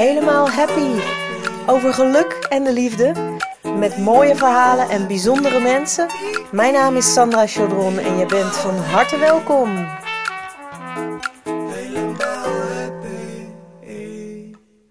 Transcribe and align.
Helemaal 0.00 0.50
Happy. 0.50 1.00
Over 1.66 1.94
geluk 1.94 2.32
en 2.48 2.64
de 2.64 2.72
liefde. 2.72 3.12
Met 3.76 3.98
mooie 3.98 4.36
verhalen 4.36 4.88
en 4.88 5.06
bijzondere 5.06 5.60
mensen. 5.60 6.06
Mijn 6.52 6.72
naam 6.72 6.96
is 6.96 7.12
Sandra 7.12 7.46
Chaudron 7.46 7.98
en 7.98 8.18
je 8.18 8.26
bent 8.26 8.56
van 8.56 8.74
harte 8.76 9.18
welkom. 9.18 9.88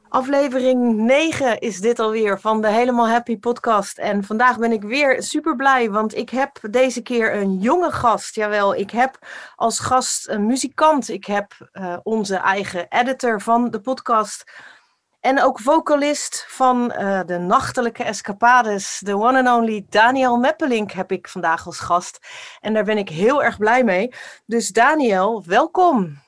Aflevering 0.10 0.96
9 0.96 1.60
is 1.60 1.80
dit 1.80 2.00
alweer 2.00 2.40
van 2.40 2.62
de 2.62 2.68
Helemaal 2.68 3.10
Happy 3.10 3.38
podcast. 3.38 3.98
En 3.98 4.24
vandaag 4.24 4.58
ben 4.58 4.72
ik 4.72 4.84
weer 4.84 5.24
super 5.24 5.56
blij, 5.56 5.90
want 5.92 6.16
ik 6.16 6.30
heb 6.30 6.60
deze 6.72 7.02
keer 7.02 7.36
een 7.36 7.58
jonge 7.58 7.92
gast. 7.92 8.36
Jawel, 8.36 8.76
ik 8.76 8.92
heb 8.92 9.20
als 9.56 9.80
gast 9.80 10.28
een 10.28 10.46
muzikant. 10.46 11.10
Ik 11.10 11.26
heb 11.26 11.70
uh, 11.74 11.98
onze 12.04 12.36
eigen 12.36 12.86
editor 12.90 13.42
van 13.42 13.70
de 13.70 13.80
podcast. 13.80 14.44
En 15.20 15.42
ook 15.42 15.60
vocalist 15.60 16.46
van 16.48 16.94
uh, 16.98 17.22
de 17.26 17.38
Nachtelijke 17.38 18.04
Escapades, 18.04 19.00
de 19.04 19.16
one 19.16 19.38
and 19.38 19.60
only 19.60 19.86
Daniel 19.90 20.38
Meppelink, 20.38 20.92
heb 20.92 21.12
ik 21.12 21.28
vandaag 21.28 21.66
als 21.66 21.80
gast. 21.80 22.20
En 22.60 22.74
daar 22.74 22.84
ben 22.84 22.98
ik 22.98 23.10
heel 23.10 23.44
erg 23.44 23.58
blij 23.58 23.84
mee. 23.84 24.14
Dus 24.46 24.70
Daniel, 24.70 25.44
welkom. 25.46 26.22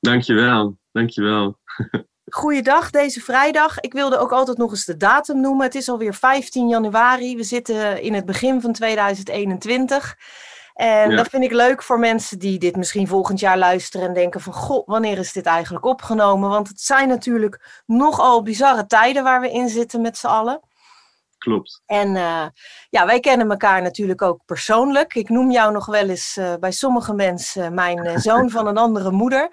Dankjewel, 0.00 0.76
dankjewel. 0.92 1.58
Goeiedag 2.30 2.90
deze 2.90 3.20
vrijdag. 3.20 3.80
Ik 3.80 3.92
wilde 3.92 4.18
ook 4.18 4.32
altijd 4.32 4.56
nog 4.56 4.70
eens 4.70 4.84
de 4.84 4.96
datum 4.96 5.40
noemen. 5.40 5.66
Het 5.66 5.74
is 5.74 5.88
alweer 5.88 6.14
15 6.14 6.68
januari. 6.68 7.36
We 7.36 7.42
zitten 7.42 8.02
in 8.02 8.14
het 8.14 8.24
begin 8.24 8.60
van 8.60 8.72
2021. 8.72 10.16
En 10.80 11.10
ja. 11.10 11.16
dat 11.16 11.28
vind 11.28 11.44
ik 11.44 11.52
leuk 11.52 11.82
voor 11.82 11.98
mensen 11.98 12.38
die 12.38 12.58
dit 12.58 12.76
misschien 12.76 13.08
volgend 13.08 13.40
jaar 13.40 13.58
luisteren 13.58 14.08
en 14.08 14.14
denken 14.14 14.40
van 14.40 14.52
goh, 14.52 14.86
wanneer 14.86 15.18
is 15.18 15.32
dit 15.32 15.46
eigenlijk 15.46 15.84
opgenomen? 15.84 16.50
Want 16.50 16.68
het 16.68 16.80
zijn 16.80 17.08
natuurlijk 17.08 17.82
nogal 17.86 18.42
bizarre 18.42 18.86
tijden 18.86 19.22
waar 19.22 19.40
we 19.40 19.50
in 19.50 19.68
zitten 19.68 20.00
met 20.00 20.18
z'n 20.18 20.26
allen. 20.26 20.60
Klopt. 21.38 21.82
En 21.86 22.08
uh, 22.14 22.46
ja, 22.90 23.06
wij 23.06 23.20
kennen 23.20 23.50
elkaar 23.50 23.82
natuurlijk 23.82 24.22
ook 24.22 24.44
persoonlijk. 24.44 25.14
Ik 25.14 25.28
noem 25.28 25.50
jou 25.50 25.72
nog 25.72 25.86
wel 25.86 26.08
eens 26.08 26.36
uh, 26.36 26.54
bij 26.60 26.72
sommige 26.72 27.14
mensen 27.14 27.74
mijn 27.74 28.06
uh, 28.06 28.16
zoon 28.16 28.50
van 28.50 28.66
een 28.66 28.78
andere 28.78 29.10
moeder. 29.10 29.50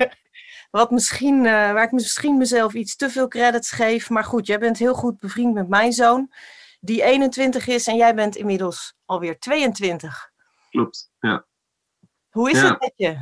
Wat 0.70 0.90
misschien, 0.90 1.42
waar 1.42 1.82
ik 1.82 1.92
misschien 1.92 2.36
mezelf 2.36 2.72
iets 2.74 2.96
te 2.96 3.10
veel 3.10 3.28
credits 3.28 3.70
geef. 3.70 4.10
Maar 4.10 4.24
goed, 4.24 4.46
jij 4.46 4.58
bent 4.58 4.78
heel 4.78 4.94
goed 4.94 5.18
bevriend 5.18 5.54
met 5.54 5.68
mijn 5.68 5.92
zoon, 5.92 6.32
die 6.80 7.02
21 7.02 7.66
is 7.66 7.86
en 7.86 7.96
jij 7.96 8.14
bent 8.14 8.36
inmiddels 8.36 8.94
alweer 9.04 9.38
22. 9.38 10.29
Klopt, 10.70 11.10
ja. 11.18 11.46
Hoe 12.30 12.50
is 12.50 12.60
ja. 12.60 12.68
het 12.68 12.80
met 12.80 12.92
je? 12.96 13.18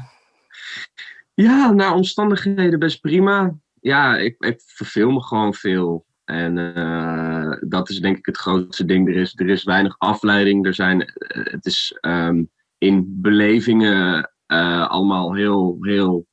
Ja, 1.35 1.71
naar 1.71 1.95
omstandigheden 1.95 2.79
best 2.79 3.01
prima. 3.01 3.59
Ja, 3.81 4.17
ik, 4.17 4.37
ik 4.39 4.63
verveel 4.67 5.11
me 5.11 5.23
gewoon 5.23 5.55
veel. 5.55 6.07
En 6.25 6.57
uh, 6.57 7.57
dat 7.61 7.89
is 7.89 8.01
denk 8.01 8.17
ik 8.17 8.27
het 8.27 8.37
grootste 8.37 8.85
ding. 8.85 9.09
Er 9.09 9.17
is, 9.17 9.33
er 9.37 9.49
is 9.49 9.65
weinig 9.65 9.99
afleiding. 9.99 10.67
Er 10.67 10.75
zijn, 10.75 11.01
uh, 11.01 11.45
het 11.45 11.67
is 11.67 11.99
um, 12.01 12.51
in 12.79 13.21
belevingen 13.21 14.33
uh, 14.47 14.89
allemaal 14.89 15.35
heel, 15.35 15.77
heel, 15.81 16.27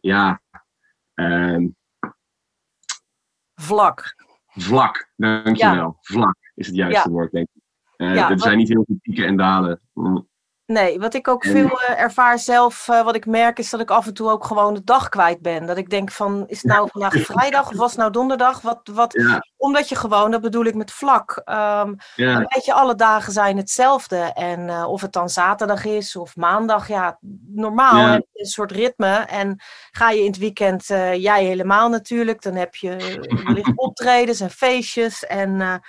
ja, 0.00 0.42
Um, 1.20 1.76
vlak. 3.54 4.14
Vlak, 4.46 5.12
dankjewel. 5.16 5.86
Ja. 5.86 5.96
Vlak 6.00 6.36
is 6.54 6.66
het 6.66 6.76
juiste 6.76 7.08
ja. 7.08 7.14
woord, 7.14 7.32
denk 7.32 7.48
ik. 7.54 7.62
Ja, 7.96 8.30
er 8.30 8.40
zijn 8.40 8.58
niet 8.58 8.68
heel 8.68 8.84
veel 8.86 8.98
pieken 9.00 9.26
en 9.26 9.36
dalen. 9.36 9.80
Mm. 9.92 10.28
Nee, 10.70 10.98
wat 11.00 11.14
ik 11.14 11.28
ook 11.28 11.44
veel 11.44 11.80
uh, 11.80 12.00
ervaar 12.00 12.38
zelf, 12.38 12.88
uh, 12.90 13.02
wat 13.02 13.14
ik 13.14 13.26
merk, 13.26 13.58
is 13.58 13.70
dat 13.70 13.80
ik 13.80 13.90
af 13.90 14.06
en 14.06 14.14
toe 14.14 14.30
ook 14.30 14.44
gewoon 14.44 14.74
de 14.74 14.84
dag 14.84 15.08
kwijt 15.08 15.40
ben. 15.40 15.66
Dat 15.66 15.76
ik 15.76 15.90
denk 15.90 16.10
van, 16.10 16.44
is 16.46 16.62
het 16.62 16.72
nou 16.72 16.88
vandaag 16.92 17.14
vrijdag 17.32 17.70
of 17.70 17.76
was 17.76 17.90
het 17.90 17.98
nou 17.98 18.12
donderdag? 18.12 18.60
Wat, 18.60 18.80
wat, 18.92 19.12
ja. 19.12 19.44
Omdat 19.56 19.88
je 19.88 19.94
gewoon, 19.94 20.30
dat 20.30 20.40
bedoel 20.40 20.64
ik 20.64 20.74
met 20.74 20.92
vlak, 20.92 21.42
um, 21.44 21.96
ja. 22.14 22.38
weet 22.38 22.64
je, 22.64 22.72
alle 22.72 22.94
dagen 22.94 23.32
zijn 23.32 23.56
hetzelfde. 23.56 24.16
En 24.34 24.68
uh, 24.68 24.88
of 24.88 25.00
het 25.00 25.12
dan 25.12 25.28
zaterdag 25.28 25.84
is 25.84 26.16
of 26.16 26.36
maandag, 26.36 26.88
ja, 26.88 27.18
normaal 27.46 27.96
Ja. 27.96 28.12
heb 28.12 28.26
je 28.32 28.40
een 28.40 28.46
soort 28.46 28.72
ritme. 28.72 29.14
En 29.14 29.60
ga 29.90 30.10
je 30.10 30.20
in 30.20 30.30
het 30.30 30.38
weekend, 30.38 30.86
jij 31.16 31.44
helemaal 31.44 31.88
natuurlijk, 31.88 32.42
dan 32.42 32.54
heb 32.54 32.74
je 32.74 33.18
wellicht 33.44 33.72
optredens 33.86 34.40
en 34.40 34.50
feestjes 34.50 35.26
en... 35.26 35.82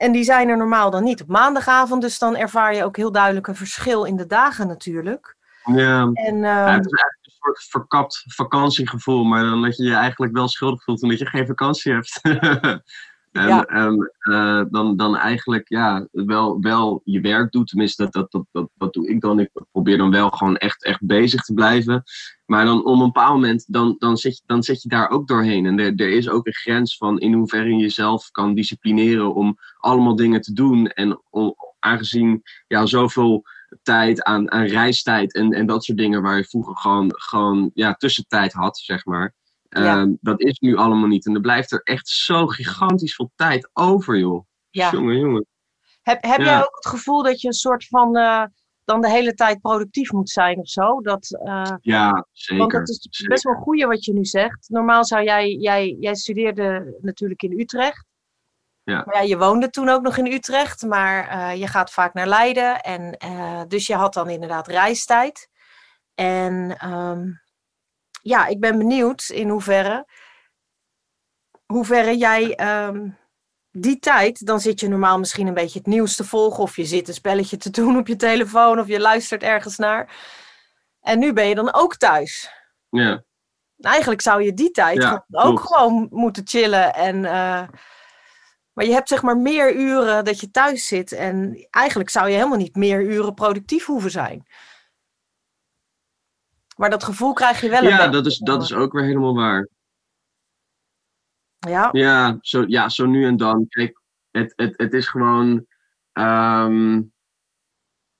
en 0.00 0.12
die 0.12 0.24
zijn 0.24 0.48
er 0.48 0.56
normaal 0.56 0.90
dan 0.90 1.04
niet 1.04 1.22
op 1.22 1.28
maandagavond. 1.28 2.02
Dus 2.02 2.18
dan 2.18 2.36
ervaar 2.36 2.74
je 2.74 2.84
ook 2.84 2.96
heel 2.96 3.12
duidelijk 3.12 3.46
een 3.46 3.56
verschil 3.56 4.04
in 4.04 4.16
de 4.16 4.26
dagen 4.26 4.66
natuurlijk. 4.66 5.36
Ja, 5.64 6.10
en, 6.12 6.34
um, 6.34 6.42
ja 6.42 6.72
het 6.72 6.86
is 6.86 6.92
eigenlijk 6.92 7.18
een 7.22 7.32
soort 7.32 7.64
verkapt 7.70 8.24
vakantiegevoel. 8.26 9.24
Maar 9.24 9.42
dan 9.42 9.62
dat 9.62 9.76
je 9.76 9.84
je 9.84 9.94
eigenlijk 9.94 10.32
wel 10.32 10.48
schuldig 10.48 10.82
voelt 10.84 11.02
omdat 11.02 11.18
je 11.18 11.26
geen 11.26 11.46
vakantie 11.46 11.92
hebt. 11.92 12.20
en 13.32 13.46
Ja. 13.46 13.64
en 13.64 14.12
uh, 14.28 14.62
dan, 14.70 14.96
dan 14.96 15.16
eigenlijk 15.16 15.68
ja, 15.68 16.08
wel, 16.10 16.60
wel 16.60 17.00
je 17.04 17.20
werk 17.20 17.52
doet. 17.52 17.68
Tenminste, 17.68 18.02
dat, 18.02 18.12
dat, 18.12 18.30
dat, 18.30 18.46
dat, 18.52 18.70
dat 18.74 18.92
doe 18.92 19.08
ik 19.08 19.20
dan. 19.20 19.40
Ik 19.40 19.50
probeer 19.72 19.98
dan 19.98 20.10
wel 20.10 20.30
gewoon 20.30 20.56
echt, 20.56 20.84
echt 20.84 21.06
bezig 21.06 21.42
te 21.42 21.54
blijven. 21.54 22.02
Maar 22.46 22.64
dan 22.64 22.84
op 22.84 22.92
een 22.92 22.98
bepaald 22.98 23.34
moment, 23.34 23.64
dan, 23.68 23.96
dan, 23.98 24.16
zit, 24.16 24.36
je, 24.36 24.42
dan 24.46 24.62
zit 24.62 24.82
je 24.82 24.88
daar 24.88 25.10
ook 25.10 25.28
doorheen. 25.28 25.66
En 25.66 25.78
er, 25.78 25.92
er 25.96 26.10
is 26.10 26.28
ook 26.28 26.46
een 26.46 26.54
grens 26.54 26.96
van 26.96 27.18
in 27.18 27.32
hoeverre 27.32 27.68
je 27.68 27.76
jezelf 27.76 28.30
kan 28.30 28.54
disciplineren 28.54 29.34
om 29.34 29.58
allemaal 29.76 30.16
dingen 30.16 30.40
te 30.40 30.52
doen. 30.52 30.86
En 30.86 31.22
om, 31.30 31.54
aangezien 31.80 32.42
ja, 32.66 32.86
zoveel 32.86 33.44
tijd 33.82 34.22
aan, 34.22 34.50
aan 34.50 34.64
reistijd 34.64 35.34
en, 35.34 35.52
en 35.52 35.66
dat 35.66 35.84
soort 35.84 35.98
dingen 35.98 36.22
waar 36.22 36.36
je 36.36 36.44
vroeger 36.44 36.76
gewoon, 36.76 37.12
gewoon 37.14 37.70
ja, 37.74 37.94
tussentijd 37.94 38.52
had, 38.52 38.78
zeg 38.78 39.04
maar. 39.04 39.34
Ja. 39.78 40.02
Uh, 40.02 40.12
dat 40.20 40.40
is 40.40 40.58
nu 40.58 40.76
allemaal 40.76 41.08
niet. 41.08 41.26
En 41.26 41.34
er 41.34 41.40
blijft 41.40 41.72
er 41.72 41.80
echt 41.82 42.08
zo 42.08 42.46
gigantisch 42.46 43.14
veel 43.14 43.30
tijd 43.34 43.70
over, 43.72 44.18
joh. 44.18 44.44
Ja. 44.70 44.90
Jongen, 44.90 45.16
jongen. 45.18 45.46
Heb, 46.02 46.22
heb 46.22 46.38
Ja. 46.38 46.44
jij 46.44 46.58
ook 46.58 46.74
het 46.76 46.86
gevoel 46.86 47.22
dat 47.22 47.40
je 47.40 47.46
een 47.46 47.52
soort 47.54 47.86
van 47.86 48.16
uh, 48.16 48.44
dan 48.84 49.00
de 49.00 49.10
hele 49.10 49.34
tijd 49.34 49.60
productief 49.60 50.12
moet 50.12 50.30
zijn 50.30 50.58
of 50.58 50.68
zo? 50.68 51.00
Dat, 51.00 51.40
uh, 51.44 51.72
Ja, 51.80 52.26
zeker. 52.32 52.58
want 52.58 52.72
het 52.72 52.88
is 52.88 53.06
zeker. 53.10 53.28
best 53.32 53.42
wel 53.44 53.54
een 53.54 53.60
goeie 53.60 53.86
wat 53.86 54.04
je 54.04 54.12
nu 54.12 54.24
zegt. 54.24 54.68
Normaal 54.68 55.04
zou 55.04 55.24
jij, 55.24 55.50
jij, 55.50 55.96
jij 56.00 56.14
studeerde 56.14 56.98
natuurlijk 57.00 57.42
in 57.42 57.60
Utrecht. 57.60 58.04
Ja. 58.82 59.02
Maar 59.06 59.14
ja, 59.14 59.22
je 59.22 59.38
woonde 59.38 59.70
toen 59.70 59.88
ook 59.88 60.02
nog 60.02 60.16
in 60.16 60.32
Utrecht, 60.32 60.82
maar 60.82 61.28
uh, 61.36 61.60
je 61.60 61.66
gaat 61.66 61.90
vaak 61.92 62.14
naar 62.14 62.26
Leiden. 62.26 62.80
En, 62.80 63.16
uh, 63.24 63.62
dus 63.68 63.86
je 63.86 63.94
had 63.94 64.14
dan 64.14 64.30
inderdaad 64.30 64.68
reistijd. 64.68 65.48
En 66.14 66.76
um, 66.90 67.40
ja, 68.20 68.46
ik 68.46 68.60
ben 68.60 68.78
benieuwd 68.78 69.28
in 69.28 69.48
hoeverre, 69.48 70.06
hoeverre 71.66 72.16
jij 72.16 72.58
um, 72.86 73.18
die 73.70 73.98
tijd, 73.98 74.46
dan 74.46 74.60
zit 74.60 74.80
je 74.80 74.88
normaal 74.88 75.18
misschien 75.18 75.46
een 75.46 75.54
beetje 75.54 75.78
het 75.78 75.88
nieuws 75.88 76.16
te 76.16 76.24
volgen, 76.24 76.62
of 76.62 76.76
je 76.76 76.84
zit 76.84 77.08
een 77.08 77.14
spelletje 77.14 77.56
te 77.56 77.70
doen 77.70 77.98
op 77.98 78.06
je 78.06 78.16
telefoon, 78.16 78.78
of 78.80 78.86
je 78.86 79.00
luistert 79.00 79.42
ergens 79.42 79.76
naar. 79.76 80.14
En 81.00 81.18
nu 81.18 81.32
ben 81.32 81.46
je 81.46 81.54
dan 81.54 81.74
ook 81.74 81.96
thuis. 81.96 82.50
Ja. 82.88 83.24
Eigenlijk 83.78 84.20
zou 84.20 84.42
je 84.42 84.54
die 84.54 84.70
tijd 84.70 85.02
Ja, 85.02 85.24
ook 85.30 85.60
gewoon 85.60 86.08
moeten 86.10 86.46
chillen. 86.46 86.94
En, 86.94 87.16
uh, 87.16 87.62
maar 88.72 88.84
je 88.84 88.92
hebt 88.92 89.08
zeg 89.08 89.22
maar 89.22 89.36
meer 89.36 89.74
uren 89.74 90.24
dat 90.24 90.40
je 90.40 90.50
thuis 90.50 90.86
zit. 90.86 91.12
En 91.12 91.66
eigenlijk 91.70 92.10
zou 92.10 92.28
je 92.28 92.36
helemaal 92.36 92.58
niet 92.58 92.76
meer 92.76 93.02
uren 93.02 93.34
productief 93.34 93.86
hoeven 93.86 94.10
zijn. 94.10 94.46
Maar 96.80 96.90
dat 96.90 97.04
gevoel 97.04 97.32
krijg 97.32 97.60
je 97.60 97.68
wel 97.68 97.82
een 97.82 97.88
Ja, 97.88 98.08
dat 98.08 98.26
is, 98.26 98.38
dat 98.38 98.62
is 98.62 98.72
ook 98.72 98.92
weer 98.92 99.04
helemaal 99.04 99.34
waar. 99.34 99.68
Ja, 101.58 101.88
Ja, 101.92 102.38
zo, 102.40 102.64
ja, 102.66 102.88
zo 102.88 103.06
nu 103.06 103.26
en 103.26 103.36
dan. 103.36 103.68
Kijk, 103.68 104.00
het, 104.30 104.52
het, 104.56 104.74
het 104.76 104.92
is 104.94 105.08
gewoon. 105.08 105.66
ehm, 106.12 107.02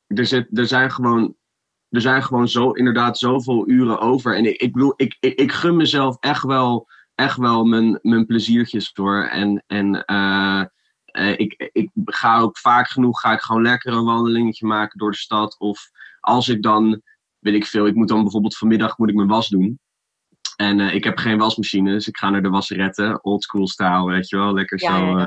er, 0.07 0.27
zit, 0.27 0.59
er 0.59 0.67
zijn 0.67 0.91
gewoon. 0.91 1.37
Er 1.89 2.01
zijn 2.01 2.23
gewoon 2.23 2.49
zo, 2.49 2.71
inderdaad 2.71 3.19
zoveel 3.19 3.69
uren 3.69 4.01
over. 4.01 4.37
En 4.37 4.45
ik, 4.45 4.61
ik 4.61 4.73
bedoel, 4.73 4.93
ik, 4.97 5.17
ik, 5.21 5.39
ik 5.39 5.53
gun 5.53 5.77
mezelf 5.77 6.17
echt 6.19 6.43
wel, 6.43 6.89
echt 7.15 7.37
wel 7.37 7.65
mijn, 7.65 7.99
mijn 8.03 8.27
pleziertjes 8.27 8.93
door. 8.93 9.23
En, 9.25 9.65
en 9.67 10.05
eh, 10.05 10.65
eh, 11.05 11.39
ik, 11.39 11.71
ik 11.73 11.91
ga 12.05 12.39
ook 12.39 12.59
vaak 12.59 12.89
genoeg 12.89 13.21
ga 13.21 13.33
ik 13.33 13.41
gewoon 13.41 13.63
lekker 13.63 13.93
een 13.93 14.05
wandelingetje 14.05 14.67
maken 14.67 14.99
door 14.99 15.11
de 15.11 15.17
stad. 15.17 15.59
Of 15.59 15.91
als 16.21 16.49
ik 16.49 16.63
dan, 16.63 17.03
weet 17.41 17.55
ik 17.55 17.67
veel, 17.67 17.87
ik 17.87 17.95
moet 17.95 18.09
dan 18.09 18.23
bijvoorbeeld 18.23 18.57
vanmiddag 18.57 18.99
moet 18.99 19.09
ik 19.09 19.15
mijn 19.15 19.29
was 19.29 19.49
doen. 19.49 19.79
En 20.57 20.79
uh, 20.79 20.95
ik 20.95 21.05
heb 21.05 21.19
geen 21.19 21.39
wasmachine, 21.39 21.91
dus 21.91 22.09
ik 22.09 22.17
ga 22.17 22.31
naar 22.31 22.43
de 22.43 22.49
wasseretten, 22.49 23.25
oldschool 23.25 23.69
style, 23.69 24.05
weet 24.05 24.29
je 24.29 24.37
wel. 24.37 24.55
Lekker 24.55 24.83
Ja, 24.83 24.99
zo. 24.99 25.05
ja, 25.05 25.11
ja. 25.11 25.19
Uh, 25.19 25.27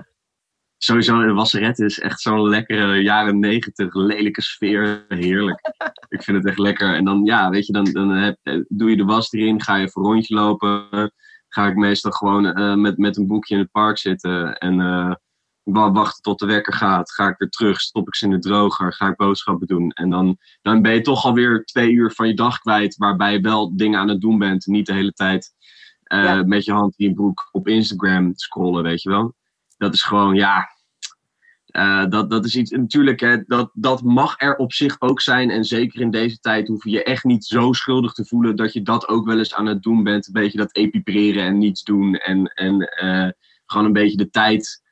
sowieso, 0.78 1.26
de 1.26 1.34
wasseretten 1.34 1.86
is 1.86 2.00
echt 2.00 2.22
zo'n 2.22 2.50
lekkere 2.50 3.02
jaren 3.02 3.40
negentig, 3.40 3.94
lelijke 3.94 4.42
sfeer. 4.42 5.06
Heerlijk. 5.08 5.60
ik 6.16 6.24
vind 6.24 6.38
het 6.38 6.46
echt 6.46 6.60
lekker. 6.60 6.96
En 6.96 7.06
dan, 7.06 7.24
ja, 7.24 7.50
weet 7.50 7.66
je, 7.66 7.74
dan, 7.74 7.84
dan 7.84 8.10
heb, 8.10 8.38
eh, 8.44 8.60
doe 8.68 8.90
je 8.90 8.98
de 8.98 9.04
was 9.04 9.32
erin, 9.32 9.62
ga 9.62 9.76
je 9.76 9.90
voor 9.90 10.04
een 10.04 10.12
rondje 10.12 10.36
lopen. 10.36 11.12
Ga 11.48 11.68
ik 11.68 11.76
meestal 11.76 12.12
gewoon 12.12 12.60
uh, 12.60 12.76
met, 12.76 12.98
met 12.98 13.18
een 13.18 13.28
boekje 13.28 13.54
in 13.54 13.62
het 13.62 13.72
park 13.72 13.98
zitten. 13.98 14.58
En 14.58 14.80
wachten 15.64 16.22
tot 16.22 16.40
de 16.40 16.46
wekker 16.46 16.74
gaat. 16.74 17.12
Ga 17.12 17.28
ik 17.28 17.38
weer 17.38 17.50
terug, 17.50 17.80
stop 17.80 18.08
ik 18.08 18.16
ze 18.16 18.26
in 18.26 18.32
de 18.32 18.40
droger, 18.40 18.94
ga 18.94 19.08
ik 19.08 19.16
boodschappen 19.16 19.68
doen. 19.68 19.92
En 19.92 20.10
dan, 20.10 20.38
dan 20.62 20.82
ben 20.82 20.94
je 20.94 21.02
toch 21.02 21.26
alweer 21.26 21.64
twee 21.66 21.92
uur 21.92 22.12
van 22.12 22.28
je 22.28 22.34
dag 22.34 22.60
kwijt, 22.60 22.98
waarbij 22.98 23.34
je 23.34 23.42
wel 23.42 23.76
dingen 23.76 24.00
aan 24.00 24.10
het 24.10 24.22
doen 24.22 24.38
bent. 24.38 24.66
Niet 24.66 24.86
de 24.86 24.94
hele 24.94 25.14
tijd 25.14 25.54
met 26.46 26.66
je 26.66 26.72
hand 26.72 26.94
in 26.98 27.08
je 27.08 27.14
broek 27.14 27.50
op 27.52 27.68
Instagram 27.68 28.32
scrollen, 28.36 28.84
weet 28.84 29.02
je 29.02 29.10
wel. 29.10 29.36
Dat 29.78 29.94
is 29.94 30.02
gewoon, 30.02 30.36
ja, 30.36 30.68
uh, 31.76 32.06
dat, 32.10 32.30
dat 32.30 32.46
is 32.46 32.56
iets, 32.56 32.72
natuurlijk, 32.72 33.20
hè, 33.20 33.44
dat, 33.46 33.70
dat 33.74 34.04
mag 34.04 34.42
er 34.42 34.56
op 34.56 34.74
zich 34.74 35.02
ook 35.02 35.22
zijn. 35.22 35.50
En 35.50 35.64
zeker 35.64 36.02
in 36.02 36.12
deze 36.12 36.40
tijd 36.40 36.68
hoef 36.68 36.84
je 36.84 36.90
je 36.90 37.04
echt 37.04 37.24
niet 37.24 37.46
zo 37.46 37.74
schuldig 37.74 38.14
te 38.14 38.26
voelen 38.26 38.56
dat 38.56 38.74
je 38.74 38.82
dat 38.82 39.08
ook 39.08 39.26
wel 39.26 39.38
eens 39.38 39.56
aan 39.56 39.66
het 39.66 39.84
doen 39.84 40.04
bent. 40.04 40.28
Een 40.28 40.34
beetje 40.34 40.58
dat 40.58 40.76
epipreren 40.76 41.44
en 41.44 41.58
niets 41.58 41.84
doen. 41.84 42.16
En, 42.16 42.46
en 42.46 42.74
uh, 43.04 43.30
gewoon 43.66 43.86
een 43.86 43.94
beetje 43.94 44.18
de 44.18 44.30
tijd, 44.30 44.83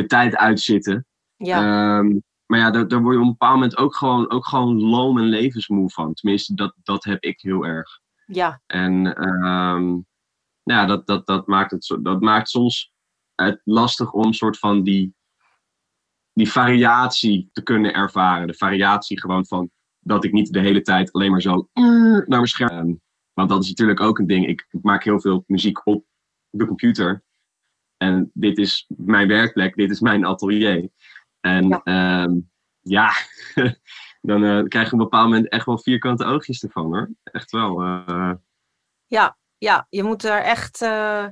de 0.00 0.06
tijd 0.06 0.36
uitzitten. 0.36 1.06
Ja. 1.36 1.98
Um, 1.98 2.22
maar 2.46 2.58
ja, 2.58 2.70
daar, 2.70 2.88
daar 2.88 3.02
word 3.02 3.14
je 3.14 3.20
op 3.20 3.26
een 3.26 3.32
bepaald 3.32 3.54
moment 3.54 3.76
ook 3.76 3.96
gewoon, 3.96 4.30
ook 4.30 4.46
gewoon 4.46 4.80
loom 4.80 5.18
en 5.18 5.24
levensmoe 5.24 5.90
van. 5.90 6.14
Tenminste, 6.14 6.54
dat, 6.54 6.74
dat 6.82 7.04
heb 7.04 7.22
ik 7.22 7.40
heel 7.40 7.66
erg. 7.66 8.00
Ja. 8.26 8.60
En 8.66 9.22
um, 9.28 10.06
ja, 10.62 10.86
dat, 10.86 11.06
dat, 11.06 11.26
dat, 11.26 11.46
maakt 11.46 11.70
het, 11.70 11.98
dat 12.02 12.20
maakt 12.20 12.48
soms 12.48 12.92
het 13.34 13.60
lastig 13.64 14.12
om 14.12 14.32
soort 14.32 14.58
van 14.58 14.82
die 14.82 15.14
die 16.32 16.50
variatie 16.50 17.48
te 17.52 17.62
kunnen 17.62 17.94
ervaren. 17.94 18.46
De 18.46 18.54
variatie 18.54 19.20
gewoon 19.20 19.46
van 19.46 19.70
dat 19.98 20.24
ik 20.24 20.32
niet 20.32 20.52
de 20.52 20.60
hele 20.60 20.80
tijd 20.80 21.12
alleen 21.12 21.30
maar 21.30 21.42
zo 21.42 21.68
naar 21.72 22.24
mijn 22.26 22.46
scherm. 22.46 23.00
Want 23.32 23.48
dat 23.48 23.62
is 23.62 23.68
natuurlijk 23.68 24.00
ook 24.00 24.18
een 24.18 24.26
ding. 24.26 24.46
Ik, 24.46 24.66
maak 24.82 25.04
heel 25.04 25.20
veel 25.20 25.44
muziek 25.46 25.86
op 25.86 26.04
de 26.50 26.66
computer. 26.66 27.22
En 28.02 28.30
dit 28.34 28.58
is 28.58 28.86
mijn 28.88 29.28
werkplek, 29.28 29.74
dit 29.74 29.90
is 29.90 30.00
mijn 30.00 30.24
atelier. 30.26 30.88
En 31.40 31.68
ja, 31.68 31.80
ehm, 31.84 32.38
ja 32.80 33.12
dan 34.30 34.42
uh, 34.42 34.62
krijg 34.64 34.86
je 34.86 34.92
op 34.92 34.98
een 34.98 35.08
bepaald 35.08 35.28
moment 35.28 35.48
echt 35.48 35.66
wel 35.66 35.78
vierkante 35.78 36.24
oogjes 36.24 36.62
ervan 36.62 36.84
hoor. 36.84 37.10
Echt 37.22 37.50
wel. 37.50 37.82
Uh... 37.82 38.32
Ja, 39.06 39.38
ja, 39.58 39.86
je 39.90 40.02
moet 40.02 40.24
er 40.24 40.42
echt. 40.42 40.82
Uh 40.82 41.26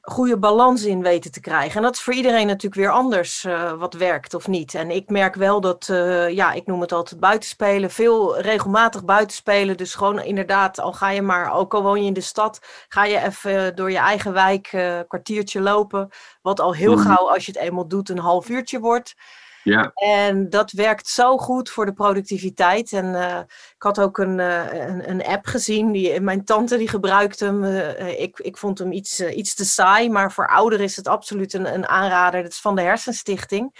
goede 0.00 0.38
balans 0.38 0.84
in 0.84 1.02
weten 1.02 1.32
te 1.32 1.40
krijgen. 1.40 1.76
En 1.76 1.82
dat 1.82 1.94
is 1.94 2.02
voor 2.02 2.14
iedereen 2.14 2.46
natuurlijk 2.46 2.74
weer 2.74 2.90
anders 2.90 3.44
uh, 3.44 3.72
wat 3.72 3.94
werkt 3.94 4.34
of 4.34 4.48
niet. 4.48 4.74
En 4.74 4.90
ik 4.90 5.08
merk 5.08 5.34
wel 5.34 5.60
dat, 5.60 5.88
uh, 5.90 6.28
ja, 6.28 6.52
ik 6.52 6.66
noem 6.66 6.80
het 6.80 6.92
altijd 6.92 7.20
buitenspelen, 7.20 7.90
veel 7.90 8.40
regelmatig 8.40 9.04
buitenspelen. 9.04 9.76
Dus 9.76 9.94
gewoon 9.94 10.22
inderdaad, 10.22 10.80
al 10.80 10.92
ga 10.92 11.10
je 11.10 11.22
maar, 11.22 11.52
ook 11.52 11.74
al 11.74 11.82
woon 11.82 12.00
je 12.00 12.06
in 12.06 12.12
de 12.12 12.20
stad, 12.20 12.60
ga 12.88 13.04
je 13.04 13.18
even 13.18 13.76
door 13.76 13.90
je 13.90 13.98
eigen 13.98 14.32
wijk 14.32 14.72
uh, 14.72 14.98
kwartiertje 15.08 15.60
lopen. 15.60 16.08
Wat 16.42 16.60
al 16.60 16.74
heel 16.74 16.96
mm. 16.96 17.02
gauw, 17.02 17.30
als 17.30 17.46
je 17.46 17.52
het 17.52 17.60
eenmaal 17.60 17.88
doet, 17.88 18.08
een 18.08 18.18
half 18.18 18.48
uurtje 18.48 18.80
wordt. 18.80 19.14
Ja. 19.62 19.90
En 19.94 20.48
dat 20.48 20.70
werkt 20.70 21.08
zo 21.08 21.36
goed 21.36 21.70
voor 21.70 21.86
de 21.86 21.92
productiviteit. 21.92 22.92
En 22.92 23.04
uh, 23.04 23.38
ik 23.74 23.82
had 23.82 24.00
ook 24.00 24.18
een, 24.18 24.38
uh, 24.38 24.72
een, 24.72 25.10
een, 25.10 25.24
app 25.24 25.46
gezien. 25.46 25.92
Die, 25.92 26.20
mijn 26.20 26.44
tante 26.44 26.76
die 26.76 26.88
gebruikte 26.88 27.44
hem. 27.44 27.64
Uh, 27.64 28.20
ik, 28.20 28.38
ik 28.38 28.56
vond 28.56 28.78
hem 28.78 28.92
iets, 28.92 29.20
iets 29.20 29.54
te 29.54 29.64
saai. 29.64 30.10
Maar 30.10 30.32
voor 30.32 30.48
ouderen 30.48 30.84
is 30.84 30.96
het 30.96 31.08
absoluut 31.08 31.52
een, 31.52 31.74
een 31.74 31.86
aanrader. 31.86 32.42
Dat 32.42 32.52
is 32.52 32.60
van 32.60 32.76
de 32.76 32.82
Hersenstichting. 32.82 33.74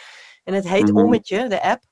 En 0.44 0.54
het 0.54 0.68
heet 0.68 0.88
mm 0.88 0.96
-hmm. 0.96 1.04
Ommetje, 1.04 1.48
de 1.48 1.62
app. 1.62 1.82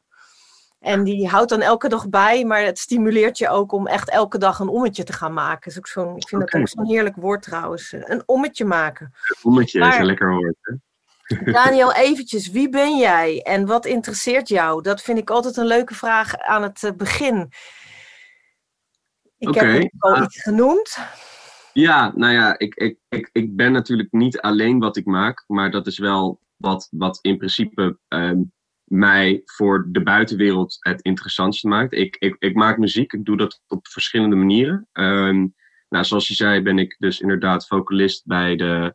En 0.79 1.05
die 1.05 1.29
houdt 1.29 1.51
dan 1.51 1.61
elke 1.61 1.89
dag 1.89 2.09
bij, 2.09 2.45
maar 2.45 2.63
het 2.63 2.79
stimuleert 2.79 3.39
je 3.39 3.49
ook 3.49 3.73
om 3.73 3.87
echt 3.87 4.11
elke 4.11 4.39
dag 4.39 4.59
een 4.59 4.69
ommetje 4.69 5.05
te 5.05 5.13
gaan 5.13 5.33
maken. 5.33 5.73
Ook 5.77 6.17
ik 6.17 6.29
vind 6.29 6.43
okay. 6.43 6.61
dat 6.61 6.61
ook 6.61 6.69
zo'n 6.69 6.95
heerlijk 6.95 7.17
woord 7.17 7.43
trouwens. 7.43 7.93
Een 7.93 8.23
ommetje 8.27 8.65
maken. 8.65 9.13
Een 9.29 9.37
ommetje 9.43 9.79
maar, 9.79 9.93
is 9.93 9.99
een 9.99 10.07
lekker 10.07 10.35
woord. 10.35 10.57
Hè? 10.61 10.75
Daniel, 11.45 11.95
eventjes, 11.95 12.51
wie 12.51 12.69
ben 12.69 12.97
jij 12.97 13.43
en 13.43 13.67
wat 13.67 13.87
interesseert 13.87 14.49
jou? 14.49 14.83
Dat 14.83 15.03
vind 15.03 15.19
ik 15.19 15.31
altijd 15.31 15.57
een 15.57 15.67
leuke 15.67 15.95
vraag 15.95 16.37
aan 16.37 16.63
het 16.63 16.83
eh, 16.83 16.93
begin. 16.93 17.53
Ik 19.39 19.49
okay. 19.49 19.79
heb 19.79 19.93
al 19.99 20.17
uh, 20.17 20.23
iets 20.23 20.43
genoemd. 20.43 20.99
Ja, 21.73 22.13
nou 22.15 22.33
ja, 22.33 22.59
ik, 22.59 22.75
ik, 22.75 22.99
ik, 23.09 23.29
ik 23.33 23.57
ben 23.57 23.73
natuurlijk 23.73 24.13
niet 24.13 24.41
alleen 24.41 24.79
wat 24.79 24.97
ik 24.97 25.05
maak, 25.05 25.45
maar 25.47 25.71
dat 25.71 25.87
is 25.87 25.99
wel 25.99 26.41
wat, 26.57 26.89
wat 26.91 27.19
in 27.23 27.37
principe 27.37 27.99
um, 28.09 28.53
mij 28.85 29.43
voor 29.45 29.87
de 29.89 30.03
buitenwereld 30.03 30.77
het 30.79 31.03
interessantste 31.03 31.69
maakt. 31.69 31.93
Ik, 31.93 32.17
ik, 32.19 32.37
ik 32.39 32.55
maak 32.55 32.79
muziek, 32.79 33.13
ik 33.13 33.25
doe 33.25 33.37
dat 33.37 33.63
op 33.67 33.89
verschillende 33.89 34.37
manieren. 34.37 34.89
Um, 34.93 35.55
nou, 35.89 36.05
zoals 36.05 36.29
je 36.29 36.35
zei, 36.35 36.63
ben 36.63 36.79
ik 36.79 36.97
dus 36.99 37.21
inderdaad 37.21 37.67
vocalist 37.67 38.27
bij 38.27 38.57
de 38.57 38.95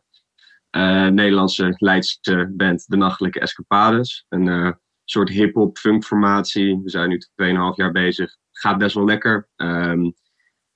uh, 0.76 1.06
Nederlandse 1.06 1.74
Leidse 1.78 2.52
band 2.56 2.84
De 2.86 2.96
Nachtelijke 2.96 3.40
Escapades. 3.40 4.26
Een 4.28 4.46
uh, 4.46 4.70
soort 5.04 5.28
hip-hop 5.28 5.78
funkformatie. 5.78 6.80
We 6.82 6.90
zijn 6.90 7.08
nu 7.08 7.20
2,5 7.42 7.56
jaar 7.74 7.92
bezig. 7.92 8.36
Gaat 8.50 8.78
best 8.78 8.94
wel 8.94 9.04
lekker. 9.04 9.48
Um, 9.56 10.14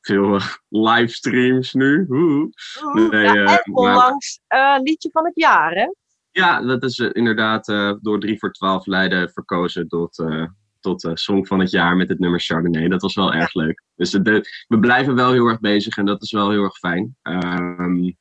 veel 0.00 0.34
uh, 0.34 0.46
livestreams 0.68 1.72
nu. 1.72 2.06
Oeh. 2.08 2.50
Nee, 2.92 3.22
ja, 3.22 3.58
en 3.58 3.74
onlangs 3.74 4.40
maar... 4.48 4.80
liedje 4.80 5.10
van 5.12 5.24
het 5.24 5.36
jaar, 5.36 5.72
hè? 5.72 5.86
Ja, 6.30 6.60
dat 6.60 6.82
is 6.82 6.98
inderdaad 6.98 7.66
door 8.00 8.20
3 8.20 8.38
voor 8.38 8.52
12 8.52 8.86
Leiden 8.86 9.30
verkozen 9.30 9.88
tot, 9.88 10.24
tot 10.80 11.10
Song 11.14 11.46
van 11.46 11.60
het 11.60 11.70
jaar 11.70 11.96
met 11.96 12.08
het 12.08 12.18
nummer 12.18 12.40
Chardonnay. 12.40 12.88
Dat 12.88 13.02
was 13.02 13.14
wel 13.14 13.32
erg 13.32 13.54
leuk. 13.54 13.82
Dus 13.96 14.10
de, 14.10 14.64
we 14.68 14.78
blijven 14.78 15.14
wel 15.14 15.32
heel 15.32 15.46
erg 15.46 15.60
bezig 15.60 15.96
en 15.96 16.04
dat 16.04 16.22
is 16.22 16.32
wel 16.32 16.50
heel 16.50 16.62
erg 16.62 16.78
fijn. 16.78 17.16
Um, 17.22 18.16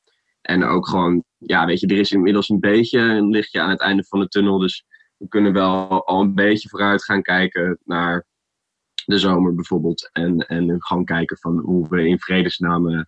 en 0.47 0.63
ook 0.63 0.87
gewoon, 0.87 1.23
ja, 1.37 1.65
weet 1.65 1.79
je, 1.79 1.87
er 1.87 1.97
is 1.97 2.11
inmiddels 2.11 2.49
een 2.49 2.59
beetje 2.59 2.99
een 2.99 3.29
lichtje 3.29 3.61
aan 3.61 3.69
het 3.69 3.79
einde 3.79 4.03
van 4.03 4.19
de 4.19 4.27
tunnel. 4.27 4.57
Dus 4.57 4.85
we 5.17 5.27
kunnen 5.27 5.53
wel 5.53 6.05
al 6.05 6.21
een 6.21 6.35
beetje 6.35 6.69
vooruit 6.69 7.03
gaan 7.03 7.21
kijken 7.21 7.79
naar 7.83 8.25
de 9.07 9.17
zomer 9.17 9.55
bijvoorbeeld. 9.55 10.09
En, 10.13 10.37
en 10.37 10.75
gewoon 10.77 11.05
kijken 11.05 11.37
van 11.37 11.59
hoe 11.59 11.89
we 11.89 12.07
in 12.07 12.19
vredesnaam 12.19 12.89
eh, 12.89 13.01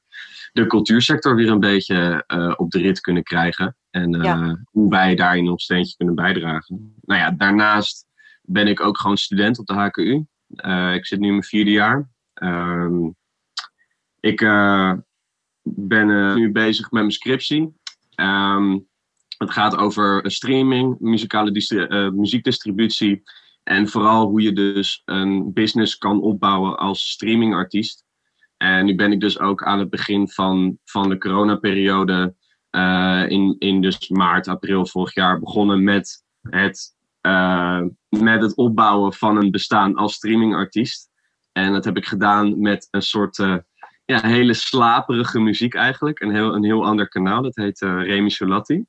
de 0.51 0.67
cultuursector 0.67 1.35
weer 1.35 1.49
een 1.49 1.59
beetje 1.59 2.23
uh, 2.27 2.53
op 2.55 2.71
de 2.71 2.79
rit 2.79 2.99
kunnen 2.99 3.23
krijgen. 3.23 3.77
En 3.89 4.15
uh, 4.15 4.23
ja. 4.23 4.59
hoe 4.71 4.89
wij 4.89 5.15
daarin 5.15 5.49
ons 5.49 5.63
steentje 5.63 5.95
kunnen 5.95 6.15
bijdragen. 6.15 6.95
Nou 7.01 7.19
ja, 7.19 7.31
daarnaast 7.31 8.07
ben 8.41 8.67
ik 8.67 8.79
ook 8.81 8.97
gewoon 8.97 9.17
student 9.17 9.59
op 9.59 9.65
de 9.65 9.73
HKU. 9.73 10.25
ik 10.95 11.05
zit 11.05 11.19
nu 11.19 11.25
in 11.25 11.31
mijn 11.31 11.43
vierde 11.43 11.71
jaar. 11.71 12.09
Um, 12.33 13.15
ik 14.19 14.39
ben 15.61 16.35
nu 16.35 16.51
bezig 16.51 16.91
met 16.91 17.01
mijn 17.01 17.11
scriptie. 17.11 17.78
Um, 18.21 18.87
het 19.37 19.51
gaat 19.51 19.75
over 19.75 20.31
streaming, 20.31 20.99
muzikale 20.99 21.51
uh, 21.69 22.09
muziekdistributie. 22.09 23.21
En 23.63 23.87
vooral 23.87 24.27
hoe 24.27 24.41
je 24.41 24.53
dus 24.53 25.01
een 25.05 25.53
business 25.53 25.97
kan 25.97 26.21
opbouwen 26.21 26.77
als 26.77 27.09
streamingartiest. 27.09 28.03
En 28.57 28.85
nu 28.85 28.95
ben 28.95 29.11
ik 29.11 29.19
dus 29.19 29.39
ook 29.39 29.63
aan 29.63 29.79
het 29.79 29.89
begin 29.89 30.29
van, 30.29 30.77
van 30.85 31.09
de 31.09 31.17
coronaperiode, 31.17 32.35
uh, 32.71 33.25
in, 33.27 33.55
in 33.59 33.81
dus 33.81 34.09
maart, 34.09 34.47
april 34.47 34.85
vorig 34.85 35.13
jaar, 35.13 35.39
begonnen 35.39 35.83
met 35.83 36.23
het, 36.41 36.95
uh, 37.21 37.81
met 38.09 38.41
het 38.41 38.55
opbouwen 38.55 39.13
van 39.13 39.37
een 39.37 39.51
bestaan 39.51 39.95
als 39.95 40.13
streamingartiest. 40.13 41.09
En 41.51 41.71
dat 41.71 41.85
heb 41.85 41.97
ik 41.97 42.05
gedaan 42.05 42.59
met 42.59 42.87
een 42.91 43.01
soort 43.01 43.37
ja, 44.09 44.27
hele 44.27 44.53
slaperige 44.53 45.39
muziek 45.39 45.73
eigenlijk. 45.73 46.19
Een 46.19 46.31
heel, 46.31 46.55
een 46.55 46.63
heel 46.63 46.85
ander 46.85 47.07
kanaal, 47.07 47.41
dat 47.41 47.55
heet 47.55 47.81
uh, 47.81 48.03
Remy 48.03 48.29
Solatti. 48.29 48.85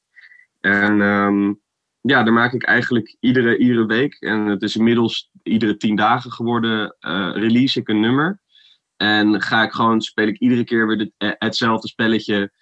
En 0.60 1.00
um, 1.00 1.60
ja, 2.00 2.22
daar 2.22 2.32
maak 2.32 2.52
ik 2.52 2.62
eigenlijk 2.62 3.16
iedere, 3.20 3.58
iedere 3.58 3.86
week, 3.86 4.14
en 4.14 4.46
het 4.46 4.62
is 4.62 4.76
inmiddels 4.76 5.30
iedere 5.42 5.76
tien 5.76 5.96
dagen 5.96 6.32
geworden, 6.32 6.96
uh, 7.00 7.30
release 7.32 7.80
ik 7.80 7.88
een 7.88 8.00
nummer. 8.00 8.40
En 8.96 9.42
ga 9.42 9.62
ik 9.62 9.72
gewoon, 9.72 10.00
speel 10.00 10.26
ik 10.26 10.38
iedere 10.38 10.64
keer 10.64 10.86
weer 10.86 11.10
eh, 11.16 11.30
hetzelfde 11.38 11.88
spelletje 11.88 12.52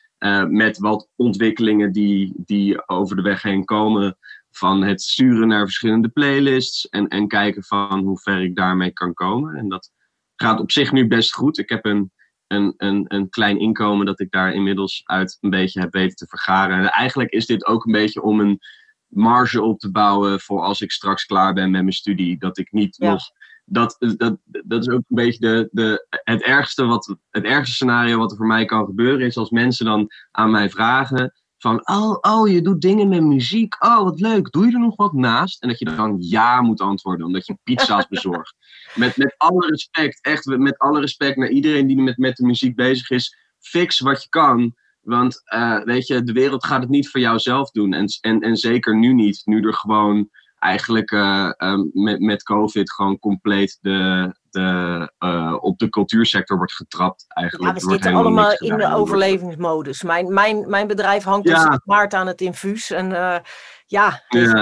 met 0.48 0.78
wat 0.78 1.08
ontwikkelingen 1.16 1.92
die, 1.92 2.32
die 2.36 2.88
over 2.88 3.16
de 3.16 3.22
weg 3.22 3.42
heen 3.42 3.64
komen. 3.64 4.18
Van 4.50 4.82
het 4.82 5.02
sturen 5.02 5.48
naar 5.48 5.64
verschillende 5.64 6.08
playlists 6.08 6.88
en, 6.88 7.08
en 7.08 7.28
kijken 7.28 7.64
van 7.64 8.00
hoe 8.00 8.20
ver 8.20 8.42
ik 8.42 8.56
daarmee 8.56 8.92
kan 8.92 9.14
komen. 9.14 9.54
En 9.54 9.68
dat 9.68 9.90
gaat 10.36 10.60
op 10.60 10.70
zich 10.70 10.92
nu 10.92 11.06
best 11.06 11.34
goed. 11.34 11.58
Ik 11.58 11.68
heb 11.68 11.84
een 11.84 12.12
een, 12.48 12.74
een, 12.76 13.04
een 13.08 13.28
klein 13.28 13.58
inkomen 13.58 14.06
dat 14.06 14.20
ik 14.20 14.30
daar 14.30 14.52
inmiddels 14.52 15.02
uit 15.04 15.38
een 15.40 15.50
beetje 15.50 15.80
heb 15.80 15.92
weten 15.92 16.16
te 16.16 16.26
vergaren. 16.26 16.78
En 16.78 16.90
eigenlijk 16.90 17.30
is 17.30 17.46
dit 17.46 17.66
ook 17.66 17.86
een 17.86 17.92
beetje 17.92 18.22
om 18.22 18.40
een 18.40 18.60
marge 19.08 19.62
op 19.62 19.78
te 19.78 19.90
bouwen 19.90 20.40
voor 20.40 20.60
als 20.60 20.80
ik 20.80 20.90
straks 20.90 21.24
klaar 21.24 21.52
ben 21.52 21.70
met 21.70 21.80
mijn 21.80 21.92
studie. 21.92 22.38
Dat 22.38 22.58
ik 22.58 22.72
niet 22.72 22.96
ja. 22.96 23.10
nog. 23.10 23.22
Dat, 23.64 23.96
dat, 24.16 24.38
dat 24.44 24.80
is 24.80 24.88
ook 24.88 25.02
een 25.08 25.16
beetje 25.16 25.40
de, 25.40 25.68
de, 25.72 26.06
het, 26.24 26.42
ergste 26.42 26.84
wat, 26.84 27.16
het 27.30 27.44
ergste 27.44 27.74
scenario 27.74 28.18
wat 28.18 28.30
er 28.30 28.36
voor 28.36 28.46
mij 28.46 28.64
kan 28.64 28.84
gebeuren. 28.84 29.26
Is 29.26 29.36
als 29.36 29.50
mensen 29.50 29.84
dan 29.84 30.08
aan 30.30 30.50
mij 30.50 30.70
vragen: 30.70 31.32
van, 31.58 31.88
oh, 31.88 32.18
oh, 32.20 32.48
je 32.48 32.62
doet 32.62 32.80
dingen 32.80 33.08
met 33.08 33.22
muziek. 33.22 33.84
Oh, 33.84 34.02
wat 34.02 34.20
leuk. 34.20 34.50
Doe 34.50 34.66
je 34.66 34.72
er 34.72 34.80
nog 34.80 34.96
wat 34.96 35.12
naast? 35.12 35.62
En 35.62 35.68
dat 35.68 35.78
je 35.78 35.84
dan 35.84 36.16
ja 36.18 36.60
moet 36.60 36.80
antwoorden, 36.80 37.26
omdat 37.26 37.46
je 37.46 37.58
pizza's 37.62 38.06
bezorgt. 38.14 38.54
Met, 38.94 39.16
met 39.16 39.34
alle 39.36 39.66
respect, 39.66 40.24
echt 40.24 40.46
met 40.46 40.78
alle 40.78 41.00
respect 41.00 41.36
naar 41.36 41.48
iedereen 41.48 41.86
die 41.86 41.96
met, 41.96 42.16
met 42.16 42.36
de 42.36 42.46
muziek 42.46 42.76
bezig 42.76 43.10
is. 43.10 43.36
Fix 43.58 44.00
wat 44.00 44.22
je 44.22 44.28
kan. 44.28 44.74
Want 45.00 45.42
uh, 45.54 45.82
weet 45.84 46.06
je, 46.06 46.22
de 46.22 46.32
wereld 46.32 46.64
gaat 46.64 46.80
het 46.80 46.90
niet 46.90 47.08
voor 47.08 47.20
jou 47.20 47.38
zelf 47.38 47.70
doen. 47.70 47.92
En, 47.92 48.06
en, 48.20 48.40
en 48.40 48.56
zeker 48.56 48.96
nu 48.96 49.14
niet. 49.14 49.42
Nu 49.44 49.62
er 49.62 49.74
gewoon 49.74 50.28
eigenlijk 50.58 51.10
uh, 51.10 51.50
uh, 51.58 51.78
met, 51.92 52.20
met 52.20 52.42
COVID 52.42 52.92
gewoon 52.92 53.18
compleet 53.18 53.78
de, 53.80 54.32
de, 54.50 55.12
uh, 55.18 55.56
op 55.60 55.78
de 55.78 55.88
cultuursector 55.88 56.56
wordt 56.56 56.72
getrapt 56.72 57.24
eigenlijk. 57.28 57.78
Ja, 57.78 57.86
we 57.86 57.92
zitten 57.92 58.14
allemaal 58.14 58.52
in 58.52 58.76
de 58.76 58.94
overlevingsmodus. 58.94 60.02
Mijn, 60.02 60.32
mijn, 60.32 60.70
mijn 60.70 60.86
bedrijf 60.86 61.24
hangt 61.24 61.48
ja. 61.48 61.68
dus 61.68 61.80
maart 61.84 62.14
aan 62.14 62.26
het 62.26 62.40
infuus. 62.40 62.90
En 62.90 63.10
uh, 63.10 63.38
ja, 63.86 64.22
ja. 64.28 64.52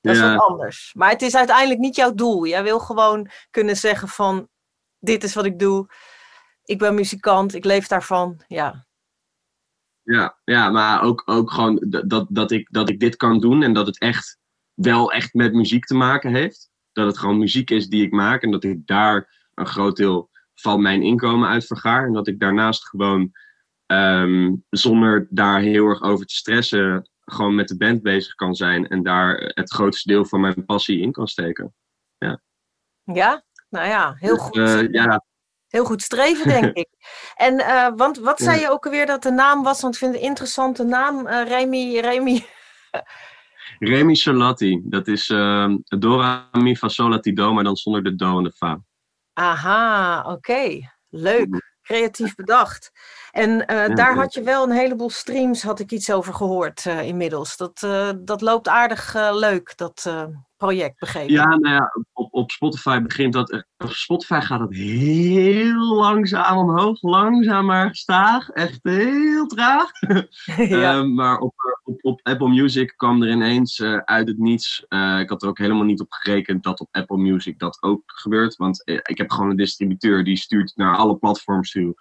dat 0.00 0.14
is 0.14 0.20
wat 0.20 0.40
anders. 0.40 0.90
Maar 0.94 1.10
het 1.10 1.22
is 1.22 1.36
uiteindelijk 1.36 1.80
niet 1.80 1.96
jouw 1.96 2.14
doel. 2.14 2.46
Jij 2.46 2.62
wil 2.62 2.78
gewoon 2.78 3.30
kunnen 3.50 3.76
zeggen 3.76 4.08
van, 4.08 4.48
dit 4.98 5.24
is 5.24 5.34
wat 5.34 5.44
ik 5.44 5.58
doe. 5.58 5.86
Ik 6.64 6.78
ben 6.78 6.94
muzikant, 6.94 7.54
ik 7.54 7.64
leef 7.64 7.86
daarvan. 7.86 8.40
Ja, 8.46 8.86
ja, 10.06 10.38
ja 10.44 10.70
maar 10.70 11.02
ook, 11.02 11.22
ook 11.24 11.50
gewoon 11.50 11.84
dat, 12.06 12.26
dat, 12.28 12.50
ik, 12.50 12.68
dat 12.70 12.88
ik 12.88 13.00
dit 13.00 13.16
kan 13.16 13.40
doen 13.40 13.62
en 13.62 13.72
dat 13.72 13.86
het 13.86 13.98
echt 13.98 14.38
wel 14.74 15.12
echt 15.12 15.34
met 15.34 15.52
muziek 15.52 15.84
te 15.84 15.94
maken 15.94 16.34
heeft. 16.34 16.70
Dat 16.96 17.06
het 17.06 17.18
gewoon 17.18 17.38
muziek 17.38 17.70
is 17.70 17.88
die 17.88 18.04
ik 18.04 18.12
maak 18.12 18.42
en 18.42 18.50
dat 18.50 18.64
ik 18.64 18.86
daar 18.86 19.48
een 19.54 19.66
groot 19.66 19.96
deel 19.96 20.30
van 20.54 20.82
mijn 20.82 21.02
inkomen 21.02 21.48
uit 21.48 21.66
vergaar. 21.66 22.06
En 22.06 22.12
dat 22.12 22.26
ik 22.26 22.40
daarnaast 22.40 22.88
gewoon 22.88 23.32
ehm, 23.86 24.54
zonder 24.70 25.26
daar 25.30 25.60
heel 25.60 25.86
erg 25.86 26.02
over 26.02 26.26
te 26.26 26.34
stressen, 26.34 27.10
gewoon 27.24 27.54
met 27.54 27.68
de 27.68 27.76
band 27.76 28.02
bezig 28.02 28.34
kan 28.34 28.54
zijn 28.54 28.88
en 28.88 29.02
daar 29.02 29.52
het 29.54 29.72
grootste 29.72 30.08
deel 30.08 30.24
van 30.24 30.40
mijn 30.40 30.64
passie 30.64 31.00
in 31.00 31.12
kan 31.12 31.28
steken. 31.28 31.74
Ja, 32.18 32.40
ja? 33.04 33.44
nou 33.68 33.86
ja, 33.88 34.14
heel 34.18 34.34
dus, 34.34 34.42
goed. 34.42 34.56
Uh, 34.56 34.88
ja, 34.90 35.24
Heel 35.66 35.84
goed 35.84 36.02
streven, 36.02 36.48
denk 36.48 36.76
ik. 36.82 36.88
En 37.34 37.60
uh, 37.60 37.88
want 37.96 38.18
wat 38.18 38.40
zei 38.40 38.60
je 38.60 38.70
ook 38.70 38.84
alweer 38.84 39.06
dat 39.06 39.22
de 39.22 39.30
naam 39.30 39.62
was? 39.62 39.80
Want 39.80 39.94
ik 39.94 40.00
vind 40.00 40.12
het 40.12 40.22
een 40.22 40.28
interessante 40.28 40.84
naam. 40.84 41.26
Uh, 41.26 41.42
Remy, 41.46 41.98
Remy. 41.98 42.44
Remy 43.78 44.14
Solati. 44.14 44.80
Dat 44.84 45.08
is 45.08 45.28
uh, 45.28 45.74
Dora 45.84 46.48
Mi 46.52 46.76
Fa 46.76 46.88
Solati 46.88 47.32
Do, 47.32 47.52
maar 47.52 47.64
dan 47.64 47.76
zonder 47.76 48.02
de 48.02 48.14
Do 48.14 48.38
en 48.38 48.44
de 48.44 48.52
Fa. 48.52 48.80
Aha, 49.32 50.22
oké. 50.22 50.90
Leuk. 51.08 51.74
Creatief 51.82 52.34
bedacht. 52.34 52.90
En 53.30 53.50
uh, 53.50 53.94
daar 53.94 54.14
had 54.14 54.34
je 54.34 54.42
wel 54.42 54.64
een 54.64 54.76
heleboel 54.76 55.10
streams, 55.10 55.62
had 55.62 55.80
ik 55.80 55.92
iets 55.92 56.10
over 56.10 56.34
gehoord 56.34 56.84
uh, 56.84 57.02
inmiddels. 57.02 57.56
Dat, 57.56 57.82
uh, 57.84 58.10
dat 58.18 58.40
loopt 58.40 58.68
aardig 58.68 59.14
leuk, 59.32 59.76
dat 59.76 60.12
project, 60.56 60.98
begrepen. 60.98 61.32
Ja, 61.32 61.44
nou 61.44 61.74
ja, 61.74 61.92
op, 62.12 62.34
op 62.34 62.50
Spotify 62.50 63.00
begint 63.00 63.32
dat. 63.32 63.64
Op 63.76 63.90
Spotify 63.90 64.40
gaat 64.40 64.60
het 64.60 64.74
heel 64.74 65.94
langzaam 65.94 66.58
omhoog, 66.58 67.02
langzaam 67.02 67.64
maar 67.66 67.88
gestaag. 67.88 68.48
Echt 68.48 68.78
heel 68.82 69.46
traag. 69.46 69.90
ja. 70.68 71.02
maar 71.02 71.38
op, 71.38 71.54
op, 71.84 71.98
op 72.04 72.20
Apple 72.22 72.48
Music 72.48 72.94
kwam 72.96 73.22
er 73.22 73.30
ineens 73.30 73.82
uit 74.04 74.28
het 74.28 74.38
niets. 74.38 74.84
ik 75.20 75.28
had 75.28 75.42
er 75.42 75.48
ook 75.48 75.58
helemaal 75.58 75.84
niet 75.84 76.00
op 76.00 76.12
gerekend 76.12 76.62
dat 76.62 76.80
op 76.80 76.88
Apple 76.90 77.18
Music 77.18 77.58
dat 77.58 77.82
ook 77.82 78.02
gebeurt. 78.06 78.56
Want 78.56 78.82
ik 78.84 79.18
heb 79.18 79.30
gewoon 79.30 79.50
een 79.50 79.56
distributeur 79.56 80.24
die 80.24 80.36
stuurt 80.36 80.72
naar 80.76 80.96
alle 80.96 81.16
platforms 81.16 81.70
toe. 81.70 81.94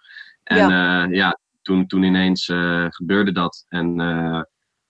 En 0.43 0.69
ja, 0.69 1.03
ja 1.03 1.39
toen, 1.61 1.87
toen 1.87 2.03
ineens 2.03 2.45
gebeurde 2.89 3.31
dat. 3.31 3.65
En 3.67 3.99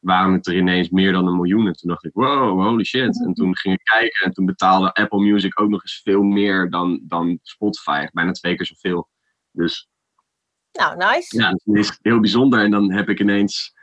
waren 0.05 0.33
het 0.33 0.47
er 0.47 0.55
ineens 0.55 0.89
meer 0.89 1.11
dan 1.11 1.27
een 1.27 1.35
miljoen. 1.35 1.67
En 1.67 1.73
toen 1.73 1.89
dacht 1.89 2.05
ik, 2.05 2.13
wow, 2.13 2.61
holy 2.61 2.83
shit. 2.83 3.25
En 3.25 3.33
toen 3.33 3.57
ging 3.57 3.75
ik 3.75 3.83
kijken 3.83 4.25
en 4.25 4.31
toen 4.31 4.45
betaalde 4.45 4.93
Apple 4.93 5.19
Music 5.19 5.61
ook 5.61 5.69
nog 5.69 5.81
eens 5.81 6.01
veel 6.03 6.21
meer 6.21 6.69
dan, 6.69 7.01
dan 7.03 7.39
Spotify. 7.41 8.07
Bijna 8.11 8.31
twee 8.31 8.55
keer 8.55 8.65
zoveel. 8.65 9.09
Dus 9.51 9.89
nou, 10.71 10.97
nice. 10.97 11.37
Ja, 11.37 11.49
dat 11.49 11.75
is 11.75 11.97
heel 12.01 12.19
bijzonder. 12.19 12.59
En 12.59 12.71
dan 12.71 12.91
heb 12.91 13.09
ik 13.09 13.19
ineens, 13.19 13.73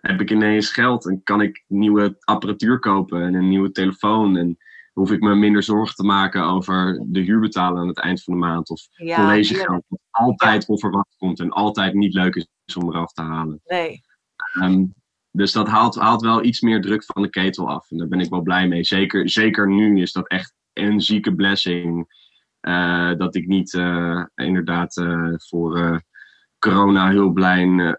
heb 0.00 0.20
ik 0.20 0.30
ineens 0.30 0.72
geld 0.72 1.08
en 1.08 1.22
kan 1.22 1.40
ik 1.40 1.64
nieuwe 1.66 2.16
apparatuur 2.20 2.78
kopen 2.78 3.22
en 3.22 3.34
een 3.34 3.48
nieuwe 3.48 3.70
telefoon. 3.70 4.36
En 4.36 4.58
hoef 4.92 5.10
ik 5.10 5.20
me 5.20 5.34
minder 5.34 5.62
zorgen 5.62 5.94
te 5.94 6.04
maken 6.04 6.42
over 6.42 7.02
de 7.06 7.20
huur 7.20 7.40
betalen 7.40 7.80
aan 7.80 7.88
het 7.88 7.98
eind 7.98 8.22
van 8.22 8.32
de 8.32 8.40
maand. 8.40 8.70
Of 8.70 8.86
ja, 8.90 9.16
collegegeld, 9.16 9.84
dat 9.88 10.00
altijd 10.10 10.68
onverwacht 10.68 11.14
komt 11.18 11.40
en 11.40 11.50
altijd 11.50 11.94
niet 11.94 12.14
leuk 12.14 12.34
is 12.64 12.76
om 12.76 12.88
eraf 12.88 13.12
te 13.12 13.22
halen. 13.22 13.60
Nee. 13.64 14.00
Um, 14.62 14.94
dus 15.36 15.52
dat 15.52 15.68
haalt, 15.68 15.94
haalt 15.94 16.22
wel 16.22 16.44
iets 16.44 16.60
meer 16.60 16.80
druk 16.80 17.04
van 17.04 17.22
de 17.22 17.30
ketel 17.30 17.68
af. 17.68 17.90
En 17.90 17.98
daar 17.98 18.08
ben 18.08 18.20
ik 18.20 18.30
wel 18.30 18.42
blij 18.42 18.68
mee. 18.68 18.84
Zeker, 18.84 19.28
zeker 19.28 19.68
nu 19.68 20.00
is 20.00 20.12
dat 20.12 20.28
echt 20.28 20.54
een 20.72 21.00
zieke 21.00 21.34
blessing. 21.34 22.22
Uh, 22.60 23.14
dat 23.16 23.34
ik 23.34 23.46
niet 23.46 23.72
uh, 23.72 24.24
inderdaad 24.34 24.96
uh, 24.96 25.34
voor 25.36 26.02
corona 26.58 27.10
hulplijn 27.10 27.96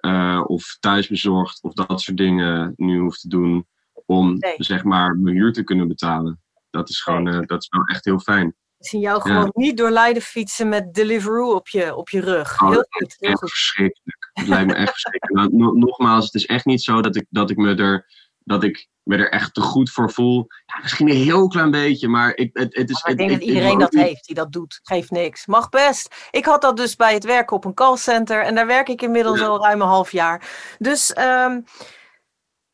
of 0.47 0.77
thuisbezorgd 0.79 1.63
of 1.63 1.73
dat 1.73 2.01
soort 2.01 2.17
dingen 2.17 2.73
nu 2.75 2.99
hoef 2.99 3.17
te 3.17 3.27
doen. 3.27 3.67
Om 4.05 4.33
nee. 4.33 4.55
zeg 4.57 4.83
maar 4.83 5.17
mijn 5.17 5.35
huur 5.35 5.53
te 5.53 5.63
kunnen 5.63 5.87
betalen 5.87 6.39
dat 6.75 6.89
is 6.89 7.01
gewoon, 7.01 7.43
dat 7.45 7.61
is 7.61 7.67
wel 7.69 7.85
echt 7.85 8.05
heel 8.05 8.19
fijn. 8.19 8.55
Ik 8.85 8.91
zie 8.91 8.99
jou 8.99 9.21
gewoon 9.21 9.51
niet 9.53 9.77
door 9.77 9.89
Leiden 9.89 10.21
fietsen 10.21 10.69
met 10.69 10.93
Deliveroo 10.93 11.53
op 11.53 11.67
je, 11.67 11.95
op 11.95 12.09
je 12.09 12.21
rug. 12.21 12.61
Oh, 12.61 12.69
heel 12.69 12.85
goed. 12.89 13.15
Heel 13.19 13.29
echt 13.29 13.39
goed. 13.39 13.49
verschrikkelijk. 13.49 14.29
Het 14.33 14.47
lijkt 14.47 14.67
me 14.67 14.73
echt 14.73 14.91
verschrikkelijk. 14.91 15.51
Nou, 15.51 15.77
nogmaals, 15.77 16.25
het 16.25 16.33
is 16.33 16.45
echt 16.45 16.65
niet 16.65 16.81
zo 16.83 17.01
dat 17.01 17.15
ik, 17.15 17.25
dat 17.29 17.49
ik 17.49 17.57
me 17.57 17.75
er 17.75 18.05
dat 18.43 18.63
ik 18.63 18.87
me 19.03 19.17
er 19.17 19.29
echt 19.29 19.53
te 19.53 19.61
goed 19.61 19.91
voor 19.91 20.11
voel. 20.11 20.47
Ja, 20.65 20.79
misschien 20.81 21.09
een 21.09 21.15
heel 21.15 21.47
klein 21.47 21.71
beetje, 21.71 22.07
maar 22.07 22.35
ik, 22.35 22.49
het, 22.53 22.75
het 22.75 22.89
is... 22.89 23.03
Maar 23.03 23.11
ik 23.11 23.17
denk 23.17 23.29
dat 23.29 23.41
iedereen 23.41 23.79
dat 23.79 23.93
heeft, 23.93 24.25
die 24.25 24.35
dat 24.35 24.51
doet. 24.51 24.79
Geeft 24.83 25.11
niks. 25.11 25.45
Mag 25.45 25.69
best. 25.69 26.27
Ik 26.31 26.45
had 26.45 26.61
dat 26.61 26.77
dus 26.77 26.95
bij 26.95 27.13
het 27.13 27.23
werken 27.23 27.55
op 27.55 27.65
een 27.65 27.73
callcenter. 27.73 28.43
En 28.43 28.55
daar 28.55 28.67
werk 28.67 28.87
ik 28.87 29.01
inmiddels 29.01 29.41
al 29.41 29.61
ruim 29.61 29.81
een 29.81 29.87
half 29.87 30.11
jaar. 30.11 30.49
Dus 30.77 31.17
um, 31.17 31.63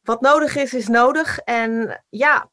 wat 0.01 0.21
nodig 0.21 0.55
is, 0.55 0.73
is 0.73 0.87
nodig. 0.87 1.37
En 1.37 2.03
ja, 2.09 2.49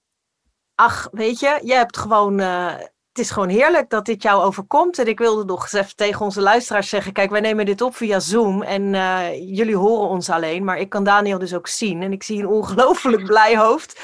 ach, 0.74 1.08
weet 1.12 1.40
je, 1.40 1.60
je 1.64 1.74
hebt 1.74 1.96
gewoon. 1.96 2.40
Uh, 2.40 2.74
het 3.18 3.26
is 3.26 3.32
gewoon 3.32 3.48
heerlijk 3.48 3.90
dat 3.90 4.04
dit 4.04 4.22
jou 4.22 4.42
overkomt. 4.42 4.98
En 4.98 5.06
ik 5.06 5.18
wilde 5.18 5.44
nog 5.44 5.62
eens 5.62 5.72
even 5.72 5.96
tegen 5.96 6.24
onze 6.24 6.40
luisteraars 6.40 6.88
zeggen: 6.88 7.12
kijk, 7.12 7.30
wij 7.30 7.40
nemen 7.40 7.66
dit 7.66 7.80
op 7.80 7.96
via 7.96 8.20
Zoom. 8.20 8.62
En 8.62 8.82
uh, 8.82 9.56
jullie 9.56 9.76
horen 9.76 10.08
ons 10.08 10.30
alleen. 10.30 10.64
Maar 10.64 10.78
ik 10.78 10.88
kan 10.88 11.04
Daniel 11.04 11.38
dus 11.38 11.54
ook 11.54 11.68
zien. 11.68 12.02
En 12.02 12.12
ik 12.12 12.22
zie 12.22 12.38
een 12.38 12.48
ongelooflijk 12.48 13.24
blij 13.32 13.56
hoofd. 13.56 14.00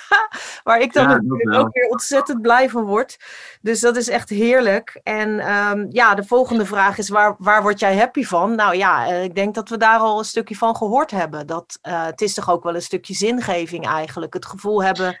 Waar 0.64 0.80
ik 0.80 0.92
dan 0.92 1.08
ja, 1.08 1.58
ook 1.58 1.72
weer 1.72 1.88
ontzettend 1.88 2.42
blij 2.42 2.70
van 2.70 2.84
word. 2.84 3.18
Dus 3.60 3.80
dat 3.80 3.96
is 3.96 4.08
echt 4.08 4.28
heerlijk. 4.28 5.00
En 5.02 5.52
um, 5.52 5.86
ja, 5.90 6.14
de 6.14 6.24
volgende 6.24 6.66
vraag 6.66 6.98
is: 6.98 7.08
waar, 7.08 7.34
waar 7.38 7.62
word 7.62 7.78
jij 7.78 7.96
happy 7.96 8.24
van? 8.24 8.54
Nou 8.54 8.76
ja, 8.76 9.08
uh, 9.08 9.22
ik 9.22 9.34
denk 9.34 9.54
dat 9.54 9.68
we 9.68 9.76
daar 9.76 9.98
al 9.98 10.18
een 10.18 10.24
stukje 10.24 10.56
van 10.56 10.76
gehoord 10.76 11.10
hebben. 11.10 11.46
Dat, 11.46 11.78
uh, 11.82 12.04
het 12.04 12.20
is 12.20 12.34
toch 12.34 12.50
ook 12.50 12.62
wel 12.62 12.74
een 12.74 12.82
stukje 12.82 13.14
zingeving 13.14 13.86
eigenlijk. 13.86 14.34
Het 14.34 14.46
gevoel 14.46 14.82
hebben 14.82 15.20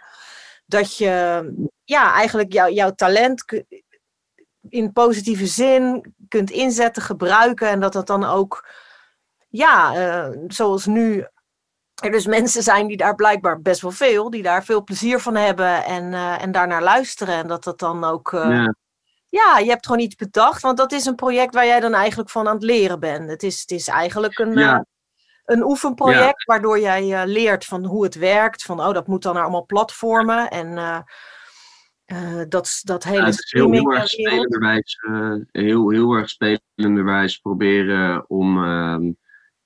dat 0.64 0.96
je 0.96 1.70
ja, 1.84 2.12
eigenlijk 2.14 2.52
jou, 2.52 2.72
jouw 2.72 2.90
talent 2.90 3.44
in 4.68 4.92
positieve 4.92 5.46
zin 5.46 6.14
kunt 6.28 6.50
inzetten, 6.50 7.02
gebruiken. 7.02 7.68
En 7.68 7.80
dat 7.80 7.92
dat 7.92 8.06
dan 8.06 8.24
ook, 8.24 8.68
ja, 9.48 9.96
uh, 9.96 10.38
zoals 10.46 10.86
nu 10.86 11.26
er 12.02 12.10
dus 12.10 12.26
mensen 12.26 12.62
zijn 12.62 12.86
die 12.86 12.96
daar 12.96 13.14
blijkbaar 13.14 13.60
best 13.60 13.80
wel 13.80 13.90
veel, 13.90 14.30
die 14.30 14.42
daar 14.42 14.64
veel 14.64 14.84
plezier 14.84 15.20
van 15.20 15.36
hebben 15.36 15.84
en, 15.84 16.12
uh, 16.12 16.42
en 16.42 16.52
daarnaar 16.52 16.82
luisteren. 16.82 17.34
En 17.34 17.46
dat 17.46 17.64
dat 17.64 17.78
dan 17.78 18.04
ook. 18.04 18.32
Uh, 18.32 18.50
ja. 18.50 18.74
ja. 19.28 19.58
je 19.58 19.70
hebt 19.70 19.86
gewoon 19.86 20.00
iets 20.00 20.14
bedacht, 20.14 20.62
want 20.62 20.76
dat 20.76 20.92
is 20.92 21.04
een 21.04 21.14
project 21.14 21.54
waar 21.54 21.66
jij 21.66 21.80
dan 21.80 21.94
eigenlijk 21.94 22.30
van 22.30 22.48
aan 22.48 22.54
het 22.54 22.62
leren 22.62 23.00
bent. 23.00 23.30
Het 23.30 23.42
is, 23.42 23.60
het 23.60 23.70
is 23.70 23.88
eigenlijk 23.88 24.38
een. 24.38 24.52
Ja 24.52 24.86
een 25.52 25.64
oefenproject 25.64 26.44
waardoor 26.44 26.80
jij 26.80 27.02
uh, 27.08 27.22
leert 27.24 27.64
van 27.64 27.84
hoe 27.84 28.04
het 28.04 28.14
werkt. 28.14 28.62
Van 28.62 28.80
oh, 28.80 28.92
dat 28.92 29.06
moet 29.06 29.22
dan 29.22 29.34
naar 29.34 29.42
allemaal 29.42 29.66
platformen. 29.66 30.50
En 30.50 30.66
uh, 30.66 30.98
uh, 32.06 32.42
dat, 32.48 32.80
dat 32.82 33.04
hele 33.04 33.16
ja, 33.16 33.24
het 33.24 33.34
is 33.34 33.52
heel, 33.52 33.72
heel 33.72 33.92
erg 33.92 34.08
spelenderwijs, 34.08 34.98
heel, 35.50 35.90
heel 35.90 36.12
erg 36.12 36.28
spelenderwijs 36.28 37.38
proberen 37.38 38.30
om, 38.30 38.64
ehm, 38.64 39.12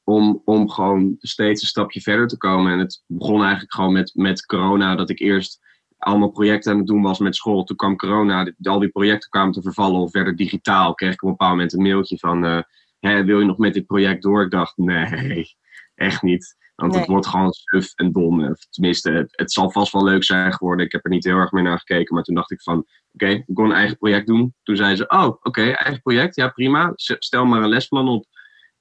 om, 0.05 0.43
om 0.45 0.71
gewoon 0.71 1.17
steeds 1.19 1.63
een 1.63 1.69
stapje 1.69 2.01
verder 2.01 2.27
te 2.27 2.37
komen. 2.37 2.73
En 2.73 2.79
het 2.79 3.03
begon 3.07 3.41
eigenlijk 3.41 3.75
gewoon 3.75 3.93
met, 3.93 4.11
met 4.15 4.47
corona, 4.47 4.95
dat 4.95 5.11
ik 5.11 5.19
eerst 5.19 5.65
allemaal 5.99 6.31
projecten 6.31 6.73
aan 6.73 6.79
het 6.79 6.87
doen 6.87 7.03
was 7.03 7.19
met 7.19 7.37
school. 7.37 7.65
Toen 7.65 7.77
kwam 7.77 7.97
corona, 7.97 8.53
al 8.63 8.79
die 8.79 8.89
projecten 8.89 9.31
kwamen 9.31 9.53
te 9.53 9.63
vervallen 9.63 10.01
of 10.01 10.13
werden 10.13 10.37
digitaal. 10.37 10.95
Kreeg 10.95 11.13
ik 11.13 11.23
op 11.23 11.29
een 11.29 11.37
bepaald 11.37 11.53
moment 11.53 11.73
een 11.73 11.83
mailtje 11.83 12.19
van, 12.19 12.65
Hé, 13.01 13.25
wil 13.25 13.41
je 13.41 13.47
nog 13.47 13.59
met 13.59 13.75
dit 13.75 13.87
project 13.87 14.23
door? 14.23 14.43
Ik 14.43 14.51
dacht, 14.51 14.77
nee, 14.77 15.57
echt 15.97 16.23
niet. 16.23 16.57
Want 16.75 16.95
het 16.95 17.07
wordt 17.07 17.27
gewoon 17.27 17.53
suf 17.53 17.93
en 17.95 18.13
dom. 18.13 18.55
Tenminste, 18.71 19.11
het, 19.11 19.29
het, 19.31 19.53
zal 19.53 19.71
vast 19.71 19.93
wel 19.93 20.05
leuk 20.05 20.25
zijn 20.25 20.53
geworden. 20.53 20.87
Ik 20.87 20.93
heb 20.93 21.05
er 21.05 21.11
niet 21.11 21.25
heel 21.25 21.37
erg 21.37 21.53
meer 21.53 21.63
naar 21.63 21.79
gekeken. 21.79 22.15
Maar 22.15 22.25
toen 22.25 22.35
dacht 22.35 22.51
ik 22.51 22.63
van, 22.63 22.87
oké, 23.13 23.27
ik 23.27 23.55
kon 23.55 23.65
een 23.65 23.73
eigen 23.73 23.97
project 23.97 24.27
doen. 24.27 24.55
Toen 24.63 24.77
zei 24.77 24.97
ze, 24.97 25.09
oh, 25.09 25.37
oké, 25.43 25.63
eigen 25.63 26.03
project. 26.03 26.37
Ja, 26.37 26.49
prima. 26.49 26.93
Stel 26.95 27.45
maar 27.45 27.63
een 27.63 27.69
lesplan 27.69 28.09
op. 28.09 28.27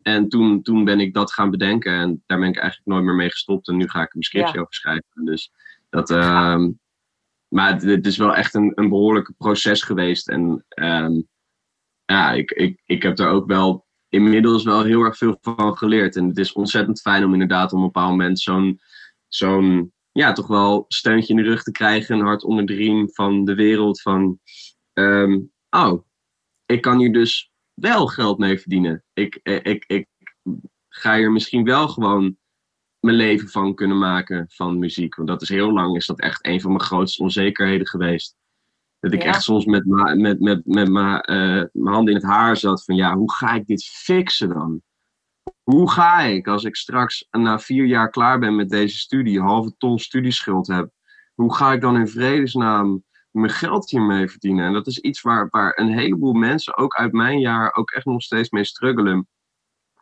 En 0.02 0.30
toen, 0.30 0.62
toen 0.62 0.84
ben 0.84 1.00
ik 1.00 1.14
dat 1.14 1.34
gaan 1.34 1.50
bedenken. 1.50 1.94
En 1.94 2.24
daar 2.26 2.40
ben 2.40 2.50
ik 2.50 2.58
eigenlijk 2.58 2.88
nooit 2.88 3.04
meer 3.04 3.16
mee 3.16 3.30
gestopt. 3.30 3.68
En 3.68 3.78
nu 3.78 3.90
ga 3.90 4.02
ik 4.02 4.14
een 4.14 4.24
scriptje 4.24 4.60
over 4.60 4.74
schrijven. 4.74 5.26
Dus 5.26 5.52
dat... 5.90 6.10
Uh, 6.10 6.66
maar 7.48 7.82
het, 7.82 8.06
is 8.06 8.18
wel 8.18 8.36
echt 8.36 8.54
een, 8.54 8.72
een 8.76 8.90
behoorlijk 8.90 9.32
proces 9.38 9.82
geweest. 9.82 10.30
En 10.30 10.66
um, 10.76 11.28
ja, 12.06 12.32
ik, 12.32 12.52
ik, 12.52 12.82
ik 12.86 13.04
heb 13.04 13.20
er 13.20 13.28
ook 13.28 13.48
wel 13.48 13.85
inmiddels 14.16 14.64
wel 14.64 14.84
heel 14.84 15.02
erg 15.02 15.18
veel 15.18 15.38
van 15.42 15.78
geleerd. 15.78 16.16
En 16.16 16.28
het 16.28 16.38
is 16.38 16.54
ontzettend 16.54 17.02
fijn 17.02 17.24
om 17.24 17.34
inderdaad 17.34 17.72
op 17.72 17.78
een 17.78 17.86
bepaald 17.86 18.10
moment 18.10 18.40
zo'n, 18.40 18.80
zo'n 19.28 19.94
ja, 20.12 20.32
toch 20.32 20.48
wel 20.48 20.86
steuntje 20.88 21.34
in 21.34 21.44
de 21.44 21.50
rug 21.50 21.64
te 21.64 21.72
krijgen. 21.72 22.20
Een 22.20 22.26
hart 22.26 22.44
onder 22.44 22.66
de 22.66 22.74
riem 22.74 23.10
van 23.14 23.46
de 23.46 23.56
wereld. 23.56 24.02
Van, 24.02 24.40
um, 24.94 25.52
oh, 25.70 26.06
ik 26.66 26.82
kan 26.82 27.00
hier 27.00 27.14
dus 27.14 27.52
wel 27.74 28.08
geld 28.08 28.38
mee 28.38 28.60
verdienen. 28.60 29.04
Ik, 29.14 29.40
ik, 29.44 29.84
ik, 29.88 30.08
ga 30.90 31.16
hier 31.18 31.32
misschien 31.32 31.64
wel 31.64 31.88
gewoon 31.88 32.38
mijn 33.00 33.18
leven 33.18 33.50
van 33.50 33.76
kunnen 33.76 33.98
maken 33.98 34.46
van 34.50 34.80
muziek. 34.80 35.16
Want 35.16 35.28
dat 35.28 35.42
is 35.42 35.50
heel 35.50 35.72
lang 35.72 35.96
is 35.96 36.06
dat 36.06 36.20
echt 36.20 36.46
een 36.46 36.62
van 36.62 36.72
mijn 36.72 36.84
grootste 36.84 37.24
onzekerheden 37.24 37.88
geweest. 37.88 38.36
Dat 39.06 39.14
ik 39.14 39.24
echt 39.24 39.44
soms 39.44 39.66
met, 39.66 39.86
met, 39.86 40.18
met, 40.18 40.40
met, 40.40 40.66
met 40.66 40.90
mijn, 40.90 41.32
uh, 41.32 41.64
mijn 41.72 41.94
handen 41.94 42.14
in 42.14 42.20
het 42.20 42.30
haar 42.30 42.58
zat 42.58 42.84
van 42.84 42.96
ja, 42.96 43.16
hoe 43.16 43.34
ga 43.34 43.54
ik 43.54 43.68
dit 43.68 43.84
fixen 43.84 44.50
dan? 44.50 44.82
Hoe 45.64 45.92
ga 45.92 46.22
ik 46.22 46.48
als 46.48 46.64
ik 46.64 46.76
straks 46.76 47.28
na 47.32 47.60
vier 47.60 47.86
jaar 47.86 48.10
klaar 48.10 48.40
ben 48.40 48.56
met 48.56 48.70
deze 48.70 48.98
studie, 48.98 49.40
een 49.40 49.46
halve 49.46 49.74
ton 49.78 50.00
studieschuld 50.00 50.68
heb? 50.68 50.90
Hoe 51.34 51.56
ga 51.56 51.74
ik 51.74 51.82
dan 51.82 51.98
in 51.98 52.08
vredesnaam 52.08 53.04
mijn 53.32 53.52
geld 53.52 53.90
hiermee 53.90 54.30
verdienen? 54.30 54.66
En 54.66 54.74
dat 54.74 54.88
is 54.88 55.00
iets 55.00 55.22
waar, 55.22 55.48
waar 55.50 55.80
een 55.80 55.94
heleboel 55.94 56.34
mensen, 56.34 56.78
ook 56.78 56.96
uit 56.96 57.12
mijn 57.12 57.40
jaar, 57.40 57.74
ook 57.76 57.92
echt 57.92 58.06
nog 58.06 58.22
steeds 58.22 58.50
mee 58.50 58.66
struggelen. 58.66 59.28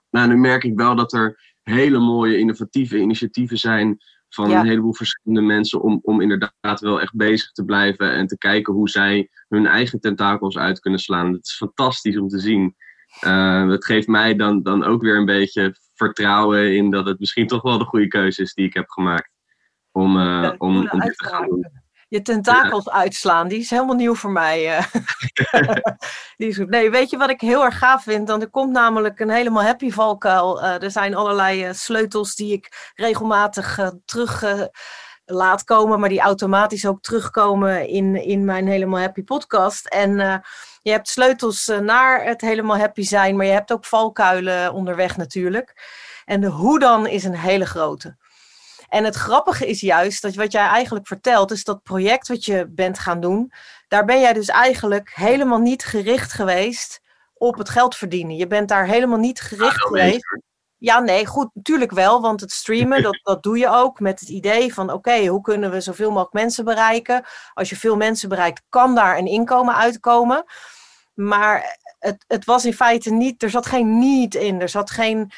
Nou, 0.09 0.27
nu 0.27 0.37
merk 0.37 0.63
ik 0.63 0.75
wel 0.75 0.95
dat 0.95 1.13
er 1.13 1.55
hele 1.61 1.99
mooie 1.99 2.37
innovatieve 2.37 2.99
initiatieven 2.99 3.57
zijn 3.57 3.97
van 4.33 4.51
een 4.51 4.65
heleboel 4.65 4.93
verschillende 4.93 5.41
mensen 5.41 5.81
om, 5.81 5.99
om 6.01 6.21
inderdaad 6.21 6.79
wel 6.79 7.01
echt 7.01 7.15
bezig 7.15 7.51
te 7.51 7.65
blijven 7.65 8.11
en 8.11 8.27
te 8.27 8.37
kijken 8.37 8.73
hoe 8.73 8.89
zij 8.89 9.29
hun 9.47 9.65
eigen 9.65 9.99
tentakels 9.99 10.57
uit 10.57 10.79
kunnen 10.79 10.99
slaan. 10.99 11.31
Dat 11.31 11.45
is 11.45 11.55
fantastisch 11.55 12.17
om 12.17 12.27
te 12.27 12.39
zien. 12.39 12.75
Uh, 13.25 13.67
dat 13.67 13.85
geeft 13.85 14.07
mij 14.07 14.35
dan, 14.35 14.61
dan 14.63 14.83
ook 14.83 15.01
weer 15.01 15.17
een 15.17 15.25
beetje 15.25 15.75
vertrouwen 15.93 16.75
in 16.75 16.89
dat 16.89 17.05
het 17.05 17.19
misschien 17.19 17.47
toch 17.47 17.61
wel 17.61 17.77
de 17.77 17.85
goede 17.85 18.07
keuze 18.07 18.41
is 18.41 18.53
die 18.53 18.65
ik 18.65 18.73
heb 18.73 18.89
gemaakt 18.89 19.29
om, 19.91 20.17
uh, 20.17 20.51
om, 20.57 20.89
om 20.89 20.99
dit 20.99 21.17
te 21.17 21.25
gaan 21.25 21.47
doen 21.47 21.82
je 22.13 22.21
tentakels 22.21 22.89
uitslaan. 22.89 23.47
Die 23.47 23.59
is 23.59 23.69
helemaal 23.69 23.95
nieuw 23.95 24.15
voor 24.15 24.31
mij. 24.31 24.77
Eh. 24.77 24.85
die 26.37 26.47
is 26.47 26.57
goed. 26.57 26.69
Nee, 26.69 26.89
weet 26.89 27.09
je 27.09 27.17
wat 27.17 27.29
ik 27.29 27.41
heel 27.41 27.63
erg 27.63 27.77
gaaf 27.77 28.03
vind? 28.03 28.27
Dan 28.27 28.41
er 28.41 28.49
komt 28.49 28.71
namelijk 28.71 29.19
een 29.19 29.29
helemaal 29.29 29.63
happy 29.63 29.91
valkuil. 29.91 30.63
Uh, 30.63 30.83
er 30.83 30.91
zijn 30.91 31.15
allerlei 31.15 31.67
uh, 31.67 31.73
sleutels 31.73 32.35
die 32.35 32.53
ik 32.53 32.91
regelmatig 32.95 33.91
terug 34.05 34.43
laat 35.25 35.63
komen, 35.63 35.99
maar 35.99 36.09
die 36.09 36.19
automatisch 36.19 36.85
ook 36.85 37.01
terugkomen 37.01 37.87
in, 37.87 38.15
in 38.23 38.45
mijn 38.45 38.67
helemaal 38.67 38.99
happy 38.99 39.23
podcast. 39.23 39.87
En 39.87 40.17
je 40.81 40.91
hebt 40.91 41.07
sleutels 41.07 41.71
naar 41.81 42.23
het 42.23 42.41
helemaal 42.41 42.77
happy 42.77 43.03
zijn, 43.03 43.35
maar 43.35 43.45
je 43.45 43.51
hebt 43.51 43.71
ook 43.71 43.85
valkuilen 43.85 44.73
onderweg 44.73 45.17
natuurlijk. 45.17 45.73
En 46.25 46.41
de 46.41 46.47
hoe 46.47 46.79
dan 46.79 47.07
is 47.07 47.23
een 47.23 47.37
hele 47.37 47.65
grote. 47.65 48.15
En 48.93 49.03
het 49.03 49.15
grappige 49.15 49.67
is 49.67 49.81
juist 49.81 50.21
dat 50.21 50.35
wat 50.35 50.51
jij 50.51 50.67
eigenlijk 50.67 51.07
vertelt, 51.07 51.51
is 51.51 51.63
dat 51.63 51.83
project 51.83 52.27
wat 52.27 52.45
je 52.45 52.67
bent 52.69 52.99
gaan 52.99 53.19
doen, 53.19 53.51
daar 53.87 54.05
ben 54.05 54.19
jij 54.19 54.33
dus 54.33 54.47
eigenlijk 54.47 55.11
helemaal 55.13 55.59
niet 55.59 55.85
gericht 55.85 56.33
geweest 56.33 57.01
op 57.33 57.57
het 57.57 57.69
geld 57.69 57.95
verdienen. 57.95 58.35
Je 58.35 58.47
bent 58.47 58.69
daar 58.69 58.85
helemaal 58.85 59.17
niet 59.17 59.41
gericht 59.41 59.81
geweest. 59.81 60.41
Ja, 60.77 60.99
nee, 60.99 61.25
goed, 61.25 61.49
natuurlijk 61.53 61.91
wel, 61.91 62.21
want 62.21 62.41
het 62.41 62.51
streamen, 62.51 63.01
dat, 63.11 63.19
dat 63.23 63.43
doe 63.43 63.57
je 63.57 63.69
ook 63.69 63.99
met 63.99 64.19
het 64.19 64.29
idee 64.29 64.73
van, 64.73 64.91
oké, 64.91 65.25
hoe 65.25 65.41
kunnen 65.41 65.71
we 65.71 65.81
zoveel 65.81 66.09
mogelijk 66.09 66.33
mensen 66.33 66.65
bereiken? 66.65 67.25
Als 67.53 67.69
je 67.69 67.75
veel 67.75 67.95
mensen 67.95 68.29
bereikt, 68.29 68.61
kan 68.69 68.95
daar 68.95 69.17
een 69.17 69.27
inkomen 69.27 69.75
uitkomen. 69.75 70.43
Maar 71.13 71.79
het, 71.99 72.23
het 72.27 72.45
was 72.45 72.65
in 72.65 72.73
feite 72.73 73.11
niet, 73.11 73.43
er 73.43 73.49
zat 73.49 73.65
geen 73.65 73.97
niet 73.99 74.35
in, 74.35 74.61
er 74.61 74.69
zat 74.69 74.91
geen, 74.91 75.31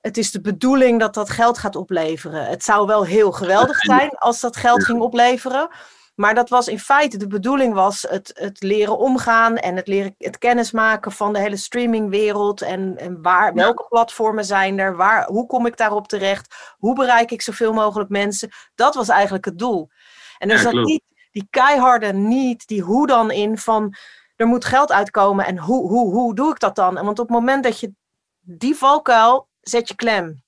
het 0.00 0.16
is 0.16 0.30
de 0.30 0.40
bedoeling 0.40 1.00
dat 1.00 1.14
dat 1.14 1.30
geld 1.30 1.58
gaat 1.58 1.76
opleveren. 1.76 2.46
Het 2.46 2.64
zou 2.64 2.86
wel 2.86 3.04
heel 3.04 3.32
geweldig 3.32 3.78
zijn 3.78 4.10
als 4.10 4.40
dat 4.40 4.56
geld 4.56 4.84
ging 4.84 5.00
opleveren. 5.00 5.68
Maar 6.14 6.34
dat 6.34 6.48
was 6.48 6.68
in 6.68 6.78
feite, 6.78 7.16
de 7.16 7.26
bedoeling 7.26 7.74
was 7.74 8.06
het, 8.08 8.30
het 8.34 8.62
leren 8.62 8.98
omgaan 8.98 9.56
en 9.56 9.76
het, 9.76 9.88
leren, 9.88 10.14
het 10.18 10.38
kennismaken 10.38 11.12
van 11.12 11.32
de 11.32 11.38
hele 11.38 11.56
streamingwereld. 11.56 12.62
En, 12.62 12.96
en 12.96 13.22
waar, 13.22 13.54
welke 13.54 13.86
platformen 13.88 14.44
zijn 14.44 14.78
er? 14.78 14.96
Waar, 14.96 15.26
hoe 15.26 15.46
kom 15.46 15.66
ik 15.66 15.76
daarop 15.76 16.08
terecht? 16.08 16.74
Hoe 16.78 16.94
bereik 16.94 17.30
ik 17.30 17.42
zoveel 17.42 17.72
mogelijk 17.72 18.10
mensen? 18.10 18.48
Dat 18.74 18.94
was 18.94 19.08
eigenlijk 19.08 19.44
het 19.44 19.58
doel. 19.58 19.90
En 20.38 20.50
er 20.50 20.58
zat 20.58 20.72
niet 20.72 21.02
die 21.30 21.46
keiharde 21.50 22.12
niet, 22.12 22.66
die 22.66 22.82
hoe 22.82 23.06
dan 23.06 23.30
in 23.30 23.58
van 23.58 23.94
er 24.36 24.46
moet 24.46 24.64
geld 24.64 24.92
uitkomen 24.92 25.46
en 25.46 25.58
hoe, 25.58 25.88
hoe, 25.88 26.12
hoe 26.12 26.34
doe 26.34 26.50
ik 26.50 26.60
dat 26.60 26.76
dan? 26.76 26.94
want 26.94 27.18
op 27.18 27.28
het 27.28 27.36
moment 27.36 27.64
dat 27.64 27.80
je 27.80 27.92
die 28.40 28.74
valkuil 28.74 29.48
zet 29.70 29.88
je 29.88 29.94
klem. 29.94 30.42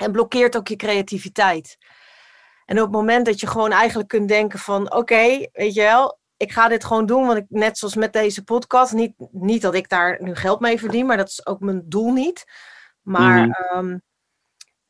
En 0.00 0.12
blokkeert 0.12 0.56
ook 0.56 0.68
je 0.68 0.76
creativiteit. 0.76 1.78
En 2.64 2.76
op 2.76 2.82
het 2.82 2.92
moment 2.92 3.26
dat 3.26 3.40
je 3.40 3.46
gewoon 3.46 3.72
eigenlijk 3.72 4.08
kunt 4.08 4.28
denken 4.28 4.58
van 4.58 4.92
oké, 4.94 5.48
weet 5.52 5.74
je 5.74 5.80
wel, 5.80 6.18
ik 6.36 6.52
ga 6.52 6.68
dit 6.68 6.84
gewoon 6.84 7.06
doen, 7.06 7.26
want 7.26 7.38
ik, 7.38 7.46
net 7.48 7.78
zoals 7.78 7.94
met 7.94 8.12
deze 8.12 8.44
podcast, 8.44 8.92
niet, 8.92 9.14
niet 9.30 9.62
dat 9.62 9.74
ik 9.74 9.88
daar 9.88 10.22
nu 10.22 10.34
geld 10.34 10.60
mee 10.60 10.78
verdien, 10.78 11.06
maar 11.06 11.16
dat 11.16 11.28
is 11.28 11.46
ook 11.46 11.60
mijn 11.60 11.82
doel 11.84 12.12
niet. 12.12 12.44
Maar 13.02 13.46
mhm. 13.46 13.50
ehm, 13.50 13.98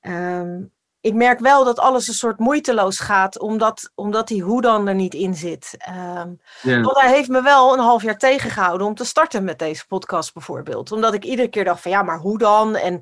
ehm, 0.00 0.62
ik 1.00 1.14
merk 1.14 1.38
wel 1.38 1.64
dat 1.64 1.78
alles 1.78 2.08
een 2.08 2.14
soort 2.14 2.38
moeiteloos 2.38 2.98
gaat, 2.98 3.38
omdat, 3.38 3.90
omdat 3.94 4.28
die 4.28 4.42
hoe 4.42 4.60
dan 4.60 4.88
er 4.88 4.94
niet 4.94 5.14
in 5.14 5.34
zit. 5.34 5.76
Um, 6.14 6.40
Want 6.62 7.00
hij 7.00 7.10
heeft 7.10 7.28
me 7.28 7.42
wel 7.42 7.72
een 7.72 7.78
half 7.78 8.02
jaar 8.02 8.18
tegengehouden 8.18 8.86
om 8.86 8.94
te 8.94 9.04
starten 9.04 9.44
met 9.44 9.58
deze 9.58 9.86
podcast 9.86 10.34
bijvoorbeeld. 10.34 10.92
Omdat 10.92 11.14
ik 11.14 11.24
iedere 11.24 11.48
keer 11.48 11.64
dacht 11.64 11.82
van 11.82 11.90
ja, 11.90 12.02
maar 12.02 12.18
hoe 12.18 12.38
dan? 12.38 12.76
En 12.76 13.00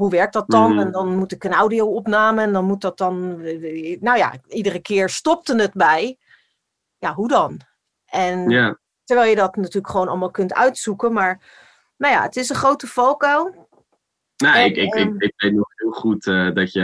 hoe 0.00 0.10
werkt 0.10 0.32
dat 0.32 0.48
dan? 0.48 0.78
En 0.78 0.86
mm. 0.86 0.92
dan 0.92 1.16
moet 1.16 1.32
ik 1.32 1.44
een 1.44 1.52
audio-opname 1.52 2.42
en 2.42 2.52
dan 2.52 2.64
moet 2.64 2.80
dat 2.80 2.98
dan. 2.98 3.42
Nou 4.00 4.18
ja, 4.18 4.34
iedere 4.48 4.80
keer 4.80 5.08
stopte 5.08 5.56
het 5.56 5.72
bij. 5.72 6.18
Ja, 6.98 7.14
hoe 7.14 7.28
dan? 7.28 7.60
En 8.06 8.48
terwijl 9.04 9.30
je 9.30 9.36
dat 9.36 9.56
natuurlijk 9.56 9.88
gewoon 9.88 10.08
allemaal 10.08 10.30
kunt 10.30 10.54
uitzoeken, 10.54 11.12
maar 11.12 11.42
nou 11.96 12.14
ja, 12.14 12.22
het 12.22 12.36
is 12.36 12.48
een 12.48 12.56
grote 12.56 12.86
valkuil. 12.86 13.68
Nou, 14.36 14.58
ik, 14.58 14.76
ik, 14.76 14.94
ik, 14.94 15.14
ik, 15.18 15.32
weet 15.36 15.52
nog 15.52 15.68
heel 15.74 15.90
goed 15.90 16.26
uh, 16.26 16.54
dat, 16.54 16.72
je, 16.72 16.80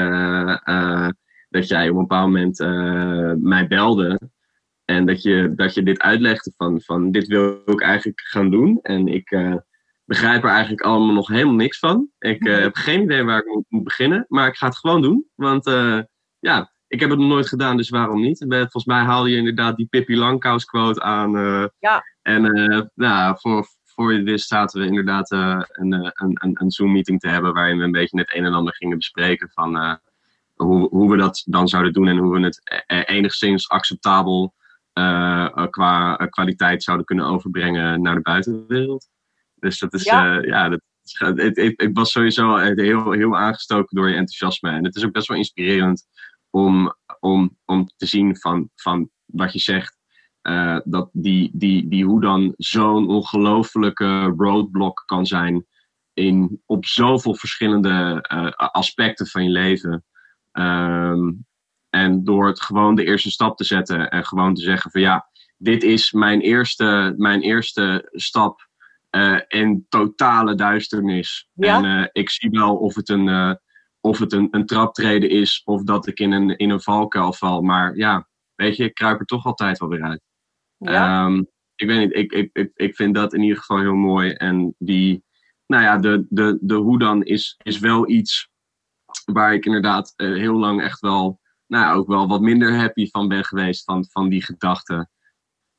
uh, 0.65 1.09
dat 1.49 1.69
jij 1.69 1.89
op 1.89 1.95
een 1.95 2.01
bepaald 2.01 2.27
moment 2.27 2.61
uh, 2.61 3.33
mij 3.39 3.67
belde. 3.67 4.21
En 4.85 5.07
dat 5.07 5.23
je, 5.23 5.53
dat 5.55 5.75
je 5.75 5.83
dit 5.83 6.01
uitlegde 6.01 6.53
van, 6.57 6.81
van 6.81 7.11
dit 7.11 7.27
wil 7.27 7.63
ik 7.65 7.81
eigenlijk 7.81 8.21
gaan 8.21 8.51
doen. 8.51 8.79
En 8.83 9.09
ik, 9.09 9.31
begrijp 10.07 10.43
er 10.43 10.51
eigenlijk 10.51 10.83
allemaal 10.83 11.15
nog 11.15 11.29
helemaal 11.29 11.55
niks 11.55 11.79
van. 11.79 12.09
Ik 12.19 12.45
uh, 12.45 12.59
heb 12.59 12.75
geen 12.75 13.03
idee 13.03 13.25
waar 13.25 13.39
ik 13.39 13.65
moet, 13.69 13.85
beginnen, 13.85 14.25
maar 14.29 14.49
ik 14.49 14.57
ga 14.57 14.67
het 14.67 14.77
gewoon 14.77 15.03
doen. 15.03 15.27
Want 15.35 15.67
uh, 15.67 16.01
ja, 16.39 16.73
ik 16.89 17.01
heb 17.01 17.11
het 17.11 17.19
nog 17.19 17.29
nooit 17.29 17.49
gedaan, 17.49 17.77
dus 17.77 17.89
waarom 17.89 18.21
niet? 18.21 18.45
Volgens 18.49 18.85
mij 18.85 19.03
haalde 19.03 19.31
je 19.31 19.37
inderdaad 19.37 19.77
die 19.77 19.87
Pippi 19.87 20.17
Langkous 20.17 20.65
quote 20.65 21.03
aan. 21.03 21.37
Uh, 21.37 21.67
ja. 21.79 22.03
En 22.23 22.43
nou, 22.95 23.37
voor, 23.39 23.67
voor 23.85 24.13
je 24.13 24.23
wist 24.23 24.49
zaten 24.49 24.81
we 24.81 24.87
inderdaad 24.87 25.31
een, 25.31 25.67
een, 25.73 26.11
een, 26.15 26.57
een 26.61 26.71
Zoom-meeting 26.71 27.21
te 27.21 27.29
hebben... 27.29 27.55
waarin 27.55 27.79
we 27.79 27.85
een 27.85 27.93
beetje 27.93 28.19
het 28.19 28.35
een 28.35 28.45
en 28.45 28.55
ander 28.55 28.75
gingen 28.75 28.97
bespreken 28.97 29.51
van... 29.51 29.99
hoe, 30.55 30.89
hoe 30.89 31.11
we 31.11 31.17
dat 31.17 31.43
dan 31.47 31.69
zouden 31.69 31.93
doen 31.93 32.09
en 32.09 32.17
hoe 32.17 32.39
we 32.39 32.45
het 32.45 32.63
enigszins 33.09 33.69
acceptabel 33.69 34.55
qua 35.71 36.17
kwaliteit 36.31 36.83
zouden 36.83 37.07
kunnen 37.07 37.27
overbrengen 37.27 38.03
naar 38.03 38.15
de 38.15 38.21
buitenwereld. 38.21 39.09
Dus 39.67 39.79
dat 39.79 39.95
is, 39.95 40.03
ja, 40.03 40.39
uh, 40.39 40.49
ja 40.49 40.69
dat, 40.69 40.81
ik, 41.39 41.57
ik, 41.57 41.81
ik, 41.81 41.91
was 41.93 42.11
sowieso 42.11 42.57
heel, 42.57 43.11
heel 43.11 43.37
aangestoken 43.37 43.97
door 43.97 44.09
je 44.09 44.15
enthousiasme. 44.15 44.71
En 44.71 44.85
het 44.85 44.97
is 44.97 45.05
ook 45.05 45.13
best 45.13 45.29
wel 45.29 45.37
inspirerend 45.37 46.07
om, 46.51 46.95
om, 47.21 47.57
om 47.65 47.89
te 47.97 48.07
zien 48.07 48.37
van, 48.37 48.71
van 48.75 49.11
wat 49.25 49.53
je 49.53 49.59
zegt. 49.59 49.97
Uh, 50.43 50.79
dat 50.85 51.09
die, 51.13 51.51
die, 51.53 51.89
die 51.89 52.05
hoe 52.05 52.21
dan 52.21 52.55
zo'n 52.57 53.09
ongelofelijke 53.09 54.35
roadblock 54.37 55.03
kan 55.07 55.27
zijn 55.27 55.67
in, 56.13 56.63
op 56.67 56.87
zoveel 56.87 57.35
verschillende 57.35 58.25
uh, 58.33 58.51
aspecten 58.57 59.27
van 59.27 59.45
je 59.45 59.51
leven. 59.51 60.05
Um, 60.53 61.47
en 61.91 62.25
door 62.25 62.47
het 62.47 62.63
gewoon 62.63 62.95
de 62.95 63.05
eerste 63.05 63.31
stap 63.31 63.57
te 63.57 63.65
zetten 63.65 64.11
en 64.11 64.25
gewoon 64.25 64.55
te 64.55 64.63
zeggen 64.63 64.91
van 64.91 65.01
ja, 65.01 65.29
dit 65.57 65.83
is 65.83 66.13
mijn 66.13 66.41
eerste, 66.41 67.15
mijn 67.17 67.41
eerste 67.41 68.09
stap 68.13 68.66
uh, 69.17 69.41
in 69.49 69.87
totale 69.89 70.55
duisternis. 70.55 71.49
En 71.57 71.85
uh, 71.85 72.07
ik 72.13 72.31
zie 72.31 72.51
wel 72.51 72.77
of 72.77 72.95
het, 72.95 73.09
een, 73.09 73.27
uh, 73.27 73.55
of 74.01 74.19
het 74.19 74.33
een, 74.33 74.49
een 74.51 74.67
traptreden 74.67 75.31
is 75.31 75.63
of 75.65 75.83
dat 75.83 76.07
ik 76.07 76.19
in 76.19 76.33
een, 76.33 76.57
in 76.57 76.71
een 76.71 76.81
valkuil 76.81 77.33
val. 77.33 77.63
Maar 77.63 77.97
ja, 77.97 78.29
weet 78.55 78.77
je, 78.77 78.85
ik 78.85 78.95
kruip 78.95 79.21
er 79.21 79.27
toch 79.27 79.45
altijd 79.45 79.79
wel 79.79 79.89
weer 79.89 80.03
uit. 80.03 80.21
Ja. 80.77 81.25
Um, 81.25 81.47
ik 81.75 81.87
weet 81.87 81.99
niet, 81.99 82.17
ik, 82.17 82.33
ik, 82.33 82.51
ik, 82.53 82.71
ik 82.75 82.95
vind 82.95 83.15
dat 83.15 83.35
in 83.35 83.43
ieder 83.43 83.57
geval 83.57 83.79
heel 83.79 83.95
mooi. 83.95 84.31
En 84.31 84.75
die, 84.79 85.25
nou 85.67 85.83
ja, 85.83 85.99
de, 85.99 86.27
de, 86.29 86.59
de 86.61 86.75
hoe 86.75 86.99
dan 86.99 87.23
is, 87.23 87.57
is 87.63 87.79
wel 87.79 88.09
iets 88.09 88.51
waar 89.25 89.55
ik 89.55 89.65
inderdaad 89.65 90.13
heel 90.17 90.55
lang 90.55 90.83
echt 90.83 91.01
wel, 91.01 91.41
nou 91.67 91.97
ook 91.97 92.07
wel 92.07 92.29
wat 92.29 92.41
minder 92.41 92.77
happy 92.77 93.11
van 93.11 93.29
ben 93.29 93.45
geweest 93.45 93.85
van, 93.85 94.07
van 94.11 94.29
die 94.29 94.45
gedachten. 94.45 95.11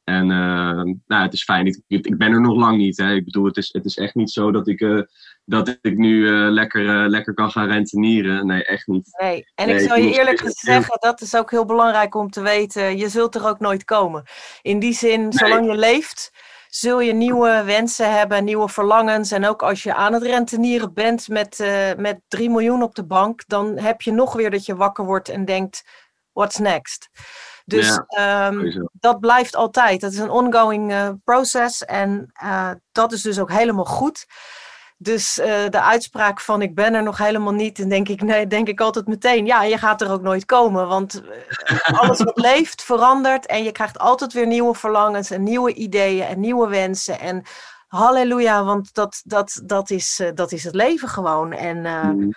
En 0.08 0.30
uh, 0.30 0.96
nou, 1.08 1.24
het 1.24 1.34
is 1.34 1.44
fijn. 1.44 1.66
Ik, 1.66 1.82
ik, 1.88 2.18
ben 2.18 2.32
er 2.32 2.42
nog 2.42 2.56
lang 2.56 2.78
niet. 2.78 2.98
Hè. 2.98 3.14
Ik 3.14 3.26
bedoel, 3.26 3.46
het 3.46 3.58
is, 3.58 3.70
het 3.72 3.86
is 3.86 3.98
echt 3.98 4.16
niet 4.16 4.32
zo 4.32 4.52
dat 4.52 4.68
ik, 4.68 4.80
uh, 4.80 5.02
dat 5.46 5.78
ik 5.82 5.98
nu 5.98 6.16
uh, 6.16 6.52
lekker, 6.52 7.10
lekker 7.10 7.34
kan 7.34 7.52
gaan 7.52 7.68
rentenieren. 7.68 8.46
Nee, 8.46 8.66
echt 8.66 8.88
niet. 8.88 9.18
Nee, 9.22 9.52
en 9.56 9.70
ik 9.70 9.80
zou 9.80 10.02
je 10.02 10.14
eerlijk 10.14 10.42
zeggen, 10.46 10.98
dat 11.00 11.22
is 11.22 11.36
ook 11.36 11.52
heel 11.52 11.66
belangrijk 11.66 12.16
om 12.16 12.30
te 12.30 12.42
weten. 12.42 12.98
Je 12.98 13.10
zult 13.10 13.36
er 13.36 13.48
ook 13.48 13.60
nooit 13.60 13.84
komen. 13.84 14.24
In 14.62 14.80
die 14.80 14.94
zin, 14.94 15.34
zolang 15.34 15.66
je 15.66 15.78
leeft, 15.78 16.32
zul 16.70 17.00
je 17.00 17.14
nieuwe 17.14 17.64
wensen 17.66 18.18
hebben, 18.18 18.44
nieuwe 18.44 18.70
verlangens. 18.70 19.32
En 19.32 19.46
ook 19.46 19.62
als 19.62 19.84
je 19.84 19.94
aan 19.94 20.14
het 20.14 20.24
rentenieren 20.24 20.94
bent 20.94 21.28
met, 21.28 21.60
uh, 21.60 21.94
met 21.98 22.20
3 22.28 22.50
miljoen 22.50 22.84
op 22.84 22.96
de 22.96 23.06
bank, 23.06 23.44
dan 23.48 23.78
heb 23.78 24.02
je 24.02 24.12
nog 24.12 24.34
weer 24.34 24.52
dat 24.52 24.66
je 24.66 24.76
wakker 24.76 25.06
wordt 25.06 25.30
en 25.30 25.46
denkt, 25.46 25.84
what's 26.34 26.58
next? 26.58 27.10
Dus 27.68 28.00
ehm, 28.08 28.86
dat 28.92 29.20
blijft 29.20 29.56
altijd. 29.56 30.02
Dat 30.02 30.12
is 30.12 30.18
een 30.18 30.30
ongoing 30.30 30.92
uh, 30.92 31.10
process 31.24 31.86
en 31.86 32.32
uh, 32.44 32.72
dat 32.92 33.12
is 33.12 33.22
dus 33.22 33.40
ook 33.40 33.52
helemaal 33.52 33.86
goed. 33.86 34.26
Dus 34.98 35.40
uh, 35.40 35.46
de 35.70 35.82
uitspraak 35.82 36.40
van 36.40 36.62
ik 36.62 36.76
ben 36.76 36.94
er 36.94 37.04
nog 37.04 37.18
helemaal 37.18 37.54
niet, 37.54 37.80
en 37.80 37.90
denk 37.90 38.10
ik, 38.10 38.22
nee, 38.22 38.48
denk 38.48 38.68
ik 38.68 38.80
altijd 38.80 39.08
meteen, 39.08 39.46
ja, 39.46 39.64
je 39.64 39.78
gaat 39.78 40.02
er 40.02 40.12
ook 40.12 40.22
nooit 40.22 40.46
komen. 40.46 40.88
Want 40.88 41.22
alles 41.92 42.24
wat 42.24 42.38
leeft 42.50 42.84
verandert 42.84 43.46
en 43.46 43.64
je 43.64 43.72
krijgt 43.72 44.00
altijd 44.00 44.34
weer 44.34 44.48
nieuwe 44.48 44.74
verlangens 44.74 45.32
en 45.32 45.44
nieuwe 45.44 45.74
ideeën 45.74 46.26
en 46.26 46.40
nieuwe 46.40 46.68
wensen. 46.68 47.20
En 47.20 47.44
halleluja, 47.88 48.64
want 48.64 48.94
dat, 48.94 49.22
dat, 49.24 49.62
dat, 49.64 49.90
is, 49.90 50.22
dat 50.34 50.52
is 50.52 50.64
het 50.64 50.76
leven 50.76 51.08
gewoon. 51.08 51.52
En 51.52 51.78
mm. 52.16 52.32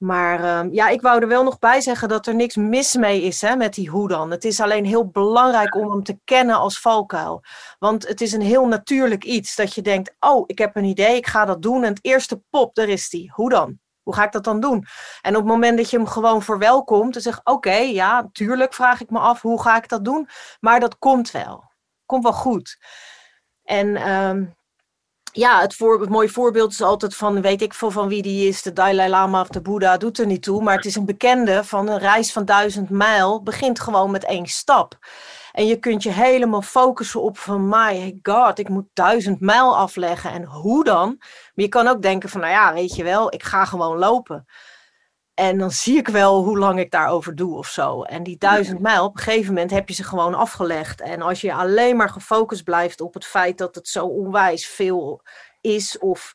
Maar 0.00 0.40
uh, 0.40 0.72
ja, 0.72 0.88
ik 0.88 1.00
wou 1.00 1.20
er 1.20 1.28
wel 1.28 1.42
nog 1.42 1.58
bij 1.58 1.80
zeggen 1.80 2.08
dat 2.08 2.26
er 2.26 2.34
niks 2.34 2.56
mis 2.56 2.96
mee 2.96 3.22
is 3.22 3.40
hè, 3.40 3.56
met 3.56 3.74
die 3.74 3.88
hoe 3.88 4.08
dan. 4.08 4.30
Het 4.30 4.44
is 4.44 4.60
alleen 4.60 4.84
heel 4.84 5.08
belangrijk 5.08 5.74
om 5.74 5.90
hem 5.90 6.02
te 6.02 6.18
kennen 6.24 6.56
als 6.56 6.80
valkuil. 6.80 7.42
Want 7.78 8.08
het 8.08 8.20
is 8.20 8.32
een 8.32 8.42
heel 8.42 8.66
natuurlijk 8.66 9.24
iets 9.24 9.56
dat 9.56 9.74
je 9.74 9.82
denkt, 9.82 10.14
oh, 10.20 10.44
ik 10.46 10.58
heb 10.58 10.76
een 10.76 10.84
idee, 10.84 11.16
ik 11.16 11.26
ga 11.26 11.44
dat 11.44 11.62
doen. 11.62 11.84
En 11.84 11.88
het 11.88 12.04
eerste 12.04 12.42
pop, 12.50 12.74
daar 12.74 12.88
is 12.88 13.08
die. 13.08 13.32
Hoe 13.34 13.50
dan? 13.50 13.78
Hoe 14.02 14.14
ga 14.14 14.24
ik 14.24 14.32
dat 14.32 14.44
dan 14.44 14.60
doen? 14.60 14.86
En 15.20 15.36
op 15.36 15.42
het 15.42 15.50
moment 15.50 15.76
dat 15.76 15.90
je 15.90 15.96
hem 15.96 16.06
gewoon 16.06 16.42
verwelkomt 16.42 17.16
en 17.16 17.22
zegt, 17.22 17.40
oké, 17.44 17.76
ja, 17.76 18.28
tuurlijk 18.32 18.74
vraag 18.74 19.00
ik 19.00 19.10
me 19.10 19.18
af, 19.18 19.42
hoe 19.42 19.62
ga 19.62 19.76
ik 19.76 19.88
dat 19.88 20.04
doen? 20.04 20.28
Maar 20.60 20.80
dat 20.80 20.98
komt 20.98 21.30
wel. 21.30 21.70
Komt 22.06 22.22
wel 22.22 22.32
goed. 22.32 22.78
En 23.62 24.10
um, 24.10 24.54
ja, 25.32 25.60
het, 25.60 25.74
voor, 25.74 26.10
mooie 26.10 26.28
voorbeeld 26.28 26.72
is 26.72 26.82
altijd 26.82 27.16
van, 27.16 27.40
weet 27.40 27.62
ik 27.62 27.74
veel 27.74 27.90
van 27.90 28.08
wie 28.08 28.22
die 28.22 28.48
is, 28.48 28.62
de 28.62 28.72
Dalai 28.72 29.08
Lama 29.08 29.40
of 29.40 29.48
de 29.48 29.60
Boeddha, 29.60 29.96
doet 29.96 30.18
er 30.18 30.26
niet 30.26 30.42
toe. 30.42 30.62
Maar 30.62 30.76
het 30.76 30.84
is 30.84 30.96
een 30.96 31.04
bekende 31.04 31.64
van 31.64 31.88
een 31.88 31.98
reis 31.98 32.32
van 32.32 32.44
duizend 32.44 32.90
mijl, 32.90 33.42
begint 33.42 33.80
gewoon 33.80 34.10
met 34.10 34.24
één 34.24 34.46
stap. 34.46 34.98
En 35.52 35.66
je 35.66 35.76
kunt 35.76 36.02
je 36.02 36.10
helemaal 36.10 36.62
focussen 36.62 37.22
op 37.22 37.38
van, 37.38 37.68
my 37.68 38.18
god, 38.22 38.58
ik 38.58 38.68
moet 38.68 38.86
duizend 38.92 39.40
mijl 39.40 39.76
afleggen. 39.76 40.30
En 40.30 40.44
hoe 40.44 40.84
dan? 40.84 41.16
Maar 41.18 41.64
je 41.64 41.68
kan 41.68 41.88
ook 41.88 42.02
denken 42.02 42.28
van, 42.28 42.40
nou 42.40 42.52
ja, 42.52 42.72
weet 42.72 42.96
je 42.96 43.02
wel, 43.02 43.34
ik 43.34 43.42
ga 43.42 43.64
gewoon 43.64 43.98
lopen. 43.98 44.46
En 45.40 45.58
dan 45.58 45.70
zie 45.70 45.96
ik 45.96 46.08
wel 46.08 46.44
hoe 46.44 46.58
lang 46.58 46.78
ik 46.78 46.90
daarover 46.90 47.34
doe 47.34 47.56
of 47.56 47.66
zo. 47.66 48.02
En 48.02 48.22
die 48.22 48.38
duizend 48.38 48.80
mijl, 48.80 49.04
op 49.04 49.16
een 49.16 49.22
gegeven 49.22 49.54
moment 49.54 49.70
heb 49.70 49.88
je 49.88 49.94
ze 49.94 50.04
gewoon 50.04 50.34
afgelegd. 50.34 51.00
En 51.00 51.22
als 51.22 51.40
je 51.40 51.54
alleen 51.54 51.96
maar 51.96 52.08
gefocust 52.08 52.64
blijft 52.64 53.00
op 53.00 53.14
het 53.14 53.24
feit 53.24 53.58
dat 53.58 53.74
het 53.74 53.88
zo 53.88 54.06
onwijs 54.06 54.66
veel 54.66 55.22
is. 55.60 55.98
Of, 55.98 56.34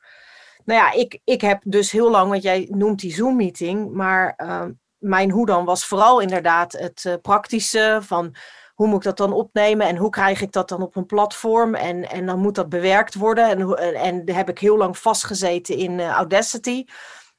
nou 0.64 0.80
ja, 0.80 0.92
ik, 0.92 1.20
ik 1.24 1.42
heb 1.42 1.62
dus 1.66 1.92
heel 1.92 2.12
lang, 2.12 2.30
want 2.30 2.44
jij 2.44 2.68
noemt 2.72 3.00
die 3.00 3.14
Zoom-meeting. 3.14 3.92
Maar 3.92 4.34
uh, 4.38 4.66
mijn 4.98 5.32
hoe 5.32 5.46
dan 5.46 5.66
was 5.66 5.86
vooral 5.86 6.20
inderdaad 6.20 6.72
het 6.72 7.04
uh, 7.08 7.14
praktische 7.22 8.00
van 8.02 8.36
hoe 8.74 8.88
moet 8.88 8.98
ik 8.98 9.04
dat 9.04 9.18
dan 9.18 9.34
opnemen 9.34 9.88
en 9.88 9.98
hoe 9.98 10.10
krijg 10.10 10.42
ik 10.42 10.52
dat 10.52 10.70
dan 10.70 10.82
op 10.82 10.96
een 10.96 11.06
platform 11.06 11.76
en, 11.76 12.10
en 12.10 12.26
dan 12.26 12.40
moet 12.40 12.56
dat 12.56 12.70
bewerkt 12.70 13.16
worden. 13.16 13.50
En, 13.50 13.96
en, 13.96 14.36
heb 14.36 14.50
ik 14.50 14.60
heel 14.60 14.78
lang 14.78 14.98
vastgezeten 14.98 15.78
in 15.78 16.00
uh, 16.00 16.10
Audacity 16.10 16.86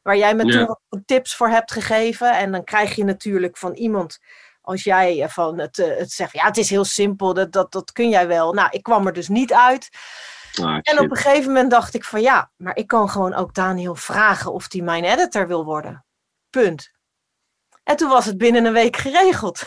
waar 0.06 0.16
jij 0.16 0.34
me 0.34 0.44
toen 0.44 0.66
wat 0.66 1.00
tips 1.04 1.34
voor 1.34 1.48
hebt 1.48 1.72
gegeven. 1.72 2.36
En 2.38 2.52
dan 2.52 2.64
krijg 2.64 2.94
je 2.94 3.04
natuurlijk 3.04 3.56
van 3.56 3.74
iemand, 3.74 4.18
als 4.60 4.84
jij 4.84 5.28
van 5.28 5.58
het, 5.58 5.78
eh, 5.78 5.96
het 5.96 6.10
zegt, 6.10 6.32
ja, 6.32 6.44
het 6.44 6.56
is 6.56 6.70
heel 6.70 6.84
simpel, 6.84 7.34
dat, 7.34 7.52
dat, 7.52 7.72
dat 7.72 7.92
kun 7.92 8.08
jij 8.08 8.26
wel. 8.26 8.52
Nou, 8.52 8.68
ik 8.70 8.82
kwam 8.82 9.06
er 9.06 9.12
dus 9.12 9.28
niet 9.28 9.52
uit. 9.52 9.88
Ah, 10.60 10.78
en 10.82 10.98
op 10.98 11.10
een 11.10 11.16
gegeven 11.16 11.52
moment 11.52 11.70
dacht 11.70 11.94
ik 11.94 12.04
van 12.04 12.20
ja, 12.20 12.50
maar 12.56 12.76
ik 12.76 12.86
kan 12.86 13.10
gewoon 13.10 13.34
ook 13.34 13.54
Daniel 13.54 13.94
vragen 13.94 14.52
of 14.52 14.72
hij 14.72 14.82
mijn 14.82 15.04
editor 15.04 15.46
wil 15.46 15.64
worden. 15.64 16.04
Punt. 16.50 16.90
En 17.82 17.96
toen 17.96 18.08
was 18.08 18.24
het 18.24 18.38
binnen 18.38 18.64
een 18.64 18.72
week 18.72 18.96
geregeld. 18.96 19.66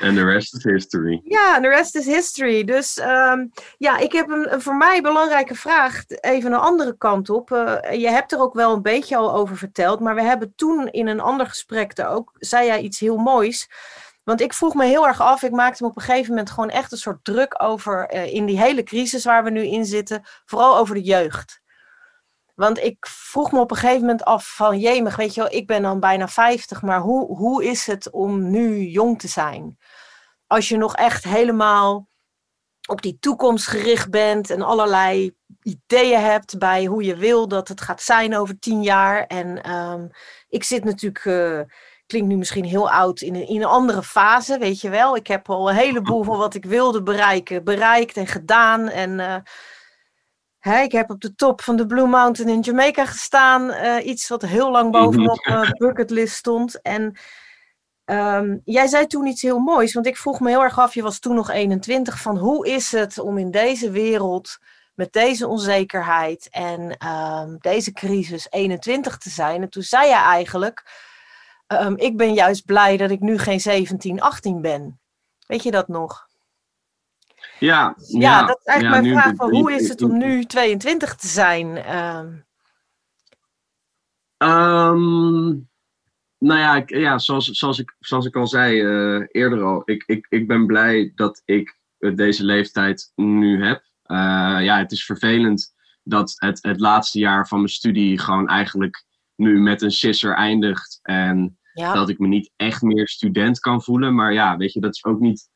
En 0.00 0.14
de 0.14 0.24
rest 0.24 0.54
is 0.54 0.64
history. 0.64 1.20
Ja, 1.24 1.60
de 1.60 1.68
rest 1.68 1.96
is 1.96 2.06
history. 2.06 2.64
Dus 2.64 2.98
um, 2.98 3.50
ja, 3.78 3.98
ik 3.98 4.12
heb 4.12 4.28
een, 4.28 4.60
voor 4.60 4.76
mij 4.76 5.00
belangrijke 5.00 5.54
vraag, 5.54 6.04
even 6.08 6.52
een 6.52 6.58
andere 6.58 6.96
kant 6.98 7.30
op. 7.30 7.50
Uh, 7.50 7.76
je 7.90 8.08
hebt 8.08 8.32
er 8.32 8.40
ook 8.40 8.54
wel 8.54 8.72
een 8.72 8.82
beetje 8.82 9.16
al 9.16 9.34
over 9.34 9.56
verteld, 9.56 10.00
maar 10.00 10.14
we 10.14 10.22
hebben 10.22 10.52
toen 10.56 10.88
in 10.88 11.06
een 11.06 11.20
ander 11.20 11.46
gesprek 11.46 11.92
ook, 12.06 12.32
zei 12.38 12.66
jij 12.66 12.80
iets 12.80 13.00
heel 13.00 13.16
moois. 13.16 13.68
Want 14.24 14.40
ik 14.40 14.52
vroeg 14.52 14.74
me 14.74 14.84
heel 14.84 15.06
erg 15.06 15.20
af, 15.20 15.42
ik 15.42 15.50
maakte 15.50 15.82
me 15.82 15.88
op 15.88 15.96
een 15.96 16.02
gegeven 16.02 16.28
moment 16.28 16.50
gewoon 16.50 16.70
echt 16.70 16.92
een 16.92 16.98
soort 16.98 17.24
druk 17.24 17.62
over 17.62 18.14
uh, 18.14 18.34
in 18.34 18.46
die 18.46 18.60
hele 18.60 18.82
crisis 18.82 19.24
waar 19.24 19.44
we 19.44 19.50
nu 19.50 19.66
in 19.66 19.84
zitten, 19.84 20.22
vooral 20.44 20.76
over 20.76 20.94
de 20.94 21.02
jeugd. 21.02 21.61
Want 22.62 22.78
ik 22.78 23.06
vroeg 23.06 23.52
me 23.52 23.60
op 23.60 23.70
een 23.70 23.76
gegeven 23.76 24.00
moment 24.00 24.24
af 24.24 24.54
van, 24.54 24.78
jemig, 24.78 25.16
weet 25.16 25.34
je 25.34 25.40
wel, 25.40 25.52
ik 25.52 25.66
ben 25.66 25.82
dan 25.82 26.00
bijna 26.00 26.28
50, 26.28 26.82
maar 26.82 27.00
hoe, 27.00 27.36
hoe 27.36 27.64
is 27.64 27.86
het 27.86 28.10
om 28.10 28.50
nu 28.50 28.86
jong 28.86 29.18
te 29.18 29.28
zijn? 29.28 29.78
Als 30.46 30.68
je 30.68 30.76
nog 30.76 30.96
echt 30.96 31.24
helemaal 31.24 32.08
op 32.88 33.02
die 33.02 33.16
toekomst 33.20 33.66
gericht 33.66 34.10
bent 34.10 34.50
en 34.50 34.62
allerlei 34.62 35.36
ideeën 35.62 36.20
hebt 36.20 36.58
bij 36.58 36.84
hoe 36.84 37.02
je 37.02 37.16
wil 37.16 37.48
dat 37.48 37.68
het 37.68 37.80
gaat 37.80 38.02
zijn 38.02 38.36
over 38.36 38.58
tien 38.58 38.82
jaar. 38.82 39.26
En 39.26 39.70
um, 39.70 40.10
ik 40.48 40.64
zit 40.64 40.84
natuurlijk, 40.84 41.24
uh, 41.24 41.60
klinkt 42.06 42.28
nu 42.28 42.36
misschien 42.36 42.64
heel 42.64 42.90
oud, 42.90 43.20
in 43.20 43.34
een, 43.34 43.48
in 43.48 43.60
een 43.60 43.68
andere 43.68 44.02
fase, 44.02 44.58
weet 44.58 44.80
je 44.80 44.90
wel. 44.90 45.16
Ik 45.16 45.26
heb 45.26 45.50
al 45.50 45.70
een 45.70 45.76
heleboel 45.76 46.22
van 46.22 46.38
wat 46.38 46.54
ik 46.54 46.64
wilde 46.64 47.02
bereiken, 47.02 47.64
bereikt 47.64 48.16
en 48.16 48.26
gedaan. 48.26 48.88
En 48.88 49.10
uh, 49.10 49.36
ik 50.70 50.92
heb 50.92 51.10
op 51.10 51.20
de 51.20 51.34
top 51.34 51.60
van 51.60 51.76
de 51.76 51.86
Blue 51.86 52.06
Mountain 52.06 52.54
in 52.54 52.60
Jamaica 52.60 53.06
gestaan. 53.06 53.70
Uh, 53.70 54.06
iets 54.06 54.28
wat 54.28 54.42
heel 54.42 54.70
lang 54.70 54.90
bovenop 54.90 55.46
mijn 55.46 55.74
bucketlist 55.78 56.34
stond. 56.34 56.82
En 56.82 57.16
um, 58.04 58.60
jij 58.64 58.86
zei 58.86 59.06
toen 59.06 59.26
iets 59.26 59.42
heel 59.42 59.58
moois. 59.58 59.94
Want 59.94 60.06
ik 60.06 60.16
vroeg 60.16 60.40
me 60.40 60.48
heel 60.48 60.62
erg 60.62 60.78
af, 60.78 60.94
je 60.94 61.02
was 61.02 61.18
toen 61.18 61.34
nog 61.34 61.50
21. 61.50 62.20
Van 62.20 62.38
hoe 62.38 62.68
is 62.68 62.92
het 62.92 63.18
om 63.18 63.38
in 63.38 63.50
deze 63.50 63.90
wereld 63.90 64.58
met 64.94 65.12
deze 65.12 65.46
onzekerheid 65.46 66.48
en 66.50 67.06
um, 67.06 67.56
deze 67.60 67.92
crisis 67.92 68.46
21 68.50 69.18
te 69.18 69.30
zijn? 69.30 69.62
En 69.62 69.70
toen 69.70 69.82
zei 69.82 70.08
je 70.08 70.14
eigenlijk, 70.14 70.84
um, 71.66 71.96
ik 71.96 72.16
ben 72.16 72.34
juist 72.34 72.64
blij 72.64 72.96
dat 72.96 73.10
ik 73.10 73.20
nu 73.20 73.38
geen 73.38 73.60
17, 73.60 74.20
18 74.20 74.60
ben. 74.60 75.00
Weet 75.46 75.62
je 75.62 75.70
dat 75.70 75.88
nog? 75.88 76.30
Ja, 77.62 77.94
ja, 77.96 78.20
ja, 78.20 78.46
dat 78.46 78.58
is 78.58 78.64
eigenlijk 78.64 79.02
mijn 79.02 79.14
vraag: 79.20 79.34
van, 79.36 79.50
hoe 79.50 79.72
is 79.72 79.88
het 79.88 80.02
om 80.02 80.18
nu 80.18 80.44
22 80.44 81.14
te 81.14 81.26
zijn? 81.26 81.76
Um, 84.38 85.70
nou 86.38 86.60
ja, 86.60 86.76
ik, 86.76 86.90
ja 86.90 87.18
zoals, 87.18 87.44
zoals, 87.50 87.78
ik, 87.78 87.96
zoals 87.98 88.26
ik 88.26 88.36
al 88.36 88.46
zei 88.46 88.82
uh, 88.82 89.26
eerder 89.28 89.62
al, 89.62 89.82
ik, 89.84 90.02
ik, 90.06 90.26
ik 90.28 90.46
ben 90.46 90.66
blij 90.66 91.12
dat 91.14 91.42
ik 91.44 91.78
deze 91.98 92.44
leeftijd 92.44 93.12
nu 93.14 93.64
heb. 93.64 93.82
Uh, 94.06 94.16
ja, 94.60 94.78
het 94.78 94.92
is 94.92 95.04
vervelend 95.04 95.74
dat 96.02 96.34
het, 96.36 96.58
het 96.62 96.80
laatste 96.80 97.18
jaar 97.18 97.48
van 97.48 97.58
mijn 97.58 97.70
studie 97.70 98.18
gewoon 98.18 98.48
eigenlijk 98.48 99.04
nu 99.34 99.60
met 99.60 99.82
een 99.82 99.90
sisser 99.90 100.34
eindigt. 100.34 100.98
En 101.02 101.58
ja. 101.72 101.94
dat 101.94 102.08
ik 102.08 102.18
me 102.18 102.26
niet 102.26 102.50
echt 102.56 102.82
meer 102.82 103.08
student 103.08 103.60
kan 103.60 103.82
voelen. 103.82 104.14
Maar 104.14 104.32
ja, 104.32 104.56
weet 104.56 104.72
je, 104.72 104.80
dat 104.80 104.94
is 104.94 105.04
ook 105.04 105.20
niet 105.20 105.50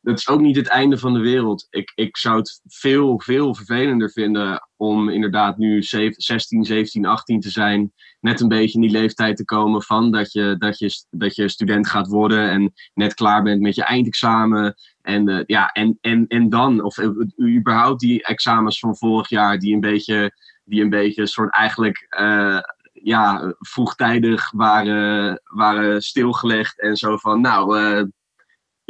dat 0.00 0.18
is 0.18 0.28
ook 0.28 0.40
niet 0.40 0.56
het 0.56 0.68
einde 0.68 0.98
van 0.98 1.12
de 1.12 1.20
wereld. 1.20 1.66
Ik, 1.70 1.92
ik 1.94 2.16
zou 2.16 2.36
het 2.36 2.60
veel, 2.66 3.20
veel 3.20 3.54
vervelender 3.54 4.10
vinden 4.10 4.68
om 4.76 5.08
inderdaad 5.08 5.58
nu 5.58 5.82
16, 5.82 6.64
17, 6.64 7.06
18 7.06 7.40
te 7.40 7.50
zijn. 7.50 7.92
Net 8.20 8.40
een 8.40 8.48
beetje 8.48 8.74
in 8.74 8.80
die 8.80 8.90
leeftijd 8.90 9.36
te 9.36 9.44
komen 9.44 9.82
van 9.82 10.10
dat 10.10 10.32
je, 10.32 10.54
dat 10.58 10.78
je, 10.78 11.04
dat 11.10 11.34
je 11.34 11.48
student 11.48 11.88
gaat 11.88 12.06
worden 12.06 12.50
en 12.50 12.72
net 12.94 13.14
klaar 13.14 13.42
bent 13.42 13.60
met 13.60 13.74
je 13.74 13.84
eindexamen. 13.84 14.74
En, 15.02 15.28
uh, 15.28 15.40
ja, 15.46 15.68
en, 15.68 15.98
en, 16.00 16.26
en 16.26 16.48
dan, 16.48 16.82
of 16.82 16.98
uh, 16.98 17.56
überhaupt 17.56 18.00
die 18.00 18.22
examens 18.22 18.78
van 18.78 18.96
vorig 18.96 19.28
jaar, 19.28 19.58
die 19.58 19.74
een 19.74 19.80
beetje, 19.80 20.32
die 20.64 20.82
een 20.82 20.90
beetje 20.90 21.26
soort 21.26 21.54
eigenlijk. 21.54 22.06
Uh, 22.20 22.60
ja, 23.02 23.54
vroegtijdig 23.58 24.50
waren, 24.50 25.40
waren 25.44 26.02
stilgelegd 26.02 26.80
en 26.80 26.96
zo 26.96 27.16
van, 27.16 27.40
nou, 27.40 27.78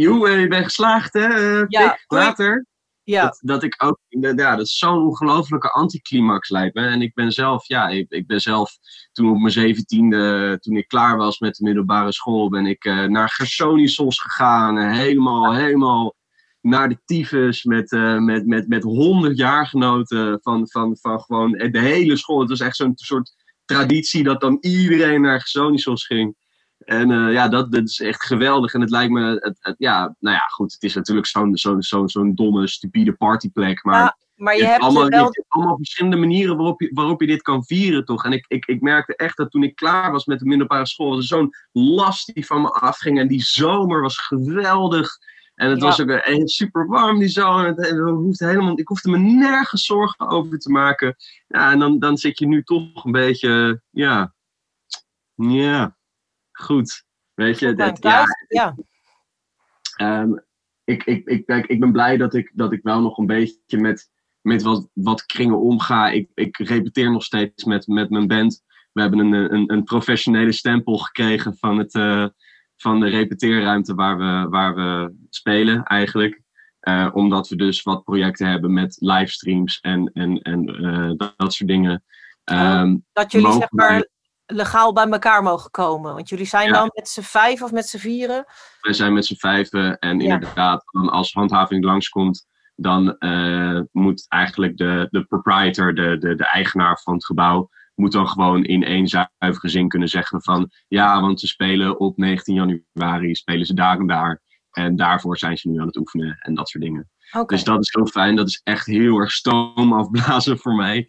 joe, 0.00 0.28
eh, 0.28 0.40
je 0.40 0.48
bent 0.48 0.64
geslaagd, 0.64 1.12
hè? 1.12 1.58
Uh, 1.60 1.64
ja, 1.68 1.98
later. 2.06 2.66
Ja. 3.02 3.22
Dat, 3.22 3.38
dat, 3.42 3.62
ik 3.62 3.82
ook, 3.82 3.98
ja, 4.08 4.56
dat 4.56 4.66
is 4.66 4.78
zo'n 4.78 5.06
ongelofelijke 5.06 5.70
anticlimax 5.70 6.48
lijkt 6.48 6.74
me. 6.74 6.86
En 6.86 7.02
ik 7.02 7.14
ben 7.14 7.32
zelf, 7.32 7.68
ja, 7.68 7.88
ik, 7.88 8.10
ik, 8.10 8.26
ben 8.26 8.40
zelf 8.40 8.78
toen 9.12 9.30
op 9.30 9.38
mijn 9.38 9.52
zeventiende, 9.52 10.56
toen 10.60 10.76
ik 10.76 10.88
klaar 10.88 11.16
was 11.16 11.38
met 11.38 11.54
de 11.54 11.64
middelbare 11.64 12.12
school, 12.12 12.48
ben 12.48 12.66
ik 12.66 12.84
uh, 12.84 13.04
naar 13.04 13.28
Gersonisos 13.28 14.20
gegaan. 14.20 14.78
helemaal, 14.78 15.54
helemaal 15.54 16.16
naar 16.60 16.88
de 16.88 17.00
tyfus 17.04 17.64
met, 17.64 17.92
uh, 17.92 18.18
met, 18.18 18.46
met, 18.46 18.68
met 18.68 18.82
honderd 18.82 19.36
jaargenoten 19.36 20.38
van, 20.42 20.68
van, 20.68 20.96
van 21.00 21.20
gewoon 21.20 21.52
de 21.52 21.80
hele 21.80 22.16
school. 22.16 22.40
Het 22.40 22.48
was 22.48 22.60
echt 22.60 22.76
zo'n 22.76 22.92
soort 22.94 23.34
traditie 23.64 24.22
dat 24.22 24.40
dan 24.40 24.58
iedereen 24.60 25.20
naar 25.20 25.40
Gersonisos 25.40 26.06
ging. 26.06 26.36
En 26.84 27.10
uh, 27.10 27.32
ja, 27.32 27.48
dat, 27.48 27.72
dat 27.72 27.82
is 27.82 28.00
echt 28.00 28.24
geweldig. 28.24 28.74
En 28.74 28.80
het 28.80 28.90
lijkt 28.90 29.12
me, 29.12 29.38
het, 29.40 29.58
het, 29.60 29.74
ja, 29.78 30.14
nou 30.18 30.36
ja, 30.36 30.42
goed, 30.42 30.72
het 30.72 30.82
is 30.82 30.94
natuurlijk 30.94 31.26
zo'n 31.26 31.56
zo'n 31.56 31.82
zo'n 31.82 32.08
zo'n 32.08 32.34
domme, 32.34 32.68
stupide 32.68 33.12
partyplek. 33.12 33.84
Maar, 33.84 34.02
ja, 34.02 34.16
maar 34.34 34.54
je, 34.54 34.60
je 34.60 34.66
hebt 34.66 34.82
allemaal, 34.82 35.08
wel... 35.08 35.24
je 35.24 35.24
hebt 35.24 35.44
allemaal 35.48 35.76
verschillende 35.76 36.16
manieren 36.16 36.56
waarop 36.56 36.80
je, 36.80 36.90
waarop 36.94 37.20
je 37.20 37.26
dit 37.26 37.42
kan 37.42 37.64
vieren, 37.64 38.04
toch? 38.04 38.24
En 38.24 38.32
ik, 38.32 38.44
ik, 38.48 38.66
ik 38.66 38.80
merkte 38.80 39.16
echt 39.16 39.36
dat 39.36 39.50
toen 39.50 39.62
ik 39.62 39.74
klaar 39.74 40.12
was 40.12 40.24
met 40.24 40.38
de 40.38 40.46
middelbare 40.46 40.86
school, 40.86 41.16
er 41.16 41.22
zo'n 41.22 41.50
last 41.72 42.34
die 42.34 42.46
van 42.46 42.62
me 42.62 42.70
afging. 42.70 43.18
En 43.18 43.28
die 43.28 43.42
zomer 43.42 44.00
was 44.00 44.18
geweldig. 44.18 45.18
En 45.54 45.70
het 45.70 45.80
was 45.80 46.00
ook 46.00 46.20
super 46.44 46.86
warm 46.86 47.18
die 47.18 47.28
zomer. 47.28 47.66
En 47.66 47.74
het, 47.74 47.98
hoefde 47.98 48.46
helemaal, 48.46 48.78
ik 48.78 48.88
hoefde 48.88 49.10
me 49.10 49.18
nergens 49.18 49.84
zorgen 49.84 50.28
over 50.28 50.58
te 50.58 50.70
maken. 50.70 51.16
Ja, 51.46 51.72
en 51.72 51.78
dan, 51.78 51.98
dan 51.98 52.16
zit 52.16 52.38
je 52.38 52.46
nu 52.46 52.62
toch 52.62 53.04
een 53.04 53.12
beetje, 53.12 53.82
ja, 53.90 54.34
ja, 55.34 55.98
goed. 56.60 57.04
Weet 57.34 57.58
je, 57.58 57.74
dat, 57.74 58.02
ja. 58.02 58.24
ja. 58.48 58.76
Um, 60.22 60.44
ik, 60.84 61.04
ik, 61.04 61.26
ik, 61.26 61.46
kijk, 61.46 61.66
ik 61.66 61.80
ben 61.80 61.92
blij 61.92 62.16
dat 62.16 62.34
ik, 62.34 62.50
dat 62.54 62.72
ik 62.72 62.82
wel 62.82 63.00
nog 63.00 63.18
een 63.18 63.26
beetje 63.26 63.78
met, 63.78 64.10
met 64.40 64.62
wat, 64.62 64.88
wat 64.92 65.26
kringen 65.26 65.60
omga. 65.60 66.10
Ik, 66.10 66.30
ik 66.34 66.56
repeteer 66.56 67.10
nog 67.10 67.22
steeds 67.22 67.64
met, 67.64 67.86
met 67.86 68.10
mijn 68.10 68.26
band. 68.26 68.62
We 68.92 69.00
hebben 69.00 69.18
een, 69.18 69.54
een, 69.54 69.72
een 69.72 69.84
professionele 69.84 70.52
stempel 70.52 70.98
gekregen 70.98 71.56
van, 71.56 71.78
het, 71.78 71.94
uh, 71.94 72.26
van 72.76 73.00
de 73.00 73.08
repeteerruimte 73.08 73.94
waar 73.94 74.18
we, 74.18 74.48
waar 74.48 74.74
we 74.74 75.14
spelen 75.28 75.84
eigenlijk. 75.84 76.42
Uh, 76.80 77.08
omdat 77.12 77.48
we 77.48 77.56
dus 77.56 77.82
wat 77.82 78.04
projecten 78.04 78.46
hebben 78.46 78.72
met 78.72 78.96
livestreams 79.00 79.80
en, 79.80 80.10
en, 80.12 80.42
en 80.42 80.84
uh, 80.84 81.12
dat, 81.16 81.34
dat, 81.36 81.52
soort 81.52 81.68
dingen. 81.68 82.04
Um, 82.44 83.04
dat 83.12 83.32
jullie 83.32 83.52
zeg 83.52 83.70
maar 83.70 84.08
legaal 84.50 84.92
bij 84.92 85.08
elkaar 85.08 85.42
mogen 85.42 85.70
komen. 85.70 86.14
Want 86.14 86.28
jullie 86.28 86.46
zijn 86.46 86.72
dan 86.72 86.90
met 86.94 87.08
z'n 87.08 87.20
vijf 87.20 87.62
of 87.62 87.72
met 87.72 87.88
z'n 87.88 87.98
vieren? 87.98 88.44
We 88.80 88.92
zijn 88.92 89.12
met 89.12 89.26
z'n 89.26 89.34
vijven 89.34 89.98
en 89.98 90.20
inderdaad, 90.20 90.82
dan 90.92 91.08
als 91.08 91.32
handhaving 91.32 91.84
langskomt, 91.84 92.46
dan 92.74 93.16
uh, 93.18 93.80
moet 93.92 94.26
eigenlijk 94.28 94.76
de, 94.76 95.06
de 95.10 95.24
proprietor, 95.24 95.94
de, 95.94 96.18
de, 96.18 96.34
de 96.34 96.44
eigenaar 96.44 97.00
van 97.02 97.14
het 97.14 97.24
gebouw, 97.24 97.68
moet 97.94 98.12
dan 98.12 98.28
gewoon 98.28 98.64
in 98.64 98.84
één 98.84 99.08
zuivere 99.08 99.68
zin 99.68 99.88
kunnen 99.88 100.08
zeggen 100.08 100.42
van 100.42 100.70
ja, 100.88 101.20
want 101.20 101.40
ze 101.40 101.46
spelen 101.46 102.00
op 102.00 102.16
19 102.16 102.54
januari, 102.54 103.34
spelen 103.34 103.66
ze 103.66 103.74
daar 103.74 103.98
en 103.98 104.06
daar. 104.06 104.42
En 104.70 104.96
daarvoor 104.96 105.38
zijn 105.38 105.56
ze 105.56 105.68
nu 105.68 105.80
aan 105.80 105.86
het 105.86 105.96
oefenen 105.96 106.38
en 106.40 106.54
dat 106.54 106.68
soort 106.68 106.84
dingen. 106.84 107.10
Okay. 107.30 107.56
Dus 107.56 107.64
dat 107.64 107.80
is 107.80 107.94
heel 107.94 108.06
fijn. 108.06 108.36
Dat 108.36 108.48
is 108.48 108.60
echt 108.64 108.86
heel 108.86 109.18
erg 109.18 109.30
stoom 109.30 109.92
afblazen 109.92 110.58
voor 110.58 110.74
mij. 110.74 111.08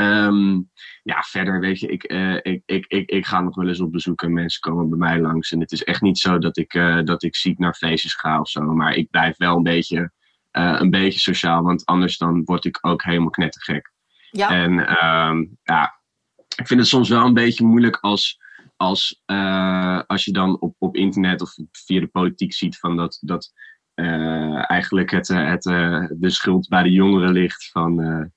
Um, 0.00 0.70
ja, 1.02 1.22
verder 1.22 1.60
weet 1.60 1.80
je, 1.80 1.86
ik, 1.86 2.12
uh, 2.12 2.34
ik, 2.42 2.62
ik, 2.66 2.84
ik, 2.86 3.10
ik 3.10 3.26
ga 3.26 3.40
nog 3.40 3.54
wel 3.54 3.68
eens 3.68 3.80
op 3.80 3.92
bezoek 3.92 4.22
en 4.22 4.32
mensen 4.32 4.60
komen 4.60 4.88
bij 4.88 4.98
mij 4.98 5.20
langs. 5.20 5.52
En 5.52 5.60
het 5.60 5.72
is 5.72 5.84
echt 5.84 6.00
niet 6.00 6.18
zo 6.18 6.38
dat 6.38 6.56
ik, 6.56 6.74
uh, 6.74 7.02
dat 7.04 7.22
ik 7.22 7.36
ziek 7.36 7.58
naar 7.58 7.74
feestjes 7.74 8.14
ga 8.14 8.40
of 8.40 8.48
zo. 8.48 8.60
Maar 8.60 8.94
ik 8.94 9.10
blijf 9.10 9.36
wel 9.36 9.56
een 9.56 9.62
beetje, 9.62 10.12
uh, 10.52 10.76
een 10.78 10.90
beetje 10.90 11.20
sociaal, 11.20 11.62
want 11.62 11.86
anders 11.86 12.18
dan 12.18 12.44
word 12.44 12.64
ik 12.64 12.78
ook 12.80 13.02
helemaal 13.02 13.30
knettergek. 13.30 13.92
Ja. 14.30 14.50
En 14.50 15.04
um, 15.04 15.58
ja, 15.62 16.00
ik 16.56 16.66
vind 16.66 16.80
het 16.80 16.88
soms 16.88 17.08
wel 17.08 17.24
een 17.24 17.34
beetje 17.34 17.64
moeilijk 17.64 17.96
als, 17.96 18.40
als, 18.76 19.22
als 20.06 20.24
je 20.24 20.32
dan 20.32 20.60
op, 20.60 20.74
op 20.78 20.96
internet 20.96 21.40
of 21.40 21.54
via 21.72 22.00
de 22.00 22.06
politiek 22.06 22.52
ziet 22.52 22.78
van 22.78 22.96
dat, 22.96 23.18
dat 23.20 23.52
eigenlijk 24.66 25.10
het, 25.10 25.28
het, 25.28 25.62
de 25.62 26.30
schuld 26.30 26.68
bij 26.68 26.82
de 26.82 26.90
jongeren 26.90 27.32
ligt 27.32 27.68
van 27.70 28.32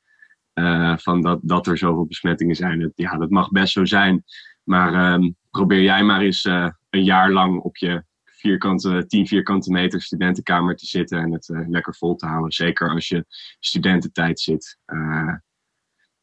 uh, 0.54 0.98
van 0.98 1.22
dat, 1.22 1.40
dat 1.42 1.68
er 1.68 1.78
zoveel 1.78 2.06
besmettingen 2.06 2.56
zijn. 2.56 2.92
Ja, 2.96 3.18
dat 3.18 3.30
mag 3.30 3.50
best 3.50 3.74
zo 3.74 3.86
zijn. 3.86 4.24
Maar 4.64 5.14
um, 5.14 5.36
probeer 5.50 5.82
jij 5.82 6.04
maar 6.04 6.22
eens 6.22 6.46
uh, 6.46 6.70
een 6.90 7.04
jaar 7.04 7.32
lang 7.32 7.60
op 7.60 7.78
je 7.78 8.04
vierkante, 8.24 9.06
10 9.08 9.28
vierkante 9.28 9.72
meter 9.72 10.02
studentenkamer 10.02 10.76
te 10.76 10.86
zitten 10.86 11.20
en 11.20 11.32
het 11.32 11.50
uh, 11.50 11.68
lekker 11.68 11.96
vol 11.96 12.16
te 12.16 12.26
houden. 12.26 12.52
Zeker 12.52 12.90
als 12.90 13.08
je 13.08 13.26
studententijd 13.60 14.40
zit. 14.40 14.78